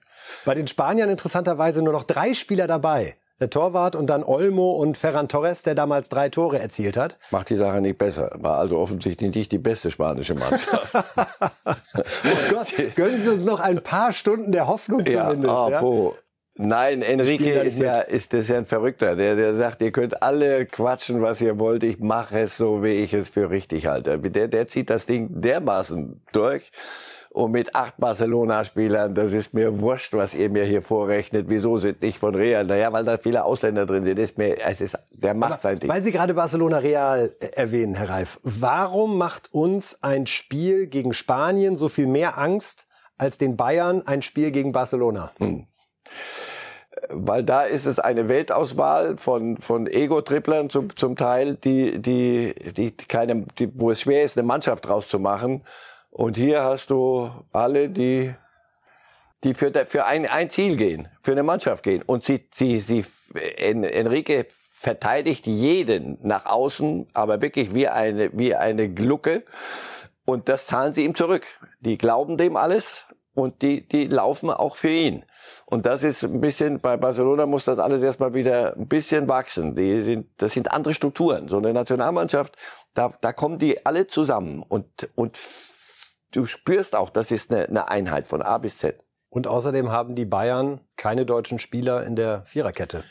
Bei 0.46 0.56
den 0.56 0.68
Spaniern 0.68 1.10
interessanterweise 1.10 1.82
nur 1.82 1.94
noch 1.94 2.04
drei 2.04 2.34
Spieler 2.34 2.68
dabei. 2.68 3.16
Der 3.42 3.50
Torwart 3.50 3.96
und 3.96 4.06
dann 4.08 4.24
Olmo 4.24 4.74
und 4.74 4.98
Ferran 4.98 5.28
Torres, 5.28 5.64
der 5.64 5.74
damals 5.74 6.10
drei 6.10 6.30
Tore 6.30 6.60
erzielt 6.60 6.96
hat. 6.96 7.18
Macht 7.32 7.50
die 7.50 7.56
Sache 7.56 7.82
nicht 7.82 7.98
besser. 7.98 8.30
War 8.36 8.60
also 8.60 8.78
offensichtlich 8.78 9.34
nicht 9.34 9.52
die 9.52 9.58
beste 9.58 9.90
spanische 9.90 10.36
Mannschaft. 10.36 10.94
oh 11.66 11.74
Gott, 12.52 12.74
gönnen 12.96 13.20
Sie 13.20 13.30
uns 13.30 13.44
noch 13.44 13.60
ein 13.60 13.82
paar 13.82 14.14
Stunden 14.14 14.52
der 14.52 14.68
Hoffnung 14.68 15.04
zumindest. 15.04 15.44
Ja, 15.44 15.70
ja? 15.70 15.82
Nein, 16.56 17.02
Enrique 17.02 17.62
ist 17.64 17.80
ja, 17.80 18.02
ist, 18.02 18.34
ist 18.34 18.50
ja 18.50 18.58
ein 18.58 18.66
Verrückter. 18.66 19.16
Der, 19.16 19.36
der 19.36 19.56
sagt, 19.56 19.82
ihr 19.82 19.92
könnt 19.92 20.22
alle 20.22 20.66
quatschen, 20.66 21.22
was 21.22 21.40
ihr 21.40 21.58
wollt. 21.60 21.84
Ich 21.84 22.00
mache 22.00 22.42
es 22.42 22.58
so, 22.58 22.84
wie 22.84 22.90
ich 22.90 23.14
es 23.14 23.30
für 23.30 23.50
richtig 23.50 23.86
halte. 23.88 24.20
Der, 24.20 24.48
der 24.50 24.68
zieht 24.68 24.90
das 24.90 25.06
Ding 25.06 25.42
dermaßen 25.42 26.22
durch. 26.34 26.72
Und 27.30 27.54
mit 27.54 27.76
acht 27.76 27.96
Barcelona-Spielern, 27.98 29.16
das 29.16 29.32
ist 29.32 29.54
mir 29.54 29.80
wurscht, 29.80 30.12
was 30.12 30.34
ihr 30.34 30.50
mir 30.50 30.66
hier 30.66 30.82
vorrechnet. 30.82 31.46
Wieso 31.48 31.78
sind 31.78 32.02
nicht 32.02 32.20
von 32.20 32.36
Real? 32.36 32.66
Naja, 32.66 32.92
weil 32.92 33.06
da 33.06 33.18
viele 33.18 33.46
Ausländer 33.46 33.86
drin 33.86 34.04
sind. 34.04 34.20
Ist 34.20 34.38
mir, 34.38 34.58
es 34.62 34.82
ist, 34.82 35.00
der 35.12 35.34
macht 35.34 35.54
Aber 35.54 35.62
sein 35.62 35.80
Ding. 35.80 35.90
Weil 35.90 36.04
Sie 36.04 36.12
gerade 36.12 36.34
Barcelona 36.34 36.80
Real 36.80 37.34
erwähnen, 37.40 37.96
Herr 37.96 38.10
Reif. 38.10 38.42
Warum 38.44 39.18
macht 39.18 39.54
uns 39.54 40.04
ein 40.04 40.28
Spiel 40.28 40.88
gegen 40.88 41.14
Spanien 41.14 41.78
so 41.78 41.88
viel 41.88 42.08
mehr 42.08 42.38
Angst 42.38 42.88
als 43.18 43.38
den 43.38 43.56
Bayern 43.56 44.06
ein 44.06 44.22
Spiel 44.22 44.52
gegen 44.52 44.74
Barcelona? 44.74 45.32
Hm 45.38 45.68
weil 47.10 47.44
da 47.44 47.64
ist 47.64 47.86
es 47.86 48.00
eine 48.00 48.28
Weltauswahl 48.28 49.18
von, 49.18 49.58
von 49.58 49.88
Ego-Tripplern 49.88 50.70
zum, 50.70 50.96
zum 50.96 51.16
Teil, 51.16 51.56
die, 51.56 52.02
die, 52.02 52.54
die 52.74 52.92
keine, 52.92 53.46
die, 53.58 53.70
wo 53.74 53.92
es 53.92 54.02
schwer 54.02 54.24
ist, 54.24 54.38
eine 54.38 54.46
Mannschaft 54.46 54.88
rauszumachen. 54.88 55.64
Und 56.10 56.36
hier 56.36 56.64
hast 56.64 56.90
du 56.90 57.32
alle, 57.52 57.90
die, 57.90 58.34
die 59.44 59.54
für, 59.54 59.72
für 59.86 60.06
ein, 60.06 60.26
ein 60.26 60.50
Ziel 60.50 60.76
gehen, 60.76 61.08
für 61.22 61.32
eine 61.32 61.44
Mannschaft 61.44 61.84
gehen. 61.84 62.02
Und 62.02 62.24
sie, 62.24 62.48
sie, 62.52 62.80
sie, 62.80 63.06
Enrique 63.34 64.46
verteidigt 64.72 65.48
jeden 65.48 66.18
nach 66.22 66.46
außen, 66.46 67.08
aber 67.14 67.42
wirklich 67.42 67.74
wie 67.74 67.88
eine, 67.88 68.32
wie 68.34 68.56
eine 68.56 68.90
Glucke. 68.90 69.44
Und 70.26 70.50
das 70.50 70.68
zahlen 70.68 70.94
sie 70.94 71.06
ihm 71.06 71.16
zurück. 71.16 71.46
Die 71.80 71.98
glauben 71.98 72.38
dem 72.38 72.58
alles 72.58 73.06
und 73.34 73.62
die, 73.62 73.88
die 73.88 74.08
laufen 74.08 74.50
auch 74.50 74.76
für 74.76 74.90
ihn. 74.90 75.24
Und 75.66 75.86
das 75.86 76.04
ist 76.04 76.24
ein 76.24 76.42
bisschen, 76.42 76.80
bei 76.80 76.98
Barcelona 76.98 77.46
muss 77.46 77.66
das 77.66 77.80
alles 77.80 78.02
erstmal 78.02 78.34
wieder 78.34 78.76
ein 78.76 78.88
bisschen 78.88 79.28
wachsen. 79.28 79.76
Die 79.76 80.02
sind, 80.02 80.28
das 80.38 80.54
sind 80.54 80.72
andere 80.72 80.94
Strukturen. 80.94 81.48
So 81.48 81.58
eine 81.58 81.74
Nationalmannschaft, 81.74 82.56
da, 82.94 83.14
da 83.22 83.34
kommen 83.34 83.60
die 83.60 83.86
alle 83.86 84.08
zusammen 84.08 84.64
und, 84.68 85.10
und 85.16 85.38
du 86.32 86.46
spürst 86.46 86.96
auch, 86.96 87.10
das 87.10 87.32
ist 87.32 87.52
eine, 87.52 87.68
eine 87.68 87.90
Einheit 87.90 88.28
von 88.28 88.42
A 88.42 88.58
bis 88.58 88.78
Z. 88.78 89.00
Und 89.30 89.48
außerdem 89.48 89.92
haben 89.92 90.16
die 90.16 90.26
Bayern 90.26 90.82
keine 90.98 91.26
deutschen 91.26 91.58
Spieler 91.58 92.06
in 92.06 92.18
der 92.18 92.44
Viererkette, 92.46 93.06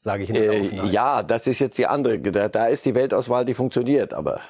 sage 0.00 0.22
ich 0.22 0.30
in 0.30 0.34
der 0.36 0.52
äh, 0.52 0.86
Ja, 0.86 1.22
das 1.22 1.46
ist 1.46 1.58
jetzt 1.58 1.76
die 1.76 1.86
andere. 1.86 2.18
Da, 2.18 2.48
da 2.48 2.66
ist 2.66 2.86
die 2.86 2.94
Weltauswahl, 2.94 3.44
die 3.44 3.52
funktioniert, 3.52 4.14
aber 4.14 4.40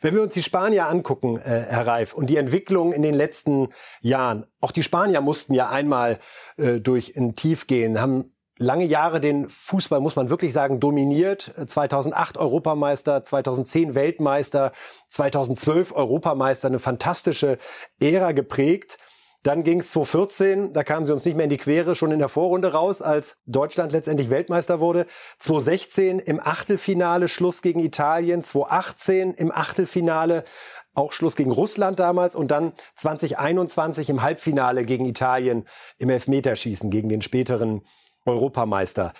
wenn 0.00 0.14
wir 0.14 0.22
uns 0.22 0.34
die 0.34 0.42
Spanier 0.42 0.88
angucken, 0.88 1.38
äh, 1.38 1.66
Herr 1.68 1.86
Reif, 1.86 2.14
und 2.14 2.30
die 2.30 2.36
Entwicklung 2.36 2.92
in 2.92 3.02
den 3.02 3.14
letzten 3.14 3.68
Jahren, 4.00 4.46
auch 4.60 4.70
die 4.70 4.82
Spanier 4.82 5.20
mussten 5.20 5.54
ja 5.54 5.68
einmal 5.68 6.18
äh, 6.56 6.80
durch 6.80 7.16
ein 7.16 7.36
Tief 7.36 7.66
gehen, 7.66 8.00
haben 8.00 8.32
lange 8.58 8.84
Jahre 8.84 9.20
den 9.20 9.48
Fußball, 9.48 10.00
muss 10.00 10.16
man 10.16 10.30
wirklich 10.30 10.52
sagen, 10.52 10.80
dominiert. 10.80 11.52
2008 11.66 12.38
Europameister, 12.38 13.24
2010 13.24 13.94
Weltmeister, 13.94 14.72
2012 15.08 15.92
Europameister, 15.92 16.68
eine 16.68 16.78
fantastische 16.78 17.58
Ära 18.00 18.32
geprägt. 18.32 18.98
Dann 19.42 19.64
ging 19.64 19.80
es 19.80 19.90
2014, 19.90 20.72
da 20.72 20.84
kamen 20.84 21.04
sie 21.04 21.12
uns 21.12 21.24
nicht 21.24 21.36
mehr 21.36 21.44
in 21.44 21.50
die 21.50 21.56
Quere, 21.56 21.96
schon 21.96 22.12
in 22.12 22.20
der 22.20 22.28
Vorrunde 22.28 22.72
raus, 22.72 23.02
als 23.02 23.38
Deutschland 23.46 23.90
letztendlich 23.90 24.30
Weltmeister 24.30 24.78
wurde. 24.78 25.06
2016 25.40 26.20
im 26.20 26.38
Achtelfinale 26.38 27.28
Schluss 27.28 27.60
gegen 27.60 27.80
Italien, 27.80 28.44
2018 28.44 29.34
im 29.34 29.50
Achtelfinale 29.50 30.44
auch 30.94 31.12
Schluss 31.12 31.36
gegen 31.36 31.50
Russland 31.50 31.98
damals 31.98 32.36
und 32.36 32.50
dann 32.50 32.72
2021 32.96 34.10
im 34.10 34.22
Halbfinale 34.22 34.84
gegen 34.84 35.06
Italien 35.06 35.66
im 35.98 36.10
Elfmeterschießen 36.10 36.90
gegen 36.90 37.08
den 37.08 37.22
späteren 37.22 37.82
Europameister. 38.26 39.12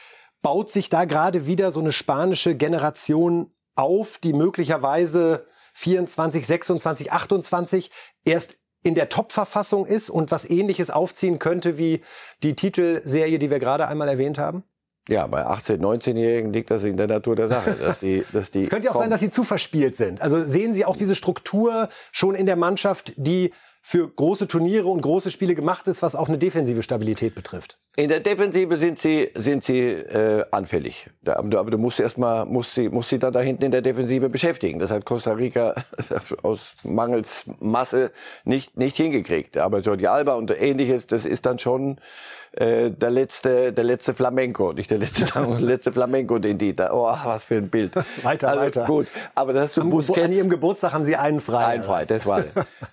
Baut 0.42 0.70
sich 0.70 0.88
da 0.88 1.04
gerade 1.04 1.46
wieder 1.46 1.72
so 1.72 1.80
eine 1.80 1.92
spanische 1.92 2.54
Generation 2.54 3.52
auf, 3.74 4.18
die 4.18 4.35
möglicherweise 4.35 5.46
24, 5.74 6.46
26, 6.46 7.12
28 7.12 7.90
erst 8.24 8.56
in 8.83 8.95
der 8.95 9.09
Top-Verfassung 9.09 9.87
ist 9.87 10.11
und 10.11 10.31
was 10.31 10.49
ähnliches 10.49 10.90
aufziehen 10.90 11.38
könnte 11.38 11.79
wie 11.79 12.03
die 12.42 12.55
Titelserie, 12.55 13.38
die 13.38 13.51
wir 13.51 13.59
gerade 13.59 13.88
einmal 13.88 14.09
erwähnt 14.09 14.38
haben? 14.38 14.64
Ja, 15.09 15.27
bei 15.27 15.45
18-, 15.45 15.79
19-Jährigen 15.79 16.53
liegt 16.53 16.71
das 16.71 16.85
in 16.85 16.97
der 16.97 17.09
Natur 17.09 17.35
der 17.35 17.49
Sache. 17.49 17.75
Dass 17.75 17.99
die, 17.99 18.25
dass 18.33 18.51
die 18.51 18.62
es 18.62 18.71
könnte 18.71 18.87
ja 18.87 18.92
auch 18.92 19.01
sein, 19.01 19.11
dass 19.11 19.21
sie 19.21 19.31
zu 19.31 19.42
verspielt 19.42 19.97
sind. 19.97 20.21
Also 20.23 20.45
sehen 20.45 20.75
Sie 20.75 20.85
auch 20.85 20.97
diese 20.97 21.14
Struktur 21.14 21.88
schon 22.12 22.35
in 22.35 22.47
der 22.47 22.57
Mannschaft, 22.57 23.12
die 23.16 23.53
für 23.85 24.09
große 24.09 24.47
Turniere 24.47 24.87
und 24.87 25.01
große 25.01 25.33
Spiele 25.33 25.57
gemacht 25.57 25.88
ist, 25.88 26.03
was 26.03 26.14
auch 26.14 26.29
eine 26.29 26.38
defensive 26.38 26.85
Stabilität 26.85 27.35
betrifft? 27.35 27.79
In 27.97 28.09
der 28.09 28.21
Defensive 28.21 28.77
sind 28.77 28.99
sie 28.99 29.31
sind 29.35 29.64
sie 29.64 29.81
äh, 29.81 30.45
anfällig. 30.53 31.11
Da, 31.21 31.35
aber 31.35 31.71
du 31.71 31.79
musst 31.79 31.99
erstmal 31.99 32.47
musst 32.47 32.75
sie 32.75 32.88
musst 32.88 33.11
sie 33.11 33.18
dann 33.18 33.33
da 33.33 33.40
hinten 33.40 33.64
in 33.64 33.73
der 33.73 33.83
Defensive 33.83 34.29
beschäftigen. 34.29 34.79
Das 34.79 34.92
hat 34.92 35.05
Costa 35.05 35.33
Rica 35.33 35.75
aus 36.42 36.75
mangels 36.85 37.45
Masse 37.59 38.12
nicht 38.45 38.77
nicht 38.79 38.97
hingekriegt. 38.97 39.59
Aber 39.59 39.81
Jordi 39.81 40.07
Alba 40.07 40.37
und 40.37 40.51
ähnliches, 40.51 41.09
das 41.09 41.25
ist 41.25 41.45
dann 41.45 41.59
schon 41.59 41.99
äh, 42.53 42.90
der 42.90 43.11
letzte, 43.11 43.73
der 43.73 43.85
letzte 43.85 44.12
Flamenco, 44.12 44.75
nicht 44.75 44.90
der 44.90 44.99
letzte, 44.99 45.25
der 45.35 45.61
letzte 45.61 45.90
Flamenco, 45.90 46.38
den 46.38 46.59
die 46.59 46.77
da, 46.77 46.90
oh, 46.92 47.16
was 47.25 47.45
für 47.45 47.57
ein 47.57 47.71
Bild. 47.71 47.95
Weiter, 48.23 48.49
also, 48.49 48.61
weiter. 48.61 48.85
Gut, 48.85 49.07
aber 49.35 49.55
das 49.55 49.62
hast 49.64 49.77
du 49.79 49.81
Am 49.81 49.90
Busquets. 49.90 50.23
An 50.23 50.33
Ihrem 50.33 50.51
Geburtstag 50.51 50.92
haben 50.92 51.05
Sie 51.05 51.16
einen 51.16 51.40
frei. 51.40 51.64
Einen 51.64 51.83
frei, 51.83 52.05
das 52.05 52.27
war. 52.27 52.45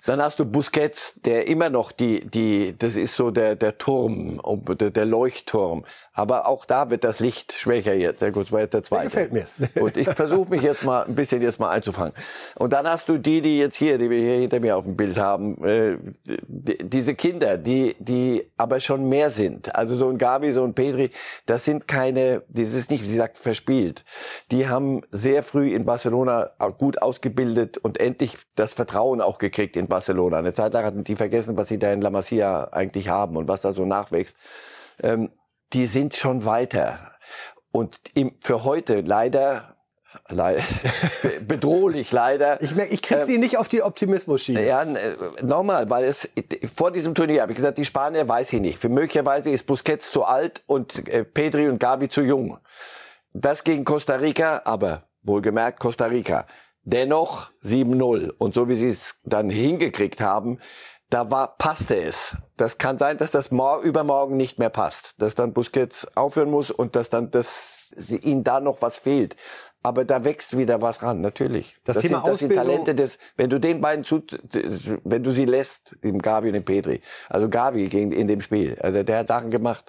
Dann 0.06 0.21
hast 0.21 0.39
du 0.39 0.45
Busquets 0.45 0.78
Busquets, 0.79 1.13
der 1.25 1.47
immer 1.47 1.69
noch 1.69 1.91
die, 1.91 2.21
die, 2.21 2.75
das 2.77 2.95
ist 2.95 3.15
so 3.15 3.31
der, 3.31 3.55
der 3.55 3.77
Turm, 3.77 4.41
der, 4.79 5.05
Leuchtturm. 5.05 5.85
Aber 6.13 6.47
auch 6.47 6.65
da 6.65 6.89
wird 6.89 7.03
das 7.03 7.19
Licht 7.19 7.53
schwächer 7.53 7.93
jetzt. 7.93 8.21
Der, 8.21 8.31
gut, 8.31 8.51
war 8.51 8.61
jetzt 8.61 8.73
der 8.73 8.83
zweite. 8.83 9.09
Der 9.09 9.27
gefällt 9.27 9.49
mir. 9.75 9.81
Und 9.81 9.97
ich 9.97 10.09
versuche 10.09 10.49
mich 10.49 10.61
jetzt 10.61 10.83
mal 10.83 11.03
ein 11.03 11.15
bisschen 11.15 11.41
jetzt 11.41 11.59
mal 11.59 11.69
einzufangen. 11.69 12.13
Und 12.55 12.73
dann 12.73 12.87
hast 12.87 13.09
du 13.09 13.17
die, 13.17 13.41
die 13.41 13.57
jetzt 13.57 13.75
hier, 13.75 13.97
die 13.97 14.09
wir 14.09 14.19
hier 14.19 14.35
hinter 14.35 14.59
mir 14.59 14.77
auf 14.77 14.85
dem 14.85 14.95
Bild 14.95 15.17
haben, 15.17 15.63
äh, 15.63 15.97
die, 16.47 16.77
diese 16.77 17.15
Kinder, 17.15 17.57
die, 17.57 17.95
die 17.99 18.45
aber 18.57 18.79
schon 18.79 19.07
mehr 19.07 19.29
sind. 19.29 19.75
Also 19.75 19.95
so 19.95 20.09
ein 20.09 20.17
Gabi, 20.17 20.51
so 20.51 20.63
ein 20.63 20.73
Pedri, 20.73 21.11
das 21.45 21.65
sind 21.65 21.87
keine, 21.87 22.43
das 22.49 22.73
ist 22.73 22.89
nicht, 22.89 23.03
wie 23.03 23.07
sie 23.07 23.17
sagt, 23.17 23.37
verspielt. 23.37 24.03
Die 24.51 24.67
haben 24.67 25.01
sehr 25.11 25.43
früh 25.43 25.73
in 25.73 25.85
Barcelona 25.85 26.51
gut 26.77 27.01
ausgebildet 27.01 27.77
und 27.77 27.99
endlich 27.99 28.37
das 28.55 28.73
Vertrauen 28.73 29.21
auch 29.21 29.37
gekriegt 29.37 29.75
in 29.75 29.87
Barcelona. 29.87 30.37
Eine 30.37 30.53
Zeit 30.69 30.82
lang 30.82 30.86
hatten 30.86 31.03
die 31.03 31.15
vergessen, 31.15 31.58
was 31.58 31.67
sie 31.67 31.79
da 31.79 31.91
in 31.91 32.01
La 32.01 32.10
Masia 32.10 32.69
eigentlich 32.71 33.10
haben 33.10 33.38
und 33.38 33.47
was 33.47 33.62
da 33.62 33.73
so 33.73 33.86
nachwächst. 33.86 34.36
Ähm, 35.01 35.32
die 35.73 35.86
sind 35.86 36.15
schon 36.15 36.45
weiter. 36.45 36.99
Und 37.71 37.99
im, 38.15 38.34
für 38.41 38.63
heute 38.63 39.01
leider 39.01 39.75
Le 40.27 40.60
bedrohlich 41.47 42.12
leider. 42.12 42.62
Ich, 42.62 42.75
merke, 42.75 42.93
ich 42.93 43.01
krieg 43.01 43.23
sie 43.23 43.36
ähm, 43.36 43.41
nicht 43.41 43.58
auf 43.58 43.67
die 43.67 43.84
Optimismus-Schiene. 43.84 44.65
Ja, 44.65 44.82
äh, 44.82 44.95
nochmal, 45.43 45.89
weil 45.89 46.05
es 46.05 46.29
vor 46.75 46.91
diesem 46.91 47.13
Turnier 47.13 47.43
habe 47.43 47.51
ich 47.51 47.55
gesagt, 47.55 47.77
die 47.77 47.86
Spanier 47.86 48.27
weiß 48.27 48.53
ich 48.53 48.60
nicht. 48.60 48.79
Für 48.79 48.89
möglicherweise 48.89 49.51
ist 49.51 49.67
Busquets 49.67 50.12
zu 50.12 50.25
alt 50.25 50.63
und 50.65 51.08
äh, 51.08 51.23
Pedri 51.23 51.67
und 51.67 51.79
Gavi 51.79 52.10
zu 52.10 52.21
jung. 52.21 52.58
Das 53.34 53.63
gegen 53.63 53.86
Costa 53.86 54.15
Rica, 54.15 54.62
aber 54.65 55.03
wohlgemerkt 55.21 55.79
Costa 55.79 56.05
Rica. 56.05 56.47
Dennoch 56.83 57.51
7-0. 57.63 58.31
Und 58.37 58.53
so 58.53 58.67
wie 58.67 58.75
sie 58.75 58.89
es 58.89 59.19
dann 59.23 59.49
hingekriegt 59.49 60.21
haben, 60.21 60.59
da 61.09 61.31
war, 61.31 61.57
passte 61.57 62.01
es. 62.01 62.35
Das 62.55 62.77
kann 62.77 62.97
sein, 62.99 63.17
dass 63.17 63.31
das 63.31 63.51
morgen, 63.51 63.83
übermorgen 63.83 64.37
nicht 64.37 64.59
mehr 64.59 64.69
passt. 64.69 65.13
Dass 65.17 65.33
dann 65.33 65.53
Busquets 65.53 66.07
aufhören 66.15 66.51
muss 66.51 66.69
und 66.69 66.95
dass 66.95 67.09
dann 67.09 67.31
das, 67.31 67.91
ihnen 68.21 68.43
da 68.43 68.59
noch 68.59 68.81
was 68.81 68.97
fehlt. 68.97 69.35
Aber 69.81 70.03
da 70.05 70.23
wächst 70.23 70.57
wieder 70.57 70.81
was 70.81 71.01
ran, 71.01 71.21
natürlich. 71.21 71.77
Das, 71.85 71.95
das 71.95 72.03
Thema 72.03 72.17
sind, 72.17 72.25
das 72.25 72.33
Ausbildung. 72.33 72.57
sind 72.57 72.67
Talente 72.67 72.95
des, 72.95 73.17
wenn 73.37 73.49
du 73.49 73.59
den 73.59 73.81
beiden 73.81 74.03
zu, 74.03 74.21
wenn 75.03 75.23
du 75.23 75.31
sie 75.31 75.45
lässt, 75.45 75.95
dem 76.03 76.21
Gavi 76.21 76.49
und 76.49 76.53
dem 76.53 76.65
Petri. 76.65 77.01
Also 77.29 77.49
Gavi 77.49 77.87
gegen, 77.87 78.11
in 78.11 78.27
dem 78.27 78.41
Spiel. 78.41 78.77
Also 78.81 79.03
der 79.03 79.19
hat 79.19 79.29
Sachen 79.29 79.49
gemacht. 79.49 79.85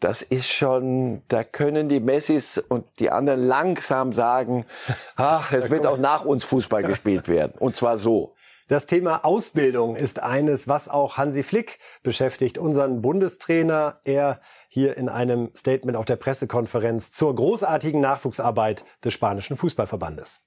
Das 0.00 0.22
ist 0.22 0.48
schon, 0.48 1.22
da 1.26 1.42
können 1.42 1.88
die 1.88 1.98
Messis 1.98 2.58
und 2.58 2.86
die 3.00 3.10
anderen 3.10 3.40
langsam 3.40 4.12
sagen, 4.12 4.64
ach, 5.16 5.52
es 5.52 5.70
wird 5.70 5.86
auch 5.86 5.98
nach 5.98 6.24
uns 6.24 6.44
Fußball 6.44 6.84
gespielt 6.84 7.28
werden. 7.28 7.54
Und 7.58 7.76
zwar 7.76 7.98
so. 7.98 8.34
Das 8.68 8.84
Thema 8.84 9.24
Ausbildung 9.24 9.96
ist 9.96 10.22
eines, 10.22 10.68
was 10.68 10.90
auch 10.90 11.16
Hansi 11.16 11.42
Flick 11.42 11.78
beschäftigt, 12.02 12.58
unseren 12.58 13.00
Bundestrainer. 13.00 13.98
Er 14.04 14.42
hier 14.68 14.96
in 14.98 15.08
einem 15.08 15.50
Statement 15.56 15.96
auf 15.96 16.04
der 16.04 16.16
Pressekonferenz 16.16 17.10
zur 17.10 17.34
großartigen 17.34 18.02
Nachwuchsarbeit 18.02 18.84
des 19.02 19.14
spanischen 19.14 19.56
Fußballverbandes. 19.56 20.40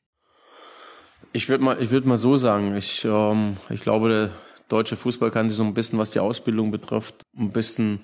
Ich 1.34 1.50
würde 1.50 1.64
mal, 1.64 1.82
ich 1.82 1.90
würde 1.90 2.08
mal 2.08 2.18
so 2.18 2.38
sagen, 2.38 2.76
ich, 2.76 3.04
ähm, 3.06 3.58
ich 3.70 3.82
glaube, 3.82 4.10
der 4.10 4.30
deutsche 4.72 4.96
Fußball 4.96 5.32
kann 5.32 5.50
sich 5.50 5.58
so 5.58 5.64
ein 5.64 5.74
bisschen, 5.74 6.00
was 6.00 6.12
die 6.12 6.20
Ausbildung 6.20 6.72
betrifft, 6.72 7.24
ein 7.38 7.52
bisschen 7.52 8.00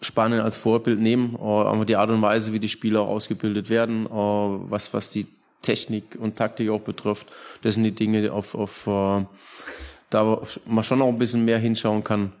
Spanien 0.00 0.40
als 0.40 0.56
Vorbild 0.56 1.00
nehmen. 1.00 1.34
Äh, 1.34 1.42
aber 1.42 1.84
die 1.84 1.96
Art 1.96 2.10
und 2.10 2.22
Weise, 2.22 2.52
wie 2.52 2.60
die 2.60 2.68
Spieler 2.68 3.02
ausgebildet 3.02 3.68
werden, 3.68 4.06
äh, 4.06 4.10
was, 4.10 4.94
was 4.94 5.10
die 5.10 5.26
Technik 5.62 6.16
und 6.18 6.36
Taktik 6.36 6.70
auch 6.70 6.80
betrifft. 6.80 7.28
Das 7.62 7.74
sind 7.74 7.84
die 7.84 7.94
Dinge, 7.94 8.32
auf, 8.32 8.54
auf 8.54 8.86
äh, 8.86 9.24
da 10.10 10.42
man 10.64 10.84
schon 10.84 11.00
noch 11.00 11.08
ein 11.08 11.18
bisschen 11.18 11.44
mehr 11.44 11.58
hinschauen 11.58 12.04
kann. 12.04 12.32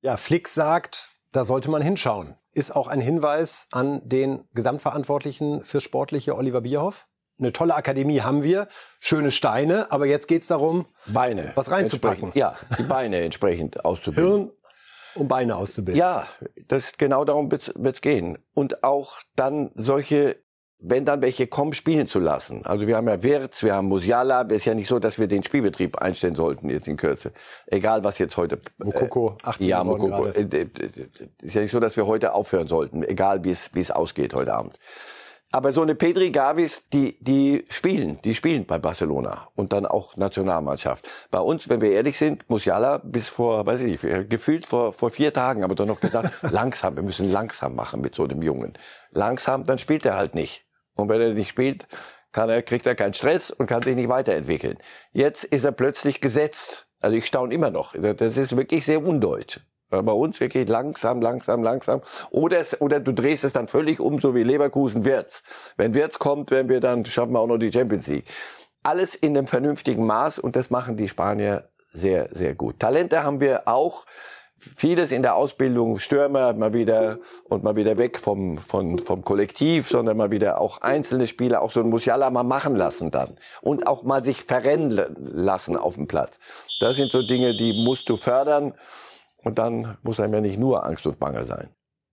Ja, 0.00 0.16
Flick 0.16 0.48
sagt, 0.48 1.10
da 1.32 1.44
sollte 1.44 1.70
man 1.70 1.82
hinschauen. 1.82 2.36
Ist 2.52 2.74
auch 2.74 2.88
ein 2.88 3.00
Hinweis 3.00 3.66
an 3.70 4.00
den 4.08 4.44
Gesamtverantwortlichen 4.54 5.62
fürs 5.62 5.82
Sportliche 5.82 6.36
Oliver 6.36 6.62
Bierhoff? 6.62 7.06
Eine 7.40 7.52
tolle 7.52 7.74
Akademie 7.74 8.20
haben 8.20 8.42
wir, 8.42 8.68
schöne 9.00 9.30
Steine, 9.30 9.90
aber 9.90 10.06
jetzt 10.06 10.28
geht's 10.28 10.46
darum, 10.46 10.86
Beine 11.06 11.52
was 11.54 11.70
reinzupacken. 11.70 12.32
Ja, 12.34 12.54
die 12.78 12.82
Beine 12.82 13.20
entsprechend 13.20 13.84
auszubilden. 13.84 14.32
Hirn 14.32 14.50
um 15.14 15.26
Beine 15.26 15.56
auszubilden. 15.56 15.98
Ja, 15.98 16.26
das 16.68 16.92
genau 16.96 17.24
darum 17.24 17.50
wird's, 17.50 17.72
wird's 17.74 18.00
gehen. 18.00 18.38
Und 18.54 18.84
auch 18.84 19.20
dann 19.34 19.72
solche 19.74 20.36
wenn 20.82 21.04
dann 21.04 21.20
welche 21.20 21.46
kommen, 21.46 21.74
spielen 21.74 22.06
zu 22.06 22.18
lassen. 22.18 22.64
Also 22.64 22.86
wir 22.86 22.96
haben 22.96 23.06
ja 23.06 23.22
Wirtz, 23.22 23.62
wir 23.62 23.74
haben 23.74 23.88
Musiala. 23.88 24.46
Es 24.48 24.56
ist 24.56 24.64
ja 24.64 24.74
nicht 24.74 24.88
so, 24.88 24.98
dass 24.98 25.18
wir 25.18 25.26
den 25.26 25.42
Spielbetrieb 25.42 25.98
einstellen 25.98 26.34
sollten 26.34 26.70
jetzt 26.70 26.88
in 26.88 26.96
Kürze. 26.96 27.32
Egal, 27.66 28.02
was 28.02 28.18
jetzt 28.18 28.36
heute... 28.38 28.58
Mokoko, 28.78 29.36
18 29.42 29.68
Ja, 29.68 29.84
Mokoko. 29.84 30.28
Äh, 30.28 30.40
äh, 30.40 30.68
ist 31.42 31.54
ja 31.54 31.60
nicht 31.60 31.70
so, 31.70 31.80
dass 31.80 31.96
wir 31.98 32.06
heute 32.06 32.32
aufhören 32.32 32.66
sollten. 32.66 33.02
Egal, 33.02 33.44
wie 33.44 33.50
es, 33.50 33.74
wie 33.74 33.80
es 33.80 33.90
ausgeht 33.90 34.32
heute 34.32 34.54
Abend. 34.54 34.78
Aber 35.52 35.72
so 35.72 35.82
eine 35.82 35.96
Pedri 35.96 36.30
Gavis, 36.30 36.82
die, 36.92 37.16
die 37.20 37.64
spielen, 37.70 38.20
die 38.22 38.36
spielen 38.36 38.66
bei 38.66 38.78
Barcelona 38.78 39.48
und 39.56 39.72
dann 39.72 39.84
auch 39.84 40.16
Nationalmannschaft. 40.16 41.08
Bei 41.32 41.40
uns, 41.40 41.68
wenn 41.68 41.80
wir 41.80 41.90
ehrlich 41.90 42.18
sind, 42.18 42.48
Musiala 42.48 42.98
bis 42.98 43.28
vor, 43.28 43.66
weiß 43.66 43.80
ich 43.80 44.00
nicht, 44.00 44.30
gefühlt 44.30 44.64
vor, 44.64 44.92
vor 44.92 45.10
vier 45.10 45.32
Tagen, 45.32 45.64
aber 45.64 45.74
doch 45.74 45.86
noch 45.86 45.98
gesagt, 45.98 46.32
langsam, 46.42 46.94
wir 46.94 47.02
müssen 47.02 47.28
langsam 47.28 47.74
machen 47.74 48.00
mit 48.00 48.14
so 48.14 48.22
einem 48.22 48.42
Jungen. 48.42 48.74
Langsam, 49.10 49.66
dann 49.66 49.78
spielt 49.78 50.06
er 50.06 50.16
halt 50.16 50.36
nicht. 50.36 50.66
Und 50.94 51.08
wenn 51.08 51.20
er 51.20 51.34
nicht 51.34 51.50
spielt, 51.50 51.88
kann 52.30 52.48
er, 52.48 52.62
kriegt 52.62 52.86
er 52.86 52.94
keinen 52.94 53.14
Stress 53.14 53.50
und 53.50 53.66
kann 53.66 53.82
sich 53.82 53.96
nicht 53.96 54.08
weiterentwickeln. 54.08 54.78
Jetzt 55.12 55.42
ist 55.42 55.64
er 55.64 55.72
plötzlich 55.72 56.20
gesetzt. 56.20 56.86
Also 57.00 57.16
ich 57.16 57.26
staune 57.26 57.52
immer 57.52 57.70
noch. 57.70 57.94
Das 57.94 58.36
ist 58.36 58.56
wirklich 58.56 58.84
sehr 58.84 59.04
undeutsch. 59.04 59.58
Bei 59.90 60.12
uns 60.12 60.38
wirklich 60.38 60.68
langsam, 60.68 61.20
langsam, 61.20 61.62
langsam. 61.62 62.00
Oder, 62.30 62.60
es, 62.60 62.80
oder 62.80 63.00
du 63.00 63.12
drehst 63.12 63.44
es 63.44 63.52
dann 63.52 63.68
völlig 63.68 64.00
um, 64.00 64.20
so 64.20 64.34
wie 64.34 64.44
Leverkusen 64.44 65.04
Wirtz. 65.04 65.42
Wenn 65.76 65.94
Wirtz 65.94 66.18
kommt, 66.18 66.50
werden 66.50 66.68
wir 66.68 66.80
dann, 66.80 67.04
schaffen 67.04 67.32
wir 67.32 67.40
auch 67.40 67.48
noch 67.48 67.58
die 67.58 67.72
Champions 67.72 68.06
League. 68.06 68.26
Alles 68.82 69.14
in 69.14 69.36
einem 69.36 69.46
vernünftigen 69.46 70.06
Maß 70.06 70.38
und 70.38 70.56
das 70.56 70.70
machen 70.70 70.96
die 70.96 71.08
Spanier 71.08 71.68
sehr, 71.92 72.28
sehr 72.32 72.54
gut. 72.54 72.78
Talente 72.78 73.24
haben 73.24 73.40
wir 73.40 73.66
auch 73.66 74.06
vieles 74.60 75.10
in 75.10 75.22
der 75.22 75.36
Ausbildung, 75.36 75.98
Stürmer 75.98 76.52
mal 76.52 76.72
wieder 76.72 77.18
und 77.44 77.64
mal 77.64 77.76
wieder 77.76 77.98
weg 77.98 78.18
vom, 78.18 78.58
vom, 78.58 78.98
vom 78.98 79.24
Kollektiv, 79.24 79.88
sondern 79.88 80.16
mal 80.16 80.30
wieder 80.30 80.60
auch 80.60 80.82
einzelne 80.82 81.26
Spieler, 81.26 81.62
auch 81.62 81.70
so 81.70 81.80
ein 81.80 81.88
Musiala 81.88 82.30
mal 82.30 82.42
machen 82.42 82.76
lassen 82.76 83.10
dann. 83.10 83.36
Und 83.62 83.86
auch 83.86 84.02
mal 84.02 84.22
sich 84.22 84.44
verrennen 84.44 85.00
lassen 85.18 85.76
auf 85.76 85.94
dem 85.94 86.06
Platz. 86.06 86.38
Das 86.80 86.96
sind 86.96 87.10
so 87.10 87.22
Dinge, 87.22 87.56
die 87.56 87.84
musst 87.84 88.08
du 88.08 88.16
fördern. 88.16 88.74
Und 89.42 89.58
dann 89.58 89.96
muss 90.02 90.20
einem 90.20 90.34
ja 90.34 90.40
nicht 90.40 90.58
nur 90.58 90.84
Angst 90.86 91.06
und 91.06 91.18
Bange 91.18 91.44
sein. 91.46 91.70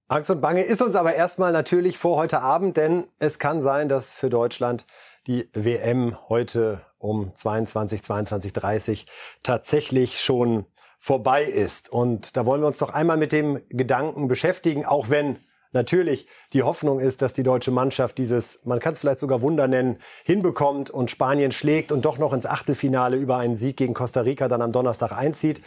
Angst 0.09 0.29
und 0.29 0.39
Bange 0.39 0.63
ist 0.63 0.81
uns 0.81 0.95
aber 0.95 1.15
erstmal 1.15 1.51
natürlich 1.51 1.97
vor 1.97 2.15
heute 2.15 2.41
Abend, 2.41 2.77
denn 2.77 3.07
es 3.19 3.39
kann 3.39 3.59
sein, 3.59 3.89
dass 3.89 4.13
für 4.13 4.29
Deutschland 4.29 4.85
die 5.27 5.49
WM 5.53 6.17
heute 6.29 6.81
um 6.97 7.35
22, 7.35 8.03
22, 8.03 8.53
30 8.53 9.07
tatsächlich 9.43 10.21
schon 10.21 10.65
vorbei 10.97 11.43
ist. 11.43 11.89
Und 11.89 12.37
da 12.37 12.45
wollen 12.45 12.61
wir 12.61 12.67
uns 12.67 12.77
doch 12.77 12.89
einmal 12.89 13.17
mit 13.17 13.33
dem 13.33 13.61
Gedanken 13.69 14.29
beschäftigen, 14.29 14.85
auch 14.85 15.09
wenn 15.09 15.39
natürlich 15.73 16.27
die 16.53 16.63
Hoffnung 16.63 16.99
ist, 16.99 17.21
dass 17.21 17.33
die 17.33 17.43
deutsche 17.43 17.71
Mannschaft 17.71 18.17
dieses, 18.17 18.59
man 18.65 18.79
kann 18.79 18.93
es 18.93 18.99
vielleicht 18.99 19.19
sogar 19.19 19.41
Wunder 19.41 19.67
nennen, 19.67 19.99
hinbekommt 20.23 20.89
und 20.89 21.11
Spanien 21.11 21.51
schlägt 21.51 21.91
und 21.91 22.05
doch 22.05 22.17
noch 22.17 22.33
ins 22.33 22.45
Achtelfinale 22.45 23.17
über 23.17 23.37
einen 23.37 23.55
Sieg 23.55 23.77
gegen 23.77 23.93
Costa 23.93 24.21
Rica 24.21 24.47
dann 24.47 24.61
am 24.61 24.71
Donnerstag 24.71 25.11
einzieht. 25.11 25.61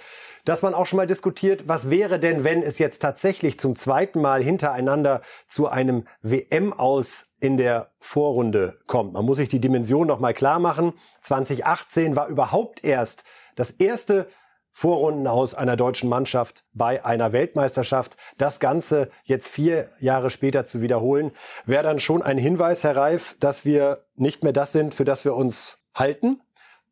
Dass 0.44 0.62
man 0.62 0.74
auch 0.74 0.86
schon 0.86 0.96
mal 0.96 1.06
diskutiert, 1.06 1.68
was 1.68 1.90
wäre 1.90 2.18
denn, 2.18 2.44
wenn 2.44 2.62
es 2.62 2.78
jetzt 2.78 3.00
tatsächlich 3.00 3.58
zum 3.58 3.76
zweiten 3.76 4.20
Mal 4.20 4.42
hintereinander 4.42 5.22
zu 5.46 5.68
einem 5.68 6.06
WM 6.22 6.72
aus 6.72 7.26
in 7.40 7.56
der 7.56 7.90
Vorrunde 7.98 8.76
kommt. 8.86 9.14
Man 9.14 9.24
muss 9.24 9.38
sich 9.38 9.48
die 9.48 9.60
Dimension 9.60 10.06
noch 10.06 10.20
mal 10.20 10.34
klar 10.34 10.58
machen. 10.58 10.92
2018 11.22 12.16
war 12.16 12.28
überhaupt 12.28 12.84
erst 12.84 13.24
das 13.56 13.70
erste 13.70 14.26
Vorrunden 14.72 15.26
aus 15.26 15.54
einer 15.54 15.76
deutschen 15.76 16.08
Mannschaft 16.08 16.64
bei 16.72 17.04
einer 17.04 17.32
Weltmeisterschaft. 17.32 18.16
Das 18.38 18.60
Ganze 18.60 19.10
jetzt 19.24 19.48
vier 19.48 19.90
Jahre 19.98 20.30
später 20.30 20.64
zu 20.64 20.80
wiederholen, 20.80 21.32
wäre 21.66 21.82
dann 21.82 21.98
schon 21.98 22.22
ein 22.22 22.38
Hinweis, 22.38 22.84
Herr 22.84 22.96
Reif, 22.96 23.36
dass 23.40 23.64
wir 23.64 24.04
nicht 24.16 24.42
mehr 24.42 24.52
das 24.52 24.72
sind, 24.72 24.94
für 24.94 25.04
das 25.04 25.24
wir 25.24 25.34
uns 25.34 25.78
halten. 25.94 26.40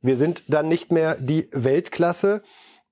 Wir 0.00 0.16
sind 0.16 0.44
dann 0.48 0.68
nicht 0.68 0.92
mehr 0.92 1.16
die 1.16 1.48
Weltklasse 1.52 2.42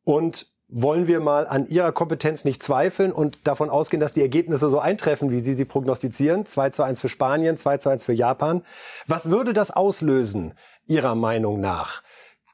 und 0.06 0.46
wollen 0.68 1.08
wir 1.08 1.20
mal 1.20 1.46
an 1.46 1.66
Ihrer 1.66 1.90
Kompetenz 1.90 2.44
nicht 2.44 2.62
zweifeln 2.62 3.12
und 3.12 3.46
davon 3.46 3.70
ausgehen, 3.70 4.00
dass 4.00 4.12
die 4.14 4.20
Ergebnisse 4.22 4.70
so 4.70 4.78
eintreffen, 4.78 5.30
wie 5.30 5.40
Sie 5.40 5.54
sie 5.54 5.64
prognostizieren. 5.64 6.46
2 6.46 6.70
zu 6.70 6.82
1 6.84 7.00
für 7.00 7.08
Spanien, 7.08 7.56
2 7.56 7.78
zu 7.78 7.88
1 7.88 8.04
für 8.04 8.12
Japan. 8.12 8.62
Was 9.06 9.30
würde 9.30 9.52
das 9.52 9.72
auslösen, 9.72 10.54
Ihrer 10.86 11.16
Meinung 11.16 11.60
nach? 11.60 12.02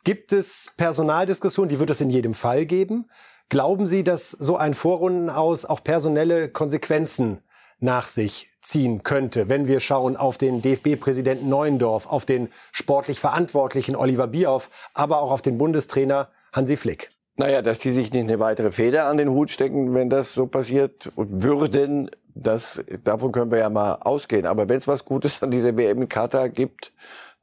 Gibt 0.02 0.32
es 0.32 0.72
Personaldiskussionen? 0.78 1.68
Die 1.68 1.78
wird 1.78 1.90
es 1.90 2.00
in 2.00 2.10
jedem 2.10 2.34
Fall 2.34 2.64
geben. 2.64 3.10
Glauben 3.50 3.86
Sie, 3.86 4.02
dass 4.02 4.30
so 4.30 4.56
ein 4.56 4.72
Vorrunden 4.72 5.28
aus 5.28 5.66
auch 5.66 5.84
personelle 5.84 6.48
Konsequenzen 6.48 7.42
nach 7.80 8.08
sich 8.08 8.48
ziehen 8.62 9.02
könnte, 9.02 9.50
wenn 9.50 9.66
wir 9.68 9.80
schauen 9.80 10.16
auf 10.16 10.38
den 10.38 10.62
DFB-Präsidenten 10.62 11.50
Neuendorf, 11.50 12.06
auf 12.06 12.24
den 12.24 12.48
sportlich 12.72 13.20
Verantwortlichen 13.20 13.94
Oliver 13.94 14.26
Bierhoff, 14.26 14.70
aber 14.94 15.20
auch 15.20 15.32
auf 15.32 15.42
den 15.42 15.58
Bundestrainer 15.58 16.30
Hansi 16.52 16.76
Flick? 16.76 17.10
Naja, 17.36 17.62
dass 17.62 17.78
die 17.78 17.92
sich 17.92 18.12
nicht 18.12 18.24
eine 18.24 18.38
weitere 18.38 18.72
Feder 18.72 19.06
an 19.06 19.16
den 19.16 19.30
Hut 19.30 19.50
stecken, 19.50 19.94
wenn 19.94 20.10
das 20.10 20.32
so 20.32 20.46
passiert 20.46 21.10
und 21.16 21.42
würden, 21.42 22.10
das, 22.34 22.82
davon 23.04 23.32
können 23.32 23.50
wir 23.50 23.58
ja 23.58 23.70
mal 23.70 23.94
ausgehen. 23.94 24.46
Aber 24.46 24.68
wenn 24.68 24.78
es 24.78 24.88
was 24.88 25.04
Gutes 25.04 25.42
an 25.42 25.50
dieser 25.50 25.76
WM 25.76 26.02
in 26.02 26.08
Katar 26.08 26.48
gibt, 26.48 26.92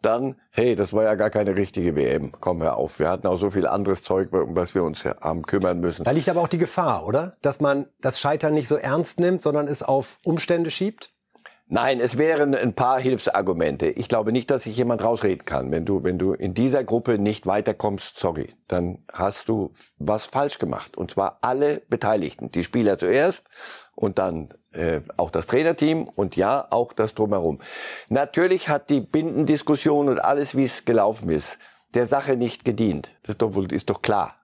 dann, 0.02 0.36
hey, 0.52 0.76
das 0.76 0.94
war 0.94 1.04
ja 1.04 1.16
gar 1.16 1.30
keine 1.30 1.56
richtige 1.56 1.96
WM. 1.96 2.32
Komm, 2.40 2.62
hör 2.62 2.78
auf. 2.78 3.00
Wir 3.00 3.10
hatten 3.10 3.28
auch 3.28 3.38
so 3.38 3.52
viel 3.52 3.68
anderes 3.68 4.04
Zeug, 4.04 4.32
um 4.32 4.56
was 4.56 4.74
wir 4.74 4.84
uns 4.84 5.04
haben 5.04 5.42
kümmern 5.44 5.80
müssen. 5.80 6.04
Da 6.04 6.12
liegt 6.12 6.30
aber 6.30 6.42
auch 6.42 6.48
die 6.48 6.58
Gefahr, 6.58 7.06
oder? 7.06 7.36
Dass 7.42 7.60
man 7.60 7.88
das 8.00 8.20
Scheitern 8.20 8.54
nicht 8.54 8.68
so 8.68 8.76
ernst 8.76 9.20
nimmt, 9.20 9.42
sondern 9.42 9.68
es 9.68 9.84
auf 9.84 10.20
Umstände 10.24 10.72
schiebt? 10.72 11.12
Nein, 11.72 12.00
es 12.00 12.18
wären 12.18 12.56
ein 12.56 12.74
paar 12.74 13.00
Hilfsargumente. 13.00 13.90
Ich 13.90 14.08
glaube 14.08 14.32
nicht, 14.32 14.50
dass 14.50 14.64
sich 14.64 14.76
jemand 14.76 15.04
rausreden 15.04 15.46
kann. 15.46 15.70
Wenn 15.70 15.86
du, 15.86 16.04
wenn 16.04 16.18
du 16.18 16.34
in 16.34 16.56
dieser 16.56 16.84
Gruppe 16.84 17.20
nicht 17.20 17.46
weiterkommst, 17.46 18.18
sorry, 18.18 18.56
dann 18.68 19.04
hast 19.14 19.48
du 19.50 19.72
was 20.00 20.26
falsch 20.26 20.58
gemacht. 20.58 20.98
Und 20.98 21.12
zwar 21.12 21.38
alle 21.42 21.84
Beteiligten. 21.88 22.50
Die 22.50 22.64
Spieler 22.64 22.98
zuerst 22.98 23.44
und 23.94 24.18
dann 24.18 24.50
äh, 24.72 25.02
auch 25.16 25.30
das 25.30 25.46
Trainerteam 25.46 26.08
und 26.08 26.36
ja, 26.36 26.66
auch 26.72 26.92
das 26.92 27.14
Drumherum. 27.14 27.60
Natürlich 28.08 28.68
hat 28.68 28.90
die 28.90 29.02
Bindendiskussion 29.02 30.10
und 30.10 30.18
alles, 30.18 30.58
wie 30.58 30.64
es 30.64 30.86
gelaufen 30.86 31.30
ist, 31.30 31.60
der 31.94 32.08
Sache 32.08 32.36
nicht 32.36 32.66
gedient. 32.66 33.12
Das 33.22 33.36
ist 33.36 33.44
doch, 33.44 33.54
wohl, 33.54 33.72
ist 33.72 33.92
doch 33.92 34.02
klar 34.02 34.39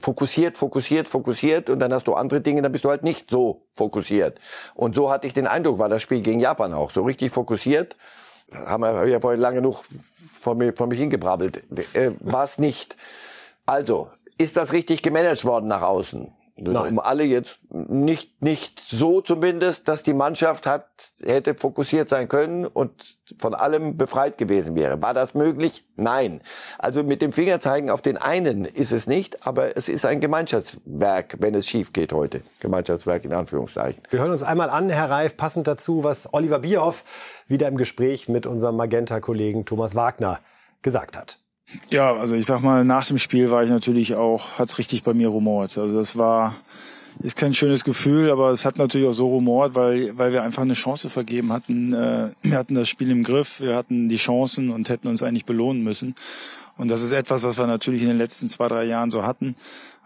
fokussiert, 0.00 0.56
fokussiert, 0.56 1.08
fokussiert 1.08 1.70
und 1.70 1.80
dann 1.80 1.92
hast 1.92 2.06
du 2.06 2.14
andere 2.14 2.40
Dinge, 2.40 2.62
dann 2.62 2.72
bist 2.72 2.84
du 2.84 2.90
halt 2.90 3.02
nicht 3.02 3.30
so 3.30 3.66
fokussiert. 3.74 4.38
Und 4.74 4.94
so 4.94 5.10
hatte 5.10 5.26
ich 5.26 5.32
den 5.32 5.46
Eindruck, 5.46 5.78
war 5.78 5.88
das 5.88 6.02
Spiel 6.02 6.20
gegen 6.20 6.40
Japan 6.40 6.74
auch 6.74 6.90
so 6.90 7.02
richtig 7.02 7.32
fokussiert. 7.32 7.96
Haben 8.52 8.82
wir 8.82 9.06
ja 9.06 9.20
vorhin 9.20 9.40
lange 9.40 9.56
genug 9.56 9.84
vor, 10.38 10.54
mir, 10.54 10.72
vor 10.74 10.86
mich 10.86 10.98
hingebrabbelt. 10.98 11.64
Äh, 11.94 12.12
war 12.20 12.44
es 12.44 12.58
nicht. 12.58 12.96
Also, 13.66 14.10
ist 14.36 14.56
das 14.56 14.72
richtig 14.72 15.02
gemanagt 15.02 15.44
worden 15.44 15.68
nach 15.68 15.82
außen? 15.82 16.30
Nein. 16.56 16.92
Um 16.92 16.98
alle 17.00 17.24
jetzt 17.24 17.58
nicht, 17.70 18.40
nicht 18.40 18.80
so 18.86 19.20
zumindest, 19.20 19.88
dass 19.88 20.04
die 20.04 20.14
Mannschaft 20.14 20.66
hat, 20.66 20.86
hätte 21.20 21.56
fokussiert 21.56 22.08
sein 22.08 22.28
können 22.28 22.64
und 22.64 23.18
von 23.40 23.54
allem 23.54 23.96
befreit 23.96 24.38
gewesen 24.38 24.76
wäre. 24.76 25.02
War 25.02 25.14
das 25.14 25.34
möglich? 25.34 25.84
Nein. 25.96 26.42
Also 26.78 27.02
mit 27.02 27.22
dem 27.22 27.32
Fingerzeigen 27.32 27.90
auf 27.90 28.02
den 28.02 28.16
einen 28.16 28.64
ist 28.66 28.92
es 28.92 29.08
nicht, 29.08 29.46
aber 29.46 29.76
es 29.76 29.88
ist 29.88 30.06
ein 30.06 30.20
Gemeinschaftswerk, 30.20 31.36
wenn 31.40 31.54
es 31.54 31.66
schief 31.66 31.92
geht 31.92 32.12
heute. 32.12 32.42
Gemeinschaftswerk 32.60 33.24
in 33.24 33.32
Anführungszeichen. 33.32 34.02
Wir 34.10 34.20
hören 34.20 34.30
uns 34.30 34.44
einmal 34.44 34.70
an, 34.70 34.90
Herr 34.90 35.10
Reif, 35.10 35.36
passend 35.36 35.66
dazu, 35.66 36.04
was 36.04 36.32
Oliver 36.32 36.60
Bierhoff 36.60 37.04
wieder 37.48 37.66
im 37.66 37.76
Gespräch 37.76 38.28
mit 38.28 38.46
unserem 38.46 38.76
Magenta-Kollegen 38.76 39.64
Thomas 39.64 39.96
Wagner 39.96 40.38
gesagt 40.82 41.16
hat. 41.16 41.38
Ja, 41.90 42.14
also 42.14 42.34
ich 42.34 42.46
sag 42.46 42.60
mal, 42.62 42.84
nach 42.84 43.06
dem 43.06 43.18
Spiel 43.18 43.50
war 43.50 43.64
ich 43.64 43.70
natürlich 43.70 44.14
auch, 44.14 44.58
hat's 44.58 44.78
richtig 44.78 45.02
bei 45.02 45.14
mir 45.14 45.28
rumort. 45.28 45.76
Also 45.76 45.94
das 45.94 46.16
war, 46.16 46.54
ist 47.20 47.36
kein 47.36 47.54
schönes 47.54 47.84
Gefühl, 47.84 48.30
aber 48.30 48.50
es 48.50 48.64
hat 48.64 48.78
natürlich 48.78 49.08
auch 49.08 49.12
so 49.12 49.28
rumort, 49.28 49.74
weil, 49.74 50.16
weil 50.16 50.32
wir 50.32 50.42
einfach 50.42 50.62
eine 50.62 50.74
Chance 50.74 51.10
vergeben 51.10 51.52
hatten. 51.52 51.92
Äh, 51.92 52.30
wir 52.42 52.58
hatten 52.58 52.74
das 52.74 52.88
Spiel 52.88 53.10
im 53.10 53.22
Griff, 53.22 53.60
wir 53.60 53.76
hatten 53.76 54.08
die 54.08 54.16
Chancen 54.16 54.70
und 54.70 54.88
hätten 54.88 55.08
uns 55.08 55.22
eigentlich 55.22 55.46
belohnen 55.46 55.82
müssen. 55.82 56.14
Und 56.76 56.88
das 56.88 57.02
ist 57.02 57.12
etwas, 57.12 57.44
was 57.44 57.56
wir 57.56 57.66
natürlich 57.66 58.02
in 58.02 58.08
den 58.08 58.18
letzten 58.18 58.48
zwei, 58.48 58.68
drei 58.68 58.84
Jahren 58.84 59.10
so 59.10 59.22
hatten. 59.22 59.54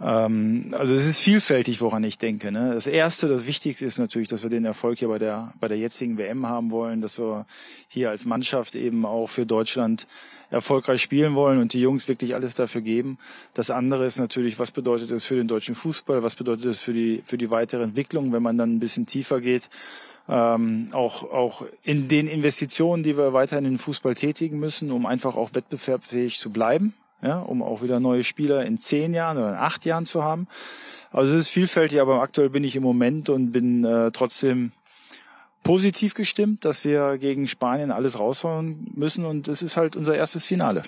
Ähm, 0.01 0.75
also 0.79 0.95
es 0.95 1.07
ist 1.07 1.21
vielfältig, 1.21 1.81
woran 1.81 2.05
ich 2.05 2.19
denke. 2.19 2.53
Ne? 2.53 2.73
Das 2.75 2.87
Erste, 2.87 3.27
das 3.27 3.47
Wichtigste 3.47 3.87
ist 3.87 3.99
natürlich, 3.99 4.29
dass 4.29 4.43
wir 4.43 4.51
den 4.51 4.65
Erfolg 4.65 4.99
hier 4.99 5.09
bei 5.09 5.19
der, 5.19 5.53
bei 5.61 5.69
der 5.69 5.79
jetzigen 5.79 6.19
WM 6.19 6.47
haben 6.47 6.71
wollen, 6.71 7.01
dass 7.01 7.19
wir 7.19 7.47
hier 7.89 8.11
als 8.11 8.27
Mannschaft 8.27 8.75
eben 8.75 9.07
auch 9.07 9.29
für 9.29 9.47
Deutschland 9.47 10.07
erfolgreich 10.51 11.03
spielen 11.03 11.35
wollen 11.35 11.61
und 11.61 11.73
die 11.73 11.81
Jungs 11.81 12.09
wirklich 12.09 12.35
alles 12.35 12.55
dafür 12.55 12.81
geben. 12.81 13.19
Das 13.55 13.71
andere 13.71 14.07
ist 14.07 14.19
natürlich, 14.19 14.59
was 14.59 14.71
bedeutet 14.71 15.11
es 15.11 15.25
für 15.25 15.37
den 15.37 15.49
deutschen 15.49 15.75
Fußball, 15.75 16.23
was 16.23 16.37
bedeutet 16.37 16.67
es 16.67 16.79
für 16.79 16.93
die, 16.93 17.23
für 17.25 17.39
die 17.39 17.51
weitere 17.51 17.83
Entwicklung, 17.83 18.33
wenn 18.33 18.43
man 18.43 18.57
dann 18.57 18.77
ein 18.77 18.81
bisschen 18.81 19.07
tiefer 19.07 19.41
geht. 19.41 19.69
Ähm, 20.29 20.89
auch, 20.93 21.23
auch 21.23 21.65
in 21.85 22.09
den 22.09 22.29
Investitionen, 22.29 23.03
die 23.03 23.17
wir 23.17 23.33
weiterhin 23.33 23.65
in 23.65 23.73
den 23.73 23.79
Fußball 23.79 24.15
tätigen 24.15 24.59
müssen, 24.59 24.91
um 24.91 25.07
einfach 25.07 25.37
auch 25.37 25.55
wettbewerbsfähig 25.55 26.39
zu 26.39 26.51
bleiben, 26.51 26.95
ja, 27.23 27.39
um 27.39 27.63
auch 27.63 27.83
wieder 27.83 27.99
neue 27.99 28.25
Spieler 28.25 28.65
in 28.67 28.79
zehn 28.79 29.15
Jahren 29.15 29.39
oder 29.39 29.51
in 29.51 29.55
acht 29.57 29.87
Jahren 29.87 30.05
zu 30.05 30.23
haben. 30.23 30.47
Also 31.11 31.35
es 31.35 31.43
ist 31.43 31.49
vielfältig, 31.49 32.01
aber 32.01 32.21
aktuell 32.21 32.51
bin 32.51 32.65
ich 32.65 32.77
im 32.77 32.83
Moment 32.83 33.31
und 33.31 33.53
bin 33.53 33.85
äh, 33.85 34.11
trotzdem 34.13 34.73
positiv 35.63 36.15
gestimmt, 36.15 36.65
dass 36.65 36.85
wir 36.85 37.19
gegen 37.19 37.47
Spanien 37.47 37.91
alles 37.91 38.19
raushauen 38.19 38.91
müssen 38.95 39.25
und 39.25 39.49
es 39.49 39.63
ist 39.63 39.77
halt 39.77 39.97
unser 39.97 40.17
erstes 40.17 40.45
Finale. 40.45 40.83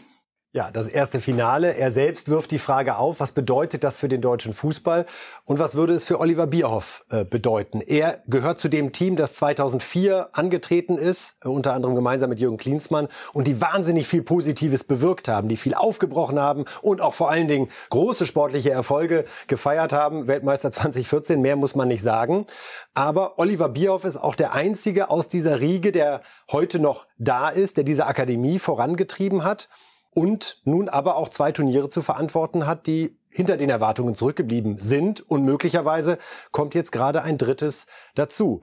Ja, 0.53 0.73
das 0.73 0.89
erste 0.89 1.21
Finale. 1.21 1.77
Er 1.77 1.93
selbst 1.93 2.29
wirft 2.29 2.51
die 2.51 2.59
Frage 2.59 2.97
auf, 2.97 3.21
was 3.21 3.31
bedeutet 3.31 3.85
das 3.85 3.99
für 3.99 4.09
den 4.09 4.21
deutschen 4.21 4.53
Fußball 4.53 5.07
und 5.45 5.61
was 5.61 5.77
würde 5.77 5.95
es 5.95 6.05
für 6.05 6.19
Oliver 6.19 6.49
Bierhoff 6.49 7.05
äh, 7.09 7.25
bedeuten? 7.25 7.81
Er 7.81 8.21
gehört 8.27 8.59
zu 8.59 8.69
dem 8.69 8.91
Team, 8.91 9.15
das 9.15 9.35
2004 9.35 10.31
angetreten 10.33 10.99
ist, 10.99 11.37
äh, 11.45 11.49
unter 11.49 11.73
anderem 11.73 11.95
gemeinsam 11.95 12.31
mit 12.31 12.41
Jürgen 12.41 12.57
Klinsmann 12.57 13.07
und 13.33 13.47
die 13.47 13.61
wahnsinnig 13.61 14.09
viel 14.09 14.23
Positives 14.23 14.83
bewirkt 14.83 15.29
haben, 15.29 15.49
die 15.49 15.57
viel 15.57 15.75
aufgebrochen 15.75 16.41
haben 16.41 16.65
und 16.83 17.01
auch 17.01 17.15
vor 17.15 17.31
allen 17.31 17.47
Dingen 17.47 17.69
große 17.91 18.27
sportliche 18.27 18.71
Erfolge 18.71 19.27
gefeiert 19.47 19.93
haben. 19.93 20.27
Weltmeister 20.27 20.73
2014, 20.73 21.41
mehr 21.41 21.55
muss 21.55 21.77
man 21.77 21.87
nicht 21.87 22.03
sagen. 22.03 22.45
Aber 22.93 23.39
Oliver 23.39 23.69
Bierhoff 23.69 24.03
ist 24.03 24.17
auch 24.17 24.35
der 24.35 24.53
einzige 24.53 25.11
aus 25.11 25.29
dieser 25.29 25.61
Riege, 25.61 25.93
der 25.93 26.23
heute 26.51 26.81
noch 26.81 27.07
da 27.19 27.51
ist, 27.51 27.77
der 27.77 27.85
diese 27.85 28.07
Akademie 28.07 28.59
vorangetrieben 28.59 29.45
hat 29.45 29.69
und 30.15 30.61
nun 30.65 30.89
aber 30.89 31.17
auch 31.17 31.29
zwei 31.29 31.53
Turniere 31.53 31.89
zu 31.89 32.03
verantworten 32.03 32.67
hat, 32.67 32.87
die 32.87 33.17
hinter 33.31 33.57
den 33.57 33.71
Erwartungen 33.71 34.15
zurückgeblieben 34.15 34.77
sind 34.79 35.21
und 35.29 35.45
möglicherweise 35.45 36.19
kommt 36.51 36.75
jetzt 36.75 36.93
gerade 36.93 37.23
ein 37.23 37.39
drittes 37.39 37.87
dazu. 38.15 38.61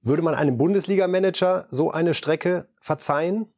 Würde 0.00 0.22
man 0.22 0.34
einem 0.34 0.56
Bundesliga-Manager 0.56 1.66
so 1.68 1.90
eine 1.90 2.14
Strecke 2.14 2.68
verzeihen? 2.80 3.52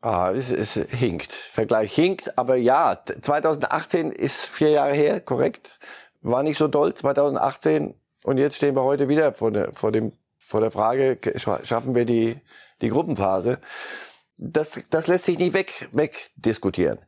Ah, 0.00 0.32
es, 0.32 0.50
es 0.50 0.74
hinkt. 0.74 1.32
Vergleich 1.32 1.94
hinkt, 1.94 2.36
aber 2.36 2.56
ja, 2.56 2.98
2018 3.22 4.12
ist 4.12 4.44
vier 4.44 4.70
Jahre 4.70 4.94
her, 4.94 5.20
korrekt. 5.20 5.78
War 6.20 6.42
nicht 6.42 6.58
so 6.58 6.68
doll, 6.68 6.94
2018. 6.94 7.94
Und 8.24 8.38
jetzt 8.38 8.56
stehen 8.56 8.76
wir 8.76 8.82
heute 8.82 9.08
wieder 9.08 9.32
vor 9.32 9.50
der, 9.50 9.72
vor 9.72 9.92
dem, 9.92 10.12
vor 10.38 10.60
der 10.60 10.70
Frage, 10.70 11.18
schaffen 11.36 11.94
wir 11.94 12.04
die, 12.04 12.40
die 12.80 12.88
Gruppenphase? 12.88 13.58
Das, 14.42 14.80
das 14.90 15.06
lässt 15.06 15.24
sich 15.24 15.38
nicht 15.38 15.54
weg, 15.54 15.88
wegdiskutieren. 15.92 16.98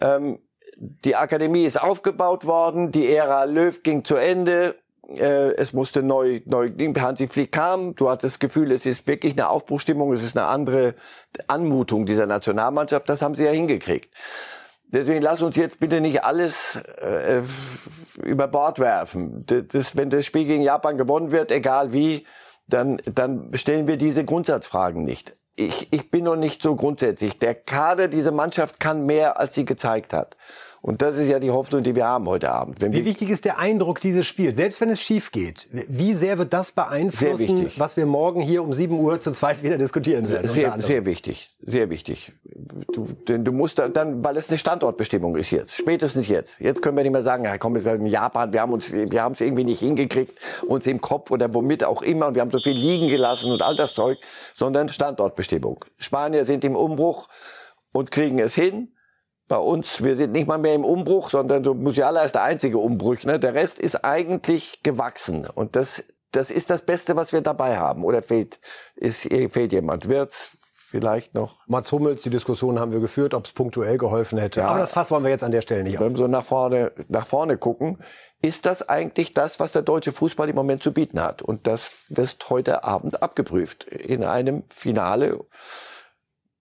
Ähm, 0.00 0.38
die 0.76 1.16
Akademie 1.16 1.64
ist 1.64 1.80
aufgebaut 1.80 2.46
worden, 2.46 2.92
die 2.92 3.08
Ära 3.14 3.44
Löw 3.44 3.82
ging 3.82 4.04
zu 4.04 4.16
Ende, 4.16 4.74
äh, 5.08 5.54
es 5.54 5.72
musste 5.72 6.02
neu, 6.02 6.40
neu, 6.44 6.70
Hansi 6.98 7.28
Flick 7.28 7.52
kam, 7.52 7.94
du 7.94 8.10
hattest 8.10 8.34
das 8.34 8.38
Gefühl, 8.38 8.72
es 8.72 8.84
ist 8.84 9.06
wirklich 9.06 9.32
eine 9.32 9.48
Aufbruchstimmung, 9.48 10.12
es 10.12 10.22
ist 10.22 10.36
eine 10.36 10.46
andere 10.46 10.94
Anmutung 11.46 12.06
dieser 12.06 12.26
Nationalmannschaft, 12.26 13.08
das 13.08 13.22
haben 13.22 13.34
sie 13.34 13.44
ja 13.44 13.52
hingekriegt. 13.52 14.12
Deswegen 14.86 15.22
lass 15.22 15.42
uns 15.42 15.56
jetzt 15.56 15.80
bitte 15.80 16.00
nicht 16.00 16.24
alles 16.24 16.76
äh, 16.76 17.42
über 18.22 18.46
Bord 18.46 18.78
werfen. 18.78 19.44
Das, 19.46 19.96
wenn 19.96 20.10
das 20.10 20.24
Spiel 20.26 20.44
gegen 20.44 20.62
Japan 20.62 20.98
gewonnen 20.98 21.32
wird, 21.32 21.50
egal 21.50 21.92
wie, 21.92 22.26
dann, 22.68 23.00
dann 23.06 23.50
stellen 23.54 23.86
wir 23.86 23.96
diese 23.96 24.24
Grundsatzfragen 24.24 25.02
nicht 25.02 25.34
ich, 25.56 25.88
ich 25.90 26.10
bin 26.10 26.24
noch 26.24 26.36
nicht 26.36 26.62
so 26.62 26.74
grundsätzlich. 26.74 27.38
Der 27.38 27.54
Kader, 27.54 28.08
diese 28.08 28.32
Mannschaft 28.32 28.80
kann 28.80 29.06
mehr, 29.06 29.38
als 29.38 29.54
sie 29.54 29.64
gezeigt 29.64 30.12
hat. 30.12 30.36
Und 30.82 31.00
das 31.00 31.16
ist 31.16 31.28
ja 31.28 31.38
die 31.38 31.50
Hoffnung, 31.50 31.82
die 31.82 31.94
wir 31.94 32.04
haben 32.04 32.28
heute 32.28 32.50
Abend. 32.50 32.82
Wenn 32.82 32.92
wie 32.92 33.06
wichtig 33.06 33.30
ist 33.30 33.46
der 33.46 33.58
Eindruck 33.58 34.00
dieses 34.00 34.26
Spiels, 34.26 34.56
selbst 34.56 34.82
wenn 34.82 34.90
es 34.90 35.00
schief 35.00 35.32
geht? 35.32 35.66
Wie 35.70 36.12
sehr 36.12 36.36
wird 36.36 36.52
das 36.52 36.72
beeinflussen, 36.72 37.70
was 37.78 37.96
wir 37.96 38.04
morgen 38.04 38.42
hier 38.42 38.62
um 38.62 38.70
7 38.70 38.94
Uhr 39.00 39.18
zu 39.18 39.32
zweit 39.32 39.62
wieder 39.62 39.78
diskutieren 39.78 40.28
werden? 40.28 40.50
Sehr, 40.50 40.76
sehr 40.82 41.06
wichtig, 41.06 41.56
sehr 41.64 41.88
wichtig. 41.88 42.32
Du, 42.66 43.08
du 43.26 43.52
musst 43.52 43.78
dann, 43.78 44.24
weil 44.24 44.36
es 44.36 44.48
eine 44.48 44.58
Standortbestimmung 44.58 45.36
ist 45.36 45.50
jetzt, 45.50 45.76
spätestens 45.76 46.28
jetzt. 46.28 46.60
Jetzt 46.60 46.82
können 46.82 46.96
wir 46.96 47.02
nicht 47.02 47.12
mehr 47.12 47.22
sagen, 47.22 47.44
ja, 47.44 47.58
komm, 47.58 47.74
wir 47.74 47.80
sind 47.80 48.00
in 48.00 48.06
Japan, 48.06 48.52
wir 48.52 48.60
haben 48.60 48.72
uns, 48.72 48.92
wir 48.92 49.22
haben 49.22 49.32
es 49.32 49.40
irgendwie 49.40 49.64
nicht 49.64 49.80
hingekriegt, 49.80 50.38
uns 50.66 50.86
im 50.86 51.00
Kopf 51.00 51.30
oder 51.30 51.52
womit 51.52 51.84
auch 51.84 52.02
immer, 52.02 52.28
und 52.28 52.34
wir 52.34 52.42
haben 52.42 52.50
so 52.50 52.58
viel 52.58 52.76
liegen 52.76 53.08
gelassen 53.08 53.50
und 53.50 53.62
all 53.62 53.76
das 53.76 53.94
Zeug, 53.94 54.18
sondern 54.54 54.88
Standortbestimmung. 54.88 55.84
Spanier 55.98 56.44
sind 56.44 56.64
im 56.64 56.76
Umbruch 56.76 57.28
und 57.92 58.10
kriegen 58.10 58.38
es 58.38 58.54
hin 58.54 58.94
bei 59.46 59.58
uns, 59.58 60.02
wir 60.02 60.16
sind 60.16 60.32
nicht 60.32 60.46
mal 60.46 60.58
mehr 60.58 60.74
im 60.74 60.84
Umbruch, 60.84 61.30
sondern 61.30 61.64
so 61.64 61.74
Musiala 61.74 62.22
ist 62.22 62.34
der 62.34 62.42
einzige 62.42 62.78
Umbruch. 62.78 63.22
Ne? 63.24 63.38
Der 63.38 63.54
Rest 63.54 63.78
ist 63.78 64.04
eigentlich 64.04 64.82
gewachsen. 64.82 65.46
Und 65.46 65.76
das, 65.76 66.02
das 66.32 66.50
ist 66.50 66.70
das 66.70 66.82
Beste, 66.82 67.14
was 67.16 67.32
wir 67.32 67.42
dabei 67.42 67.76
haben. 67.76 68.04
Oder 68.04 68.22
fehlt, 68.22 68.58
ist, 68.96 69.22
fehlt 69.22 69.72
jemand? 69.72 70.08
Wird's 70.08 70.56
vielleicht 70.94 71.34
noch? 71.34 71.66
Mats 71.66 71.90
Hummels, 71.90 72.22
die 72.22 72.30
Diskussion 72.30 72.78
haben 72.78 72.92
wir 72.92 73.00
geführt, 73.00 73.34
ob 73.34 73.46
es 73.46 73.52
punktuell 73.52 73.98
geholfen 73.98 74.38
hätte. 74.38 74.60
Ja, 74.60 74.68
Aber 74.68 74.78
das 74.78 74.92
Fass 74.92 75.10
wollen 75.10 75.24
wir 75.24 75.30
jetzt 75.30 75.42
an 75.42 75.50
der 75.50 75.60
Stelle 75.60 75.82
nicht 75.82 75.98
Wenn 75.98 76.12
wir 76.12 76.18
so 76.18 76.28
nach 76.28 76.44
vorne, 76.44 76.92
nach 77.08 77.26
vorne 77.26 77.58
gucken, 77.58 77.98
ist 78.42 78.64
das 78.64 78.88
eigentlich 78.88 79.34
das, 79.34 79.58
was 79.58 79.72
der 79.72 79.82
deutsche 79.82 80.12
Fußball 80.12 80.48
im 80.48 80.54
Moment 80.54 80.84
zu 80.84 80.92
bieten 80.92 81.20
hat? 81.20 81.42
Und 81.42 81.66
das 81.66 81.90
wird 82.08 82.38
heute 82.48 82.84
Abend 82.84 83.24
abgeprüft 83.24 83.84
in 83.84 84.22
einem 84.22 84.62
Finale 84.68 85.40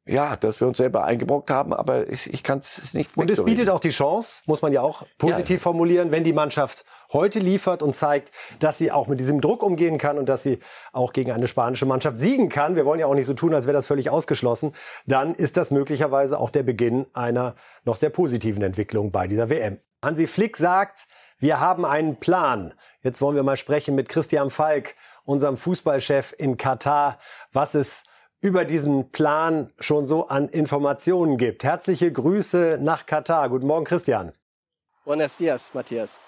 ja, 0.05 0.35
dass 0.35 0.59
wir 0.59 0.67
uns 0.67 0.77
selber 0.77 1.05
eingebrockt 1.05 1.49
haben, 1.49 1.73
aber 1.73 2.09
ich, 2.09 2.31
ich 2.33 2.43
kann 2.43 2.59
es 2.59 2.93
nicht 2.93 3.15
Und 3.15 3.29
es 3.31 3.43
bietet 3.43 3.69
auch 3.69 3.79
die 3.79 3.89
Chance, 3.89 4.41
muss 4.45 4.61
man 4.61 4.73
ja 4.73 4.81
auch 4.81 5.03
positiv 5.17 5.61
ja. 5.61 5.63
formulieren, 5.63 6.11
wenn 6.11 6.25
die 6.25 6.33
Mannschaft 6.33 6.83
heute 7.13 7.39
liefert 7.39 7.81
und 7.81 7.95
zeigt, 7.95 8.31
dass 8.59 8.77
sie 8.77 8.91
auch 8.91 9.07
mit 9.07 9.21
diesem 9.21 9.39
Druck 9.39 9.63
umgehen 9.63 9.97
kann 9.97 10.17
und 10.17 10.27
dass 10.27 10.43
sie 10.43 10.59
auch 10.91 11.13
gegen 11.13 11.31
eine 11.31 11.47
spanische 11.47 11.85
Mannschaft 11.85 12.17
siegen 12.17 12.49
kann. 12.49 12.75
Wir 12.75 12.85
wollen 12.85 12.99
ja 12.99 13.05
auch 13.05 13.15
nicht 13.15 13.27
so 13.27 13.33
tun, 13.33 13.53
als 13.53 13.65
wäre 13.65 13.73
das 13.73 13.87
völlig 13.87 14.09
ausgeschlossen. 14.09 14.73
Dann 15.05 15.35
ist 15.35 15.55
das 15.55 15.71
möglicherweise 15.71 16.37
auch 16.37 16.49
der 16.49 16.63
Beginn 16.63 17.05
einer 17.13 17.55
noch 17.85 17.95
sehr 17.95 18.09
positiven 18.09 18.61
Entwicklung 18.61 19.11
bei 19.11 19.27
dieser 19.27 19.49
WM. 19.49 19.79
Hansi 20.03 20.27
Flick 20.27 20.57
sagt, 20.57 21.07
wir 21.39 21.61
haben 21.61 21.85
einen 21.85 22.17
Plan. 22.17 22.73
Jetzt 23.03 23.21
wollen 23.21 23.37
wir 23.37 23.43
mal 23.43 23.57
sprechen 23.57 23.95
mit 23.95 24.09
Christian 24.09 24.49
Falk, 24.49 24.95
unserem 25.23 25.55
Fußballchef 25.55 26.33
in 26.37 26.57
Katar, 26.57 27.19
was 27.53 27.73
es 27.73 28.03
über 28.43 28.65
diesen 28.65 29.09
Plan 29.09 29.71
schon 29.79 30.05
so 30.05 30.27
an 30.27 30.49
Informationen 30.49 31.37
gibt. 31.37 31.63
Herzliche 31.63 32.11
Grüße 32.11 32.77
nach 32.79 33.05
Katar. 33.05 33.47
Guten 33.49 33.65
Morgen, 33.65 33.85
Christian. 33.85 34.33
Buenos 35.05 35.37
dias, 35.37 35.73
Matthias. 35.73 36.19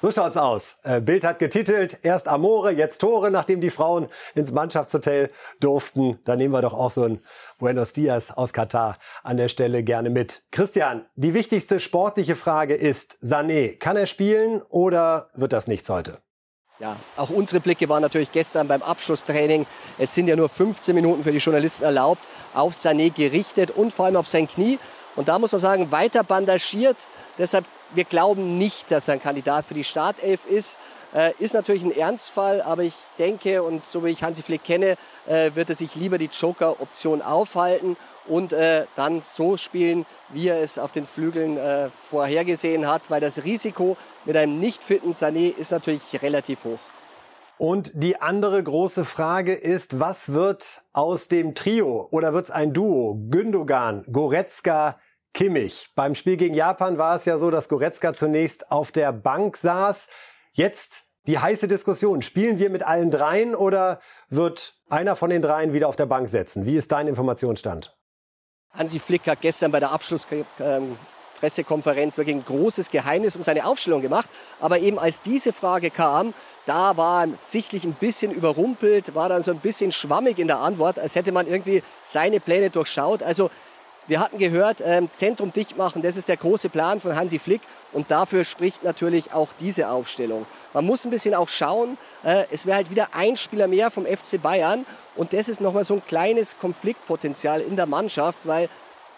So 0.00 0.12
schaut's 0.12 0.36
aus. 0.36 0.76
Äh, 0.84 1.00
Bild 1.00 1.24
hat 1.24 1.40
getitelt, 1.40 1.98
erst 2.04 2.28
Amore, 2.28 2.70
jetzt 2.70 3.00
Tore, 3.00 3.32
nachdem 3.32 3.60
die 3.60 3.70
Frauen 3.70 4.06
ins 4.36 4.52
Mannschaftshotel 4.52 5.30
durften. 5.58 6.20
Da 6.24 6.36
nehmen 6.36 6.54
wir 6.54 6.62
doch 6.62 6.74
auch 6.74 6.92
so 6.92 7.02
ein 7.02 7.20
Buenos 7.58 7.92
Dias 7.92 8.30
aus 8.30 8.52
Katar 8.52 8.96
an 9.24 9.36
der 9.36 9.48
Stelle 9.48 9.82
gerne 9.82 10.10
mit. 10.10 10.44
Christian, 10.52 11.06
die 11.16 11.34
wichtigste 11.34 11.80
sportliche 11.80 12.36
Frage 12.36 12.74
ist, 12.74 13.18
Sané, 13.20 13.76
kann 13.76 13.96
er 13.96 14.06
spielen 14.06 14.62
oder 14.68 15.30
wird 15.34 15.52
das 15.52 15.66
nichts 15.66 15.88
heute? 15.90 16.18
Ja, 16.80 16.96
auch 17.16 17.30
unsere 17.30 17.58
Blicke 17.58 17.88
waren 17.88 18.02
natürlich 18.02 18.30
gestern 18.30 18.68
beim 18.68 18.82
Abschlusstraining. 18.82 19.66
Es 19.98 20.14
sind 20.14 20.28
ja 20.28 20.36
nur 20.36 20.48
15 20.48 20.94
Minuten 20.94 21.24
für 21.24 21.32
die 21.32 21.38
Journalisten 21.38 21.82
erlaubt, 21.82 22.22
auf 22.54 22.74
Sané 22.74 23.12
gerichtet 23.12 23.72
und 23.72 23.92
vor 23.92 24.04
allem 24.04 24.14
auf 24.14 24.28
sein 24.28 24.46
Knie. 24.46 24.78
Und 25.16 25.26
da 25.26 25.40
muss 25.40 25.50
man 25.50 25.60
sagen, 25.60 25.90
weiter 25.90 26.22
bandagiert. 26.22 26.96
Deshalb, 27.36 27.64
wir 27.90 28.04
glauben 28.04 28.58
nicht, 28.58 28.92
dass 28.92 29.08
er 29.08 29.14
ein 29.14 29.22
Kandidat 29.22 29.66
für 29.66 29.74
die 29.74 29.82
Startelf 29.82 30.46
ist. 30.46 30.78
Äh, 31.14 31.32
ist 31.38 31.54
natürlich 31.54 31.84
ein 31.84 31.96
Ernstfall, 31.96 32.60
aber 32.60 32.82
ich 32.82 32.94
denke, 33.18 33.62
und 33.62 33.84
so 33.86 34.04
wie 34.04 34.10
ich 34.10 34.22
Hansi 34.22 34.42
Flick 34.42 34.64
kenne, 34.64 34.96
äh, 35.26 35.52
wird 35.54 35.70
er 35.70 35.74
sich 35.74 35.94
lieber 35.94 36.18
die 36.18 36.30
Joker-Option 36.30 37.22
aufhalten 37.22 37.96
und 38.26 38.52
äh, 38.52 38.84
dann 38.94 39.20
so 39.20 39.56
spielen, 39.56 40.04
wie 40.28 40.48
er 40.48 40.60
es 40.60 40.78
auf 40.78 40.92
den 40.92 41.06
Flügeln 41.06 41.56
äh, 41.56 41.88
vorhergesehen 41.98 42.86
hat, 42.86 43.10
weil 43.10 43.20
das 43.20 43.44
Risiko 43.44 43.96
mit 44.26 44.36
einem 44.36 44.60
nicht 44.60 44.84
fitten 44.84 45.12
Sané 45.12 45.56
ist 45.56 45.72
natürlich 45.72 46.20
relativ 46.22 46.64
hoch. 46.64 46.78
Und 47.56 47.90
die 47.94 48.20
andere 48.20 48.62
große 48.62 49.04
Frage 49.04 49.54
ist, 49.54 49.98
was 49.98 50.32
wird 50.32 50.82
aus 50.92 51.26
dem 51.26 51.56
Trio 51.56 52.06
oder 52.12 52.32
wird 52.32 52.44
es 52.44 52.50
ein 52.52 52.72
Duo? 52.72 53.18
Gündogan, 53.30 54.04
Goretzka, 54.12 55.00
Kimmich. 55.34 55.90
Beim 55.96 56.14
Spiel 56.14 56.36
gegen 56.36 56.54
Japan 56.54 56.98
war 56.98 57.16
es 57.16 57.24
ja 57.24 57.36
so, 57.36 57.50
dass 57.50 57.68
Goretzka 57.68 58.14
zunächst 58.14 58.70
auf 58.70 58.92
der 58.92 59.12
Bank 59.12 59.56
saß. 59.56 60.06
Jetzt 60.58 61.04
die 61.28 61.38
heiße 61.38 61.68
Diskussion. 61.68 62.20
Spielen 62.20 62.58
wir 62.58 62.68
mit 62.68 62.82
allen 62.82 63.12
dreien 63.12 63.54
oder 63.54 64.00
wird 64.28 64.74
einer 64.88 65.14
von 65.14 65.30
den 65.30 65.40
dreien 65.40 65.72
wieder 65.72 65.88
auf 65.88 65.94
der 65.94 66.06
Bank 66.06 66.28
setzen? 66.28 66.66
Wie 66.66 66.76
ist 66.76 66.90
dein 66.90 67.06
Informationsstand? 67.06 67.96
Hansi 68.72 68.98
Flick 68.98 69.28
hat 69.28 69.40
gestern 69.40 69.70
bei 69.70 69.78
der 69.78 69.92
Abschlusspressekonferenz 69.92 72.18
wirklich 72.18 72.34
ein 72.34 72.44
großes 72.44 72.90
Geheimnis 72.90 73.36
um 73.36 73.44
seine 73.44 73.66
Aufstellung 73.66 74.02
gemacht. 74.02 74.28
Aber 74.58 74.80
eben 74.80 74.98
als 74.98 75.20
diese 75.20 75.52
Frage 75.52 75.92
kam, 75.92 76.34
da 76.66 76.96
war 76.96 77.24
er 77.24 77.36
sichtlich 77.36 77.84
ein 77.84 77.94
bisschen 77.94 78.32
überrumpelt, 78.32 79.14
war 79.14 79.28
dann 79.28 79.44
so 79.44 79.52
ein 79.52 79.60
bisschen 79.60 79.92
schwammig 79.92 80.40
in 80.40 80.48
der 80.48 80.58
Antwort, 80.58 80.98
als 80.98 81.14
hätte 81.14 81.30
man 81.30 81.46
irgendwie 81.46 81.84
seine 82.02 82.40
Pläne 82.40 82.70
durchschaut. 82.70 83.22
Also 83.22 83.48
wir 84.08 84.20
hatten 84.20 84.38
gehört, 84.38 84.82
ähm, 84.84 85.08
Zentrum 85.12 85.52
dicht 85.52 85.76
machen, 85.76 86.02
das 86.02 86.16
ist 86.16 86.28
der 86.28 86.38
große 86.38 86.70
Plan 86.70 86.98
von 86.98 87.14
Hansi 87.14 87.38
Flick 87.38 87.60
und 87.92 88.10
dafür 88.10 88.44
spricht 88.44 88.82
natürlich 88.82 89.32
auch 89.32 89.50
diese 89.60 89.90
Aufstellung. 89.90 90.46
Man 90.72 90.86
muss 90.86 91.04
ein 91.04 91.10
bisschen 91.10 91.34
auch 91.34 91.48
schauen, 91.48 91.98
äh, 92.24 92.44
es 92.50 92.66
wäre 92.66 92.76
halt 92.76 92.90
wieder 92.90 93.08
ein 93.12 93.36
Spieler 93.36 93.68
mehr 93.68 93.90
vom 93.90 94.06
FC 94.06 94.40
Bayern 94.42 94.86
und 95.14 95.32
das 95.32 95.48
ist 95.48 95.60
nochmal 95.60 95.84
so 95.84 95.94
ein 95.94 96.02
kleines 96.06 96.58
Konfliktpotenzial 96.58 97.60
in 97.60 97.76
der 97.76 97.86
Mannschaft, 97.86 98.38
weil 98.44 98.68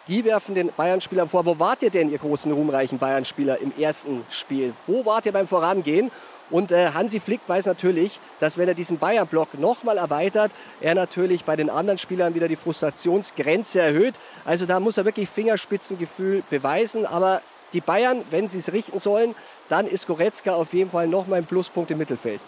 die 0.08 0.24
werfen 0.24 0.56
den 0.56 0.72
Bayern-Spielern 0.76 1.28
vor, 1.28 1.46
wo 1.46 1.58
wart 1.58 1.82
ihr 1.82 1.90
denn, 1.90 2.10
ihr 2.10 2.18
großen, 2.18 2.50
ruhmreichen 2.50 2.98
Bayern-Spieler 2.98 3.58
im 3.58 3.72
ersten 3.78 4.24
Spiel? 4.28 4.72
Wo 4.88 5.06
wart 5.06 5.24
ihr 5.26 5.32
beim 5.32 5.46
Vorangehen? 5.46 6.10
Und 6.50 6.72
äh, 6.72 6.90
Hansi 6.92 7.20
Flick 7.20 7.40
weiß 7.46 7.66
natürlich, 7.66 8.20
dass 8.40 8.58
wenn 8.58 8.68
er 8.68 8.74
diesen 8.74 8.98
Bayern-Block 8.98 9.58
nochmal 9.58 9.98
erweitert, 9.98 10.50
er 10.80 10.94
natürlich 10.94 11.44
bei 11.44 11.56
den 11.56 11.70
anderen 11.70 11.98
Spielern 11.98 12.34
wieder 12.34 12.48
die 12.48 12.56
Frustrationsgrenze 12.56 13.80
erhöht. 13.80 14.14
Also 14.44 14.66
da 14.66 14.80
muss 14.80 14.98
er 14.98 15.04
wirklich 15.04 15.28
Fingerspitzengefühl 15.28 16.42
beweisen. 16.50 17.06
Aber 17.06 17.40
die 17.72 17.80
Bayern, 17.80 18.24
wenn 18.30 18.48
sie 18.48 18.58
es 18.58 18.72
richten 18.72 18.98
sollen, 18.98 19.34
dann 19.68 19.86
ist 19.86 20.06
Goretzka 20.06 20.54
auf 20.54 20.72
jeden 20.72 20.90
Fall 20.90 21.06
nochmal 21.06 21.38
ein 21.38 21.46
Pluspunkt 21.46 21.90
im 21.90 21.98
Mittelfeld. 21.98 22.40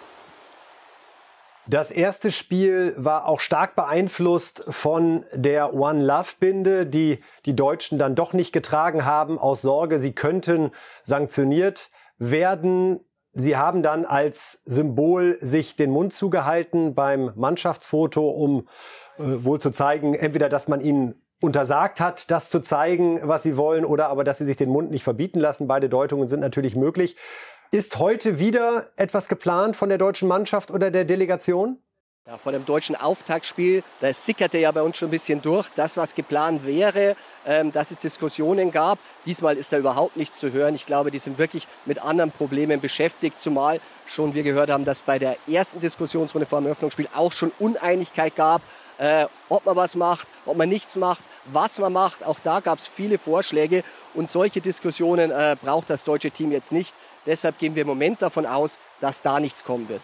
Das 1.68 1.92
erste 1.92 2.32
Spiel 2.32 2.92
war 2.96 3.28
auch 3.28 3.38
stark 3.38 3.76
beeinflusst 3.76 4.64
von 4.68 5.24
der 5.32 5.74
One 5.74 6.04
Love 6.04 6.30
Binde, 6.40 6.86
die 6.86 7.20
die 7.46 7.54
Deutschen 7.54 8.00
dann 8.00 8.16
doch 8.16 8.32
nicht 8.32 8.52
getragen 8.52 9.04
haben 9.04 9.38
aus 9.38 9.62
Sorge, 9.62 10.00
sie 10.00 10.12
könnten 10.12 10.72
sanktioniert 11.04 11.90
werden. 12.18 12.98
Sie 13.34 13.56
haben 13.56 13.82
dann 13.82 14.04
als 14.04 14.60
Symbol 14.64 15.38
sich 15.40 15.76
den 15.76 15.90
Mund 15.90 16.12
zugehalten 16.12 16.94
beim 16.94 17.32
Mannschaftsfoto, 17.34 18.28
um 18.28 18.68
äh, 19.18 19.22
wohl 19.44 19.60
zu 19.60 19.70
zeigen, 19.70 20.14
entweder, 20.14 20.48
dass 20.48 20.68
man 20.68 20.80
ihnen 20.80 21.14
untersagt 21.40 22.00
hat, 22.00 22.30
das 22.30 22.50
zu 22.50 22.60
zeigen, 22.60 23.20
was 23.24 23.42
sie 23.42 23.56
wollen, 23.56 23.84
oder 23.84 24.08
aber, 24.08 24.22
dass 24.22 24.38
sie 24.38 24.44
sich 24.44 24.56
den 24.56 24.68
Mund 24.68 24.90
nicht 24.90 25.02
verbieten 25.02 25.40
lassen. 25.40 25.66
Beide 25.66 25.88
Deutungen 25.88 26.28
sind 26.28 26.40
natürlich 26.40 26.76
möglich. 26.76 27.16
Ist 27.72 27.98
heute 27.98 28.38
wieder 28.38 28.90
etwas 28.96 29.28
geplant 29.28 29.76
von 29.76 29.88
der 29.88 29.98
deutschen 29.98 30.28
Mannschaft 30.28 30.70
oder 30.70 30.90
der 30.90 31.04
Delegation? 31.04 31.78
Ja, 32.24 32.38
vor 32.38 32.52
dem 32.52 32.64
deutschen 32.64 32.94
Auftaktspiel, 32.94 33.82
da 34.00 34.14
sickerte 34.14 34.56
ja 34.56 34.70
bei 34.70 34.80
uns 34.80 34.96
schon 34.96 35.08
ein 35.08 35.10
bisschen 35.10 35.42
durch, 35.42 35.68
das, 35.74 35.96
was 35.96 36.14
geplant 36.14 36.64
wäre, 36.64 37.16
ähm, 37.44 37.72
dass 37.72 37.90
es 37.90 37.98
Diskussionen 37.98 38.70
gab. 38.70 39.00
Diesmal 39.26 39.56
ist 39.56 39.72
da 39.72 39.78
überhaupt 39.78 40.16
nichts 40.16 40.38
zu 40.38 40.52
hören. 40.52 40.76
Ich 40.76 40.86
glaube, 40.86 41.10
die 41.10 41.18
sind 41.18 41.36
wirklich 41.38 41.66
mit 41.84 42.00
anderen 42.00 42.30
Problemen 42.30 42.80
beschäftigt, 42.80 43.40
zumal 43.40 43.80
schon 44.06 44.34
wir 44.34 44.44
gehört 44.44 44.70
haben, 44.70 44.84
dass 44.84 45.02
bei 45.02 45.18
der 45.18 45.36
ersten 45.48 45.80
Diskussionsrunde 45.80 46.46
vor 46.46 46.60
dem 46.60 46.66
Eröffnungsspiel 46.66 47.08
auch 47.12 47.32
schon 47.32 47.50
Uneinigkeit 47.58 48.36
gab, 48.36 48.62
äh, 48.98 49.26
ob 49.48 49.66
man 49.66 49.74
was 49.74 49.96
macht, 49.96 50.28
ob 50.46 50.56
man 50.56 50.68
nichts 50.68 50.94
macht, 50.94 51.24
was 51.46 51.80
man 51.80 51.92
macht. 51.92 52.22
Auch 52.22 52.38
da 52.38 52.60
gab 52.60 52.78
es 52.78 52.86
viele 52.86 53.18
Vorschläge 53.18 53.82
und 54.14 54.28
solche 54.28 54.60
Diskussionen 54.60 55.32
äh, 55.32 55.56
braucht 55.60 55.90
das 55.90 56.04
deutsche 56.04 56.30
Team 56.30 56.52
jetzt 56.52 56.70
nicht. 56.70 56.94
Deshalb 57.26 57.58
gehen 57.58 57.74
wir 57.74 57.82
im 57.82 57.88
Moment 57.88 58.22
davon 58.22 58.46
aus, 58.46 58.78
dass 59.00 59.22
da 59.22 59.40
nichts 59.40 59.64
kommen 59.64 59.88
wird. 59.88 60.02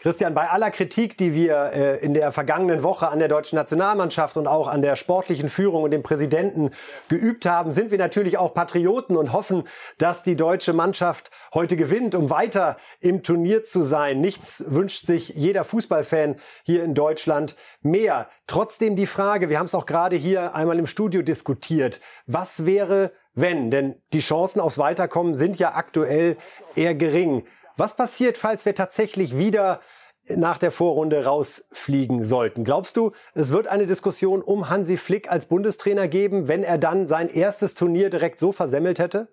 Christian, 0.00 0.32
bei 0.32 0.48
aller 0.48 0.70
Kritik, 0.70 1.18
die 1.18 1.34
wir 1.34 1.72
äh, 1.74 1.98
in 1.98 2.14
der 2.14 2.32
vergangenen 2.32 2.82
Woche 2.82 3.08
an 3.08 3.18
der 3.18 3.28
deutschen 3.28 3.56
Nationalmannschaft 3.56 4.38
und 4.38 4.46
auch 4.46 4.66
an 4.66 4.80
der 4.80 4.96
sportlichen 4.96 5.50
Führung 5.50 5.82
und 5.82 5.90
dem 5.90 6.02
Präsidenten 6.02 6.70
geübt 7.10 7.44
haben, 7.44 7.70
sind 7.70 7.90
wir 7.90 7.98
natürlich 7.98 8.38
auch 8.38 8.54
Patrioten 8.54 9.14
und 9.14 9.34
hoffen, 9.34 9.64
dass 9.98 10.22
die 10.22 10.36
deutsche 10.36 10.72
Mannschaft 10.72 11.30
heute 11.52 11.76
gewinnt, 11.76 12.14
um 12.14 12.30
weiter 12.30 12.78
im 13.00 13.22
Turnier 13.22 13.62
zu 13.62 13.82
sein. 13.82 14.22
Nichts 14.22 14.64
wünscht 14.66 15.04
sich 15.04 15.28
jeder 15.30 15.64
Fußballfan 15.64 16.36
hier 16.64 16.82
in 16.82 16.94
Deutschland 16.94 17.54
mehr. 17.82 18.30
Trotzdem 18.46 18.96
die 18.96 19.04
Frage, 19.04 19.50
wir 19.50 19.58
haben 19.58 19.66
es 19.66 19.74
auch 19.74 19.84
gerade 19.84 20.16
hier 20.16 20.54
einmal 20.54 20.78
im 20.78 20.86
Studio 20.86 21.20
diskutiert, 21.20 22.00
was 22.24 22.64
wäre, 22.64 23.12
wenn? 23.34 23.70
Denn 23.70 23.96
die 24.14 24.20
Chancen 24.20 24.60
aufs 24.60 24.78
Weiterkommen 24.78 25.34
sind 25.34 25.58
ja 25.58 25.74
aktuell 25.74 26.38
eher 26.74 26.94
gering. 26.94 27.44
Was 27.76 27.96
passiert, 27.96 28.38
falls 28.38 28.64
wir 28.64 28.74
tatsächlich 28.74 29.36
wieder 29.36 29.80
nach 30.28 30.58
der 30.58 30.70
Vorrunde 30.70 31.24
rausfliegen 31.24 32.24
sollten? 32.24 32.64
Glaubst 32.64 32.96
du, 32.96 33.12
es 33.34 33.52
wird 33.52 33.66
eine 33.66 33.86
Diskussion 33.86 34.42
um 34.42 34.68
Hansi 34.68 34.96
Flick 34.96 35.30
als 35.30 35.46
Bundestrainer 35.46 36.08
geben, 36.08 36.48
wenn 36.48 36.62
er 36.62 36.78
dann 36.78 37.06
sein 37.06 37.28
erstes 37.28 37.74
Turnier 37.74 38.10
direkt 38.10 38.38
so 38.38 38.52
versemmelt 38.52 38.98
hätte? 38.98 39.28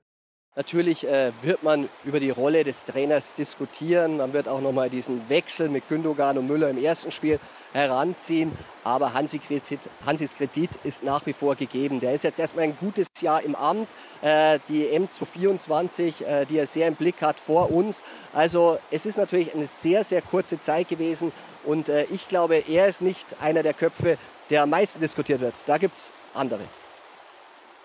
Natürlich 0.57 1.07
äh, 1.07 1.33
wird 1.43 1.61
man 1.61 1.87
über 2.03 2.19
die 2.19 2.31
Rolle 2.31 2.63
des 2.63 2.83
Trainers 2.83 3.35
diskutieren. 3.35 4.17
Man 4.17 4.33
wird 4.33 4.47
auch 4.47 4.59
nochmal 4.59 4.89
diesen 4.89 5.29
Wechsel 5.29 5.69
mit 5.69 5.87
Gündogan 5.87 6.35
und 6.35 6.47
Müller 6.47 6.71
im 6.71 6.83
ersten 6.83 7.11
Spiel 7.11 7.39
heranziehen. 7.73 8.51
Aber 8.83 9.13
Hansi 9.13 9.37
Kredit, 9.37 9.81
Hansis 10.03 10.33
Kredit 10.33 10.71
ist 10.83 11.03
nach 11.03 11.23
wie 11.27 11.33
vor 11.33 11.55
gegeben. 11.55 11.99
Der 11.99 12.15
ist 12.15 12.23
jetzt 12.23 12.39
erstmal 12.39 12.63
ein 12.63 12.75
gutes 12.75 13.05
Jahr 13.21 13.43
im 13.43 13.53
Amt. 13.53 13.87
Äh, 14.23 14.57
die 14.67 14.87
M224, 14.87 16.25
äh, 16.25 16.45
die 16.47 16.57
er 16.57 16.65
sehr 16.65 16.87
im 16.87 16.95
Blick 16.95 17.21
hat, 17.21 17.39
vor 17.39 17.71
uns. 17.71 18.03
Also 18.33 18.79
es 18.89 19.05
ist 19.05 19.17
natürlich 19.17 19.53
eine 19.53 19.67
sehr, 19.67 20.03
sehr 20.03 20.23
kurze 20.23 20.59
Zeit 20.59 20.89
gewesen. 20.89 21.31
Und 21.65 21.87
äh, 21.87 22.05
ich 22.05 22.29
glaube, 22.29 22.63
er 22.67 22.87
ist 22.87 23.03
nicht 23.03 23.27
einer 23.43 23.61
der 23.61 23.75
Köpfe, 23.75 24.17
der 24.49 24.63
am 24.63 24.71
meisten 24.71 24.99
diskutiert 24.99 25.39
wird. 25.39 25.53
Da 25.67 25.77
gibt 25.77 25.97
es 25.97 26.11
andere. 26.33 26.63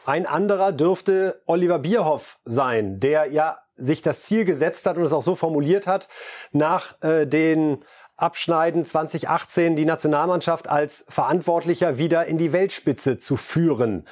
Ein 0.05 0.27
anderer 0.27 0.73
dürfte 0.73 1.43
Oliver 1.47 1.79
Bierhoff 1.79 2.39
sein, 2.45 2.99
der 2.99 3.27
ja 3.27 3.59
sich 3.77 4.03
das 4.03 4.23
Ziel 4.23 4.45
gesetzt 4.45 4.87
hat 4.87 4.97
und 4.97 5.05
es 5.05 5.13
auch 5.13 5.23
so 5.23 5.35
formuliert 5.35 5.87
hat, 5.87 6.09
nach 6.53 7.01
äh, 7.03 7.27
den 7.27 7.85
abschneiden, 8.17 8.85
2018 8.85 9.77
die 9.77 9.85
Nationalmannschaft 9.85 10.69
als 10.69 11.05
Verantwortlicher 11.09 11.99
wieder 11.99 12.27
in 12.27 12.39
die 12.39 12.53
Weltspitze 12.53 13.19
zu 13.19 13.37
führen. 13.37 14.07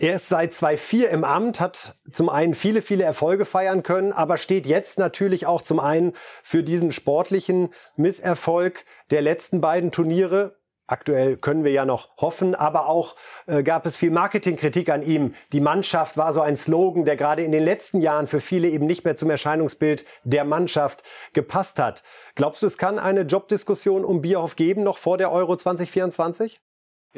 Er 0.00 0.14
ist 0.14 0.28
seit 0.28 0.54
2004 0.54 1.10
im 1.10 1.24
Amt, 1.24 1.58
hat 1.58 1.96
zum 2.12 2.28
einen 2.28 2.54
viele, 2.54 2.82
viele 2.82 3.02
Erfolge 3.02 3.44
feiern 3.44 3.82
können, 3.82 4.12
aber 4.12 4.36
steht 4.36 4.64
jetzt 4.64 4.98
natürlich 4.98 5.46
auch 5.46 5.60
zum 5.60 5.80
einen 5.80 6.12
für 6.44 6.62
diesen 6.62 6.92
sportlichen 6.92 7.74
Misserfolg 7.96 8.84
der 9.10 9.22
letzten 9.22 9.60
beiden 9.60 9.90
Turniere 9.90 10.57
Aktuell 10.88 11.36
können 11.36 11.64
wir 11.64 11.70
ja 11.70 11.84
noch 11.84 12.08
hoffen, 12.16 12.54
aber 12.54 12.88
auch 12.88 13.14
äh, 13.46 13.62
gab 13.62 13.84
es 13.84 13.94
viel 13.94 14.10
Marketingkritik 14.10 14.88
an 14.88 15.02
ihm. 15.02 15.34
Die 15.52 15.60
Mannschaft 15.60 16.16
war 16.16 16.32
so 16.32 16.40
ein 16.40 16.56
Slogan, 16.56 17.04
der 17.04 17.16
gerade 17.16 17.44
in 17.44 17.52
den 17.52 17.62
letzten 17.62 18.00
Jahren 18.00 18.26
für 18.26 18.40
viele 18.40 18.68
eben 18.68 18.86
nicht 18.86 19.04
mehr 19.04 19.14
zum 19.14 19.28
Erscheinungsbild 19.28 20.06
der 20.24 20.44
Mannschaft 20.44 21.02
gepasst 21.34 21.78
hat. 21.78 22.02
Glaubst 22.36 22.62
du, 22.62 22.66
es 22.66 22.78
kann 22.78 22.98
eine 22.98 23.20
Jobdiskussion 23.20 24.02
um 24.02 24.22
Bierhoff 24.22 24.56
geben, 24.56 24.82
noch 24.82 24.96
vor 24.96 25.18
der 25.18 25.30
Euro 25.30 25.56
2024? 25.56 26.60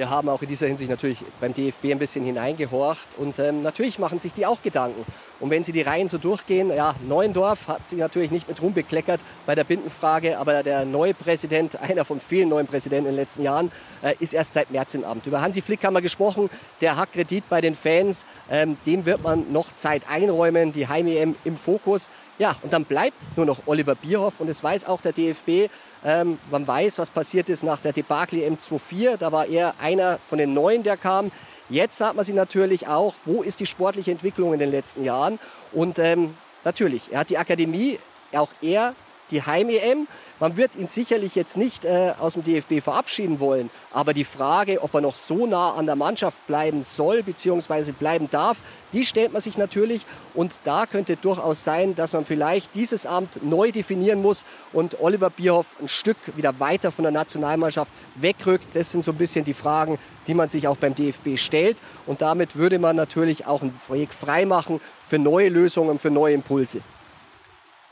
Wir 0.01 0.09
haben 0.09 0.31
auch 0.31 0.41
in 0.41 0.49
dieser 0.49 0.67
Hinsicht 0.67 0.89
natürlich 0.89 1.19
beim 1.43 1.53
DFB 1.53 1.93
ein 1.93 1.99
bisschen 1.99 2.25
hineingehorcht 2.25 3.19
und 3.19 3.39
ähm, 3.39 3.61
natürlich 3.61 3.99
machen 3.99 4.19
sich 4.19 4.33
die 4.33 4.47
auch 4.47 4.63
Gedanken. 4.63 5.05
Und 5.41 5.51
wenn 5.51 5.63
sie 5.63 5.73
die 5.73 5.83
Reihen 5.83 6.09
so 6.09 6.17
durchgehen, 6.17 6.75
ja, 6.75 6.95
Neuendorf 7.07 7.69
hat 7.69 7.87
sich 7.87 7.99
natürlich 7.99 8.31
nicht 8.31 8.49
mit 8.49 8.63
rumbekleckert 8.63 9.21
bei 9.45 9.55
der 9.55 9.65
Bindenfrage, 9.65 10.39
aber 10.39 10.63
der 10.63 10.87
neue 10.87 11.13
Präsident, 11.13 11.77
einer 11.83 12.07
von 12.07 12.19
vielen 12.19 12.49
neuen 12.49 12.67
Präsidenten 12.67 13.11
in 13.11 13.13
den 13.13 13.21
letzten 13.21 13.43
Jahren, 13.43 13.71
äh, 14.01 14.15
ist 14.21 14.33
erst 14.33 14.55
seit 14.55 14.71
März 14.71 14.95
im 14.95 15.05
Amt. 15.05 15.27
Über 15.27 15.43
Hansi 15.43 15.61
Flick 15.61 15.85
haben 15.85 15.93
wir 15.93 16.01
gesprochen, 16.01 16.49
der 16.81 16.97
hat 16.97 17.13
Kredit 17.13 17.47
bei 17.51 17.61
den 17.61 17.75
Fans, 17.75 18.25
ähm, 18.51 18.79
dem 18.87 19.05
wird 19.05 19.23
man 19.23 19.53
noch 19.53 19.71
Zeit 19.75 20.05
einräumen, 20.09 20.73
die 20.73 20.89
Heim-EM 20.89 21.37
im 21.45 21.57
Fokus. 21.57 22.11
Ja, 22.39 22.57
und 22.63 22.73
dann 22.73 22.87
bleibt 22.87 23.19
nur 23.37 23.45
noch 23.45 23.59
Oliver 23.67 23.95
Bierhoff 23.95 24.41
und 24.41 24.49
es 24.49 24.65
weiß 24.65 24.87
auch 24.87 25.03
der 25.03 25.13
DFB, 25.13 25.71
ähm, 26.05 26.39
man 26.51 26.67
weiß, 26.67 26.99
was 26.99 27.11
passiert 27.11 27.49
ist 27.49 27.63
nach 27.63 27.81
der 27.81 27.93
Debakel 27.93 28.41
M24. 28.41 29.17
Da 29.17 29.33
war 29.33 29.47
er 29.47 29.75
einer 29.81 30.19
von 30.29 30.39
den 30.39 30.55
Neuen, 30.55 30.83
der 30.83 30.97
kam. 30.97 31.31
Jetzt 31.69 31.99
sagt 31.99 32.17
man 32.17 32.25
sich 32.25 32.35
natürlich 32.35 32.89
auch, 32.89 33.15
wo 33.25 33.43
ist 33.43 33.61
die 33.61 33.67
sportliche 33.67 34.11
Entwicklung 34.11 34.53
in 34.53 34.59
den 34.59 34.71
letzten 34.71 35.05
Jahren? 35.05 35.39
Und 35.73 35.99
ähm, 35.99 36.35
natürlich, 36.65 37.13
er 37.13 37.21
hat 37.21 37.31
die 37.31 37.39
Akademie, 37.39 37.99
auch 38.33 38.51
er 38.61 38.95
die 39.31 39.43
Heim-EM. 39.43 40.07
Man 40.39 40.57
wird 40.57 40.75
ihn 40.77 40.87
sicherlich 40.87 41.35
jetzt 41.35 41.57
nicht 41.57 41.85
äh, 41.85 42.15
aus 42.19 42.33
dem 42.33 42.43
DFB 42.43 42.81
verabschieden 42.83 43.41
wollen, 43.41 43.69
aber 43.93 44.15
die 44.15 44.25
Frage, 44.25 44.83
ob 44.83 44.95
er 44.95 45.03
noch 45.03 45.15
so 45.15 45.47
nah 45.47 45.75
an 45.75 45.85
der 45.87 45.97
Mannschaft 45.97 46.47
bleiben 46.47 46.83
soll 46.83 47.23
bzw. 47.23 47.93
bleiben 47.93 48.29
darf, 48.31 48.59
die 48.93 49.05
stellt 49.05 49.33
man 49.33 49.43
sich 49.43 49.59
natürlich 49.59 50.07
und 50.35 50.59
da 50.65 50.87
könnte 50.87 51.17
durchaus 51.17 51.63
sein, 51.63 51.95
dass 51.95 52.15
man 52.15 52.25
vielleicht 52.25 52.75
dieses 52.75 53.05
Amt 53.05 53.45
neu 53.45 53.71
definieren 53.71 54.23
muss 54.23 54.45
und 54.73 55.01
Oliver 55.01 55.31
Bierhoff 55.31 55.77
ein 55.81 55.89
Stück 55.89 56.17
wieder 56.37 56.59
weiter 56.59 56.91
von 56.91 57.03
der 57.03 57.13
Nationalmannschaft 57.13 57.93
wegrückt. 58.15 58.75
Das 58.75 58.91
sind 58.91 59.05
so 59.05 59.13
ein 59.13 59.19
bisschen 59.19 59.45
die 59.45 59.55
Fragen, 59.55 59.99
die 60.27 60.35
man 60.35 60.49
sich 60.49 60.67
auch 60.69 60.77
beim 60.77 60.95
DFB 60.95 61.37
stellt 61.37 61.77
und 62.07 62.23
damit 62.23 62.57
würde 62.57 62.79
man 62.79 62.97
natürlich 62.97 63.47
auch 63.47 63.63
einen 63.63 63.79
Weg 63.91 64.15
freimachen 64.15 64.81
für 65.07 65.19
neue 65.19 65.51
Lösungen, 65.51 65.99
für 65.99 66.11
neue 66.11 66.35
Impulse. 66.35 66.81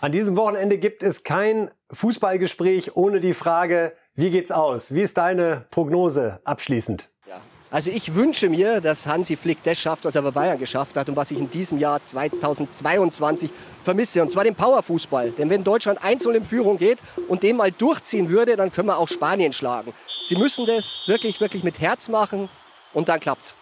An 0.01 0.13
diesem 0.13 0.37
Wochenende 0.37 0.79
gibt 0.79 1.03
es 1.03 1.25
kein 1.25 1.73
Fußballgespräch 1.91 2.95
ohne 2.95 3.19
die 3.19 3.35
Frage, 3.35 3.95
wie 4.15 4.31
geht's 4.31 4.53
aus? 4.53 4.95
Wie 4.95 5.03
ist 5.03 5.17
deine 5.17 5.67
Prognose 5.73 6.39
abschließend? 6.45 7.11
Ja. 7.29 7.41
Also 7.73 7.91
ich 7.91 8.15
wünsche 8.15 8.49
mir, 8.49 8.81
dass 8.81 9.09
Hansi 9.09 9.35
Flick 9.35 9.61
das 9.65 9.81
schafft, 9.81 10.05
was 10.05 10.15
er 10.15 10.23
bei 10.23 10.31
Bayern 10.31 10.59
geschafft 10.61 10.97
hat 10.97 11.09
und 11.09 11.17
was 11.17 11.33
ich 11.33 11.41
in 11.41 11.51
diesem 11.51 11.79
Jahr 11.79 12.01
2022 12.01 13.51
vermisse. 13.83 14.23
Und 14.23 14.29
zwar 14.29 14.45
den 14.45 14.55
Powerfußball. 14.55 15.33
Denn 15.33 15.51
wenn 15.51 15.65
Deutschland 15.65 16.05
einzeln 16.05 16.37
in 16.37 16.45
Führung 16.45 16.79
geht 16.79 16.99
und 17.27 17.43
den 17.43 17.57
mal 17.57 17.73
durchziehen 17.73 18.29
würde, 18.29 18.55
dann 18.55 18.71
können 18.71 18.87
wir 18.87 18.99
auch 18.99 19.09
Spanien 19.09 19.53
schlagen. 19.53 19.93
Sie 20.25 20.37
müssen 20.37 20.65
das 20.65 21.01
wirklich, 21.07 21.41
wirklich 21.41 21.65
mit 21.65 21.81
Herz 21.81 22.09
machen 22.09 22.49
und 22.93 23.09
dann 23.09 23.19
klappt's. 23.19 23.57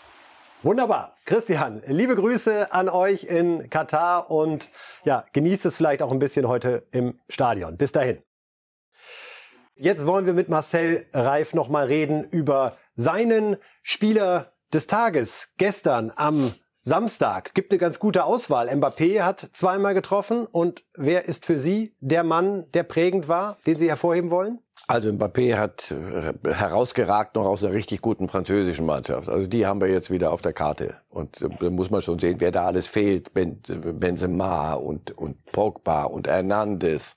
Wunderbar. 0.62 1.16
Christian, 1.26 1.82
liebe 1.86 2.16
Grüße 2.16 2.72
an 2.72 2.88
euch 2.88 3.24
in 3.24 3.68
Katar 3.68 4.30
und 4.30 4.70
ja, 5.04 5.24
genießt 5.32 5.66
es 5.66 5.76
vielleicht 5.76 6.02
auch 6.02 6.11
ein 6.11 6.18
bisschen 6.18 6.48
heute 6.48 6.86
im 6.92 7.20
Stadion. 7.28 7.76
Bis 7.76 7.92
dahin. 7.92 8.22
Jetzt 9.74 10.07
wollen 10.07 10.24
wir 10.24 10.32
mit 10.32 10.48
Marcel 10.48 11.07
Reif 11.12 11.52
nochmal 11.52 11.86
reden 11.86 12.24
über 12.24 12.78
seinen 12.94 13.59
Spieler 13.82 14.54
des 14.72 14.86
Tages 14.86 15.52
gestern 15.59 16.11
am 16.16 16.54
Samstag. 16.80 17.52
Gibt 17.52 17.72
eine 17.72 17.78
ganz 17.78 17.98
gute 17.98 18.24
Auswahl. 18.24 18.70
Mbappé 18.70 19.22
hat 19.22 19.40
zweimal 19.52 19.92
getroffen 19.92 20.46
und 20.46 20.84
wer 20.94 21.26
ist 21.26 21.44
für 21.44 21.59
Sie 21.59 21.94
der 22.00 22.24
Mann, 22.24 22.70
der 22.72 22.84
prägend 22.84 23.28
war, 23.28 23.59
den 23.66 23.76
Sie 23.76 23.88
hervorheben 23.88 24.30
wollen? 24.30 24.61
Also 24.89 25.09
Mbappé 25.11 25.57
hat 25.57 25.91
äh, 25.91 26.32
herausgeragt 26.53 27.34
noch 27.34 27.45
aus 27.45 27.64
einer 27.64 27.72
richtig 27.72 28.01
guten 28.01 28.28
französischen 28.28 28.87
Mannschaft. 28.87 29.28
Also 29.28 29.49
die 29.49 29.66
haben 29.66 29.80
wir 29.80 29.89
jetzt 29.89 30.11
wieder 30.11 30.32
auf 30.32 30.43
der 30.43 30.53
Karte. 30.53 30.95
Und 31.09 31.41
äh, 31.43 31.49
da 31.59 31.70
muss 31.70 31.91
man 31.91 32.03
schon 32.03 32.20
sehen, 32.20 32.37
wer 32.39 32.53
da 32.53 32.66
alles 32.66 32.87
fehlt. 32.87 33.32
Benzema 33.34 34.74
und, 34.74 35.11
und 35.11 35.45
Pogba 35.47 36.05
und 36.05 36.28
Hernandez 36.28 37.16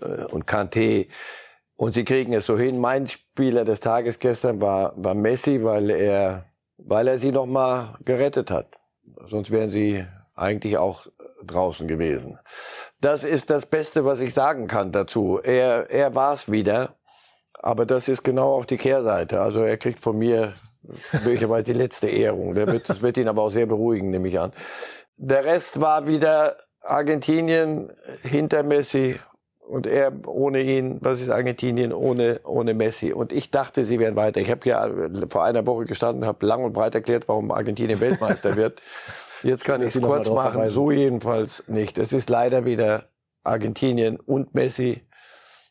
äh, 0.00 0.24
und 0.26 0.46
Kanté. 0.46 1.08
Und 1.74 1.94
sie 1.94 2.04
kriegen 2.04 2.32
es 2.34 2.46
so 2.46 2.56
hin. 2.56 2.78
Mein 2.78 3.08
Spieler 3.08 3.64
des 3.64 3.80
Tages 3.80 4.20
gestern 4.20 4.60
war, 4.60 4.92
war 4.96 5.14
Messi, 5.14 5.64
weil 5.64 5.90
er, 5.90 6.44
weil 6.76 7.08
er 7.08 7.18
sie 7.18 7.32
noch 7.32 7.46
mal 7.46 7.96
gerettet 8.04 8.52
hat. 8.52 8.68
Sonst 9.28 9.50
wären 9.50 9.70
sie 9.70 10.06
eigentlich 10.36 10.78
auch 10.78 11.08
draußen 11.44 11.88
gewesen. 11.88 12.38
Das 13.02 13.24
ist 13.24 13.50
das 13.50 13.66
Beste, 13.66 14.04
was 14.04 14.20
ich 14.20 14.32
sagen 14.32 14.68
kann 14.68 14.92
dazu. 14.92 15.40
Er, 15.42 15.90
er 15.90 16.14
war 16.14 16.34
es 16.34 16.52
wieder, 16.52 16.94
aber 17.54 17.84
das 17.84 18.06
ist 18.06 18.22
genau 18.22 18.52
auch 18.52 18.64
die 18.64 18.76
Kehrseite. 18.76 19.40
Also 19.40 19.58
er 19.58 19.76
kriegt 19.76 19.98
von 19.98 20.16
mir 20.16 20.54
möglicherweise 21.24 21.64
die 21.64 21.78
letzte 21.78 22.08
Ehrung. 22.08 22.54
Der 22.54 22.68
wird, 22.68 22.88
das 22.88 23.02
wird 23.02 23.16
ihn 23.16 23.26
aber 23.26 23.42
auch 23.42 23.50
sehr 23.50 23.66
beruhigen, 23.66 24.10
nehme 24.10 24.28
ich 24.28 24.38
an. 24.38 24.52
Der 25.16 25.44
Rest 25.44 25.80
war 25.80 26.06
wieder 26.06 26.56
Argentinien 26.80 27.92
hinter 28.22 28.62
Messi 28.62 29.18
und 29.58 29.88
er 29.88 30.12
ohne 30.28 30.60
ihn, 30.60 30.98
was 31.00 31.20
ist 31.20 31.30
Argentinien 31.30 31.92
ohne, 31.92 32.40
ohne 32.44 32.72
Messi? 32.72 33.12
Und 33.12 33.32
ich 33.32 33.50
dachte, 33.50 33.84
sie 33.84 33.98
wären 33.98 34.14
weiter. 34.14 34.40
Ich 34.40 34.50
habe 34.50 34.68
ja 34.68 34.88
vor 35.28 35.42
einer 35.42 35.66
Woche 35.66 35.86
gestanden, 35.86 36.24
habe 36.24 36.46
lang 36.46 36.62
und 36.62 36.72
breit 36.72 36.94
erklärt, 36.94 37.24
warum 37.26 37.50
Argentinien 37.50 37.98
Weltmeister 37.98 38.54
wird. 38.54 38.80
Jetzt 39.42 39.64
kann 39.64 39.82
ich 39.82 39.94
es 39.94 40.02
kurz 40.02 40.28
machen, 40.28 40.70
so 40.70 40.90
jedenfalls 40.90 41.64
nicht. 41.66 41.98
Es 41.98 42.12
ist 42.12 42.30
leider 42.30 42.64
wieder 42.64 43.08
Argentinien 43.44 44.18
und 44.18 44.54
Messi 44.54 45.02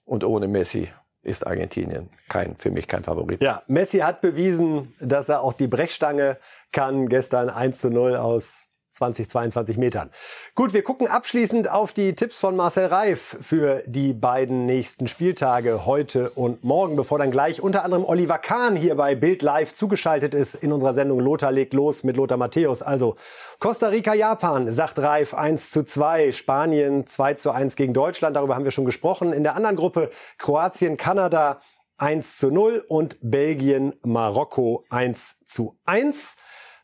und 0.03 0.23
ohne 0.23 0.47
Messi 0.47 0.89
ist 1.23 1.45
Argentinien 1.45 2.09
kein, 2.27 2.55
für 2.57 2.71
mich 2.71 2.87
kein 2.87 3.03
Favorit. 3.03 3.41
Ja, 3.41 3.61
Messi 3.67 3.99
hat 3.99 4.21
bewiesen, 4.21 4.93
dass 4.99 5.29
er 5.29 5.41
auch 5.41 5.53
die 5.53 5.67
Brechstange 5.67 6.37
kann. 6.71 7.07
Gestern 7.07 7.49
1 7.49 7.79
zu 7.79 7.89
0 7.89 8.15
aus 8.15 8.63
20, 9.01 9.29
22 9.29 9.77
Metern. 9.77 10.11
Gut, 10.53 10.73
wir 10.73 10.83
gucken 10.83 11.07
abschließend 11.07 11.67
auf 11.71 11.91
die 11.91 12.13
Tipps 12.13 12.39
von 12.39 12.55
Marcel 12.55 12.85
Reif 12.85 13.35
für 13.41 13.81
die 13.87 14.13
beiden 14.13 14.67
nächsten 14.67 15.07
Spieltage 15.07 15.87
heute 15.87 16.29
und 16.29 16.63
morgen, 16.63 16.95
bevor 16.95 17.17
dann 17.17 17.31
gleich 17.31 17.63
unter 17.63 17.83
anderem 17.83 18.05
Oliver 18.05 18.37
Kahn 18.37 18.75
hier 18.75 18.93
bei 18.93 19.15
Bild 19.15 19.41
Live 19.41 19.73
zugeschaltet 19.73 20.35
ist 20.35 20.53
in 20.53 20.71
unserer 20.71 20.93
Sendung 20.93 21.19
Lothar 21.19 21.51
legt 21.51 21.73
los 21.73 22.03
mit 22.03 22.15
Lothar 22.15 22.37
Matthäus. 22.37 22.83
Also 22.83 23.15
Costa 23.57 23.87
Rica, 23.87 24.13
Japan, 24.13 24.71
sagt 24.71 24.99
Reif 24.99 25.33
1 25.33 25.71
zu 25.71 25.83
2, 25.83 26.31
Spanien 26.31 27.07
2 27.07 27.33
zu 27.33 27.49
1 27.49 27.75
gegen 27.75 27.95
Deutschland, 27.95 28.35
darüber 28.35 28.53
haben 28.53 28.65
wir 28.65 28.71
schon 28.71 28.85
gesprochen. 28.85 29.33
In 29.33 29.41
der 29.41 29.55
anderen 29.55 29.77
Gruppe 29.77 30.11
Kroatien, 30.37 30.97
Kanada 30.97 31.59
1 31.97 32.37
zu 32.37 32.51
0 32.51 32.85
und 32.87 33.17
Belgien, 33.21 33.95
Marokko 34.03 34.85
1 34.91 35.39
zu 35.45 35.75
1. 35.85 36.35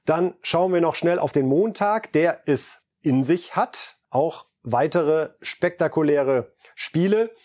Dann 0.07 0.35
schauen 0.41 0.73
wir 0.73 0.79
noch 0.79 0.95
schnell 0.95 1.19
auf 1.19 1.33
den 1.33 1.47
Montag, 1.47 2.13
der 2.13 2.41
es 2.45 2.81
in 3.01 3.23
sich 3.23 3.57
hat. 3.57 3.97
Auch 4.09 4.45
weitere 4.63 5.31
spektakuläre 5.41 6.53
Spiele. 6.75 7.35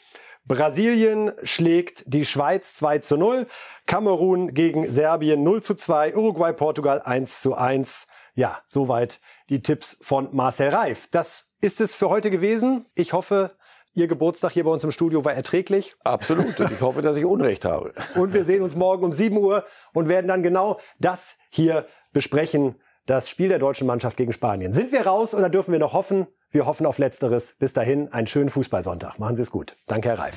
Brasilien 0.45 1.33
schlägt 1.43 2.05
die 2.07 2.25
Schweiz 2.25 2.77
2 2.77 2.99
zu 2.99 3.17
0. 3.17 3.49
Kamerun 3.87 4.55
gegen 4.55 4.89
Serbien 4.89 5.43
0 5.43 5.61
zu 5.65 5.75
2. 5.75 6.15
Uruguay, 6.15 6.53
Portugal 6.53 7.03
1 7.03 7.41
zu 7.41 7.57
1. 7.57 8.07
Ja, 8.35 8.61
soweit 8.65 9.21
die 9.51 9.61
Tipps 9.61 9.97
von 10.01 10.29
Marcel 10.31 10.69
Reif. 10.69 11.09
Das 11.11 11.49
ist 11.61 11.81
es 11.81 11.97
für 11.97 12.11
heute 12.11 12.31
gewesen. 12.31 12.87
Ich 12.95 13.13
hoffe, 13.13 13.57
Ihr 13.95 14.07
Geburtstag 14.07 14.53
hier 14.53 14.65
bei 14.65 14.71
uns 14.71 14.85
im 14.85 14.91
Studio 14.91 15.23
war 15.25 15.35
erträglich. 15.35 15.97
Absolut. 16.03 16.59
Und 16.59 16.73
ich 16.73 16.81
hoffe, 16.81 17.03
dass 17.03 17.17
ich 17.19 17.27
Unrecht 17.27 17.67
habe. 17.67 17.93
Und 18.15 18.33
wir 18.33 18.47
sehen 18.47 18.63
uns 18.63 18.75
morgen 18.75 19.05
um 19.05 19.13
7 19.13 19.37
Uhr 19.37 19.67
und 19.93 20.09
werden 20.09 20.29
dann 20.29 20.43
genau 20.43 20.81
das 20.99 21.37
hier 21.51 21.87
besprechen 22.13 22.77
das 23.07 23.29
Spiel 23.29 23.49
der 23.49 23.59
deutschen 23.59 23.87
Mannschaft 23.87 24.17
gegen 24.17 24.33
Spanien. 24.33 24.73
Sind 24.73 24.93
wir 24.93 25.07
raus 25.07 25.35
oder 25.35 25.49
dürfen 25.49 25.73
wir 25.73 25.79
noch 25.79 25.93
hoffen? 25.93 26.27
Wir 26.51 26.67
hoffen 26.67 26.87
auf 26.87 26.99
Letzteres. 26.99 27.55
Bis 27.59 27.73
dahin 27.73 28.13
einen 28.13 28.27
schönen 28.27 28.51
Fußballsonntag. 28.51 29.19
Machen 29.19 29.37
Sie 29.37 29.43
es 29.43 29.51
gut. 29.51 29.77
Danke, 29.87 30.11
Herr 30.11 30.19
Reif. 30.19 30.35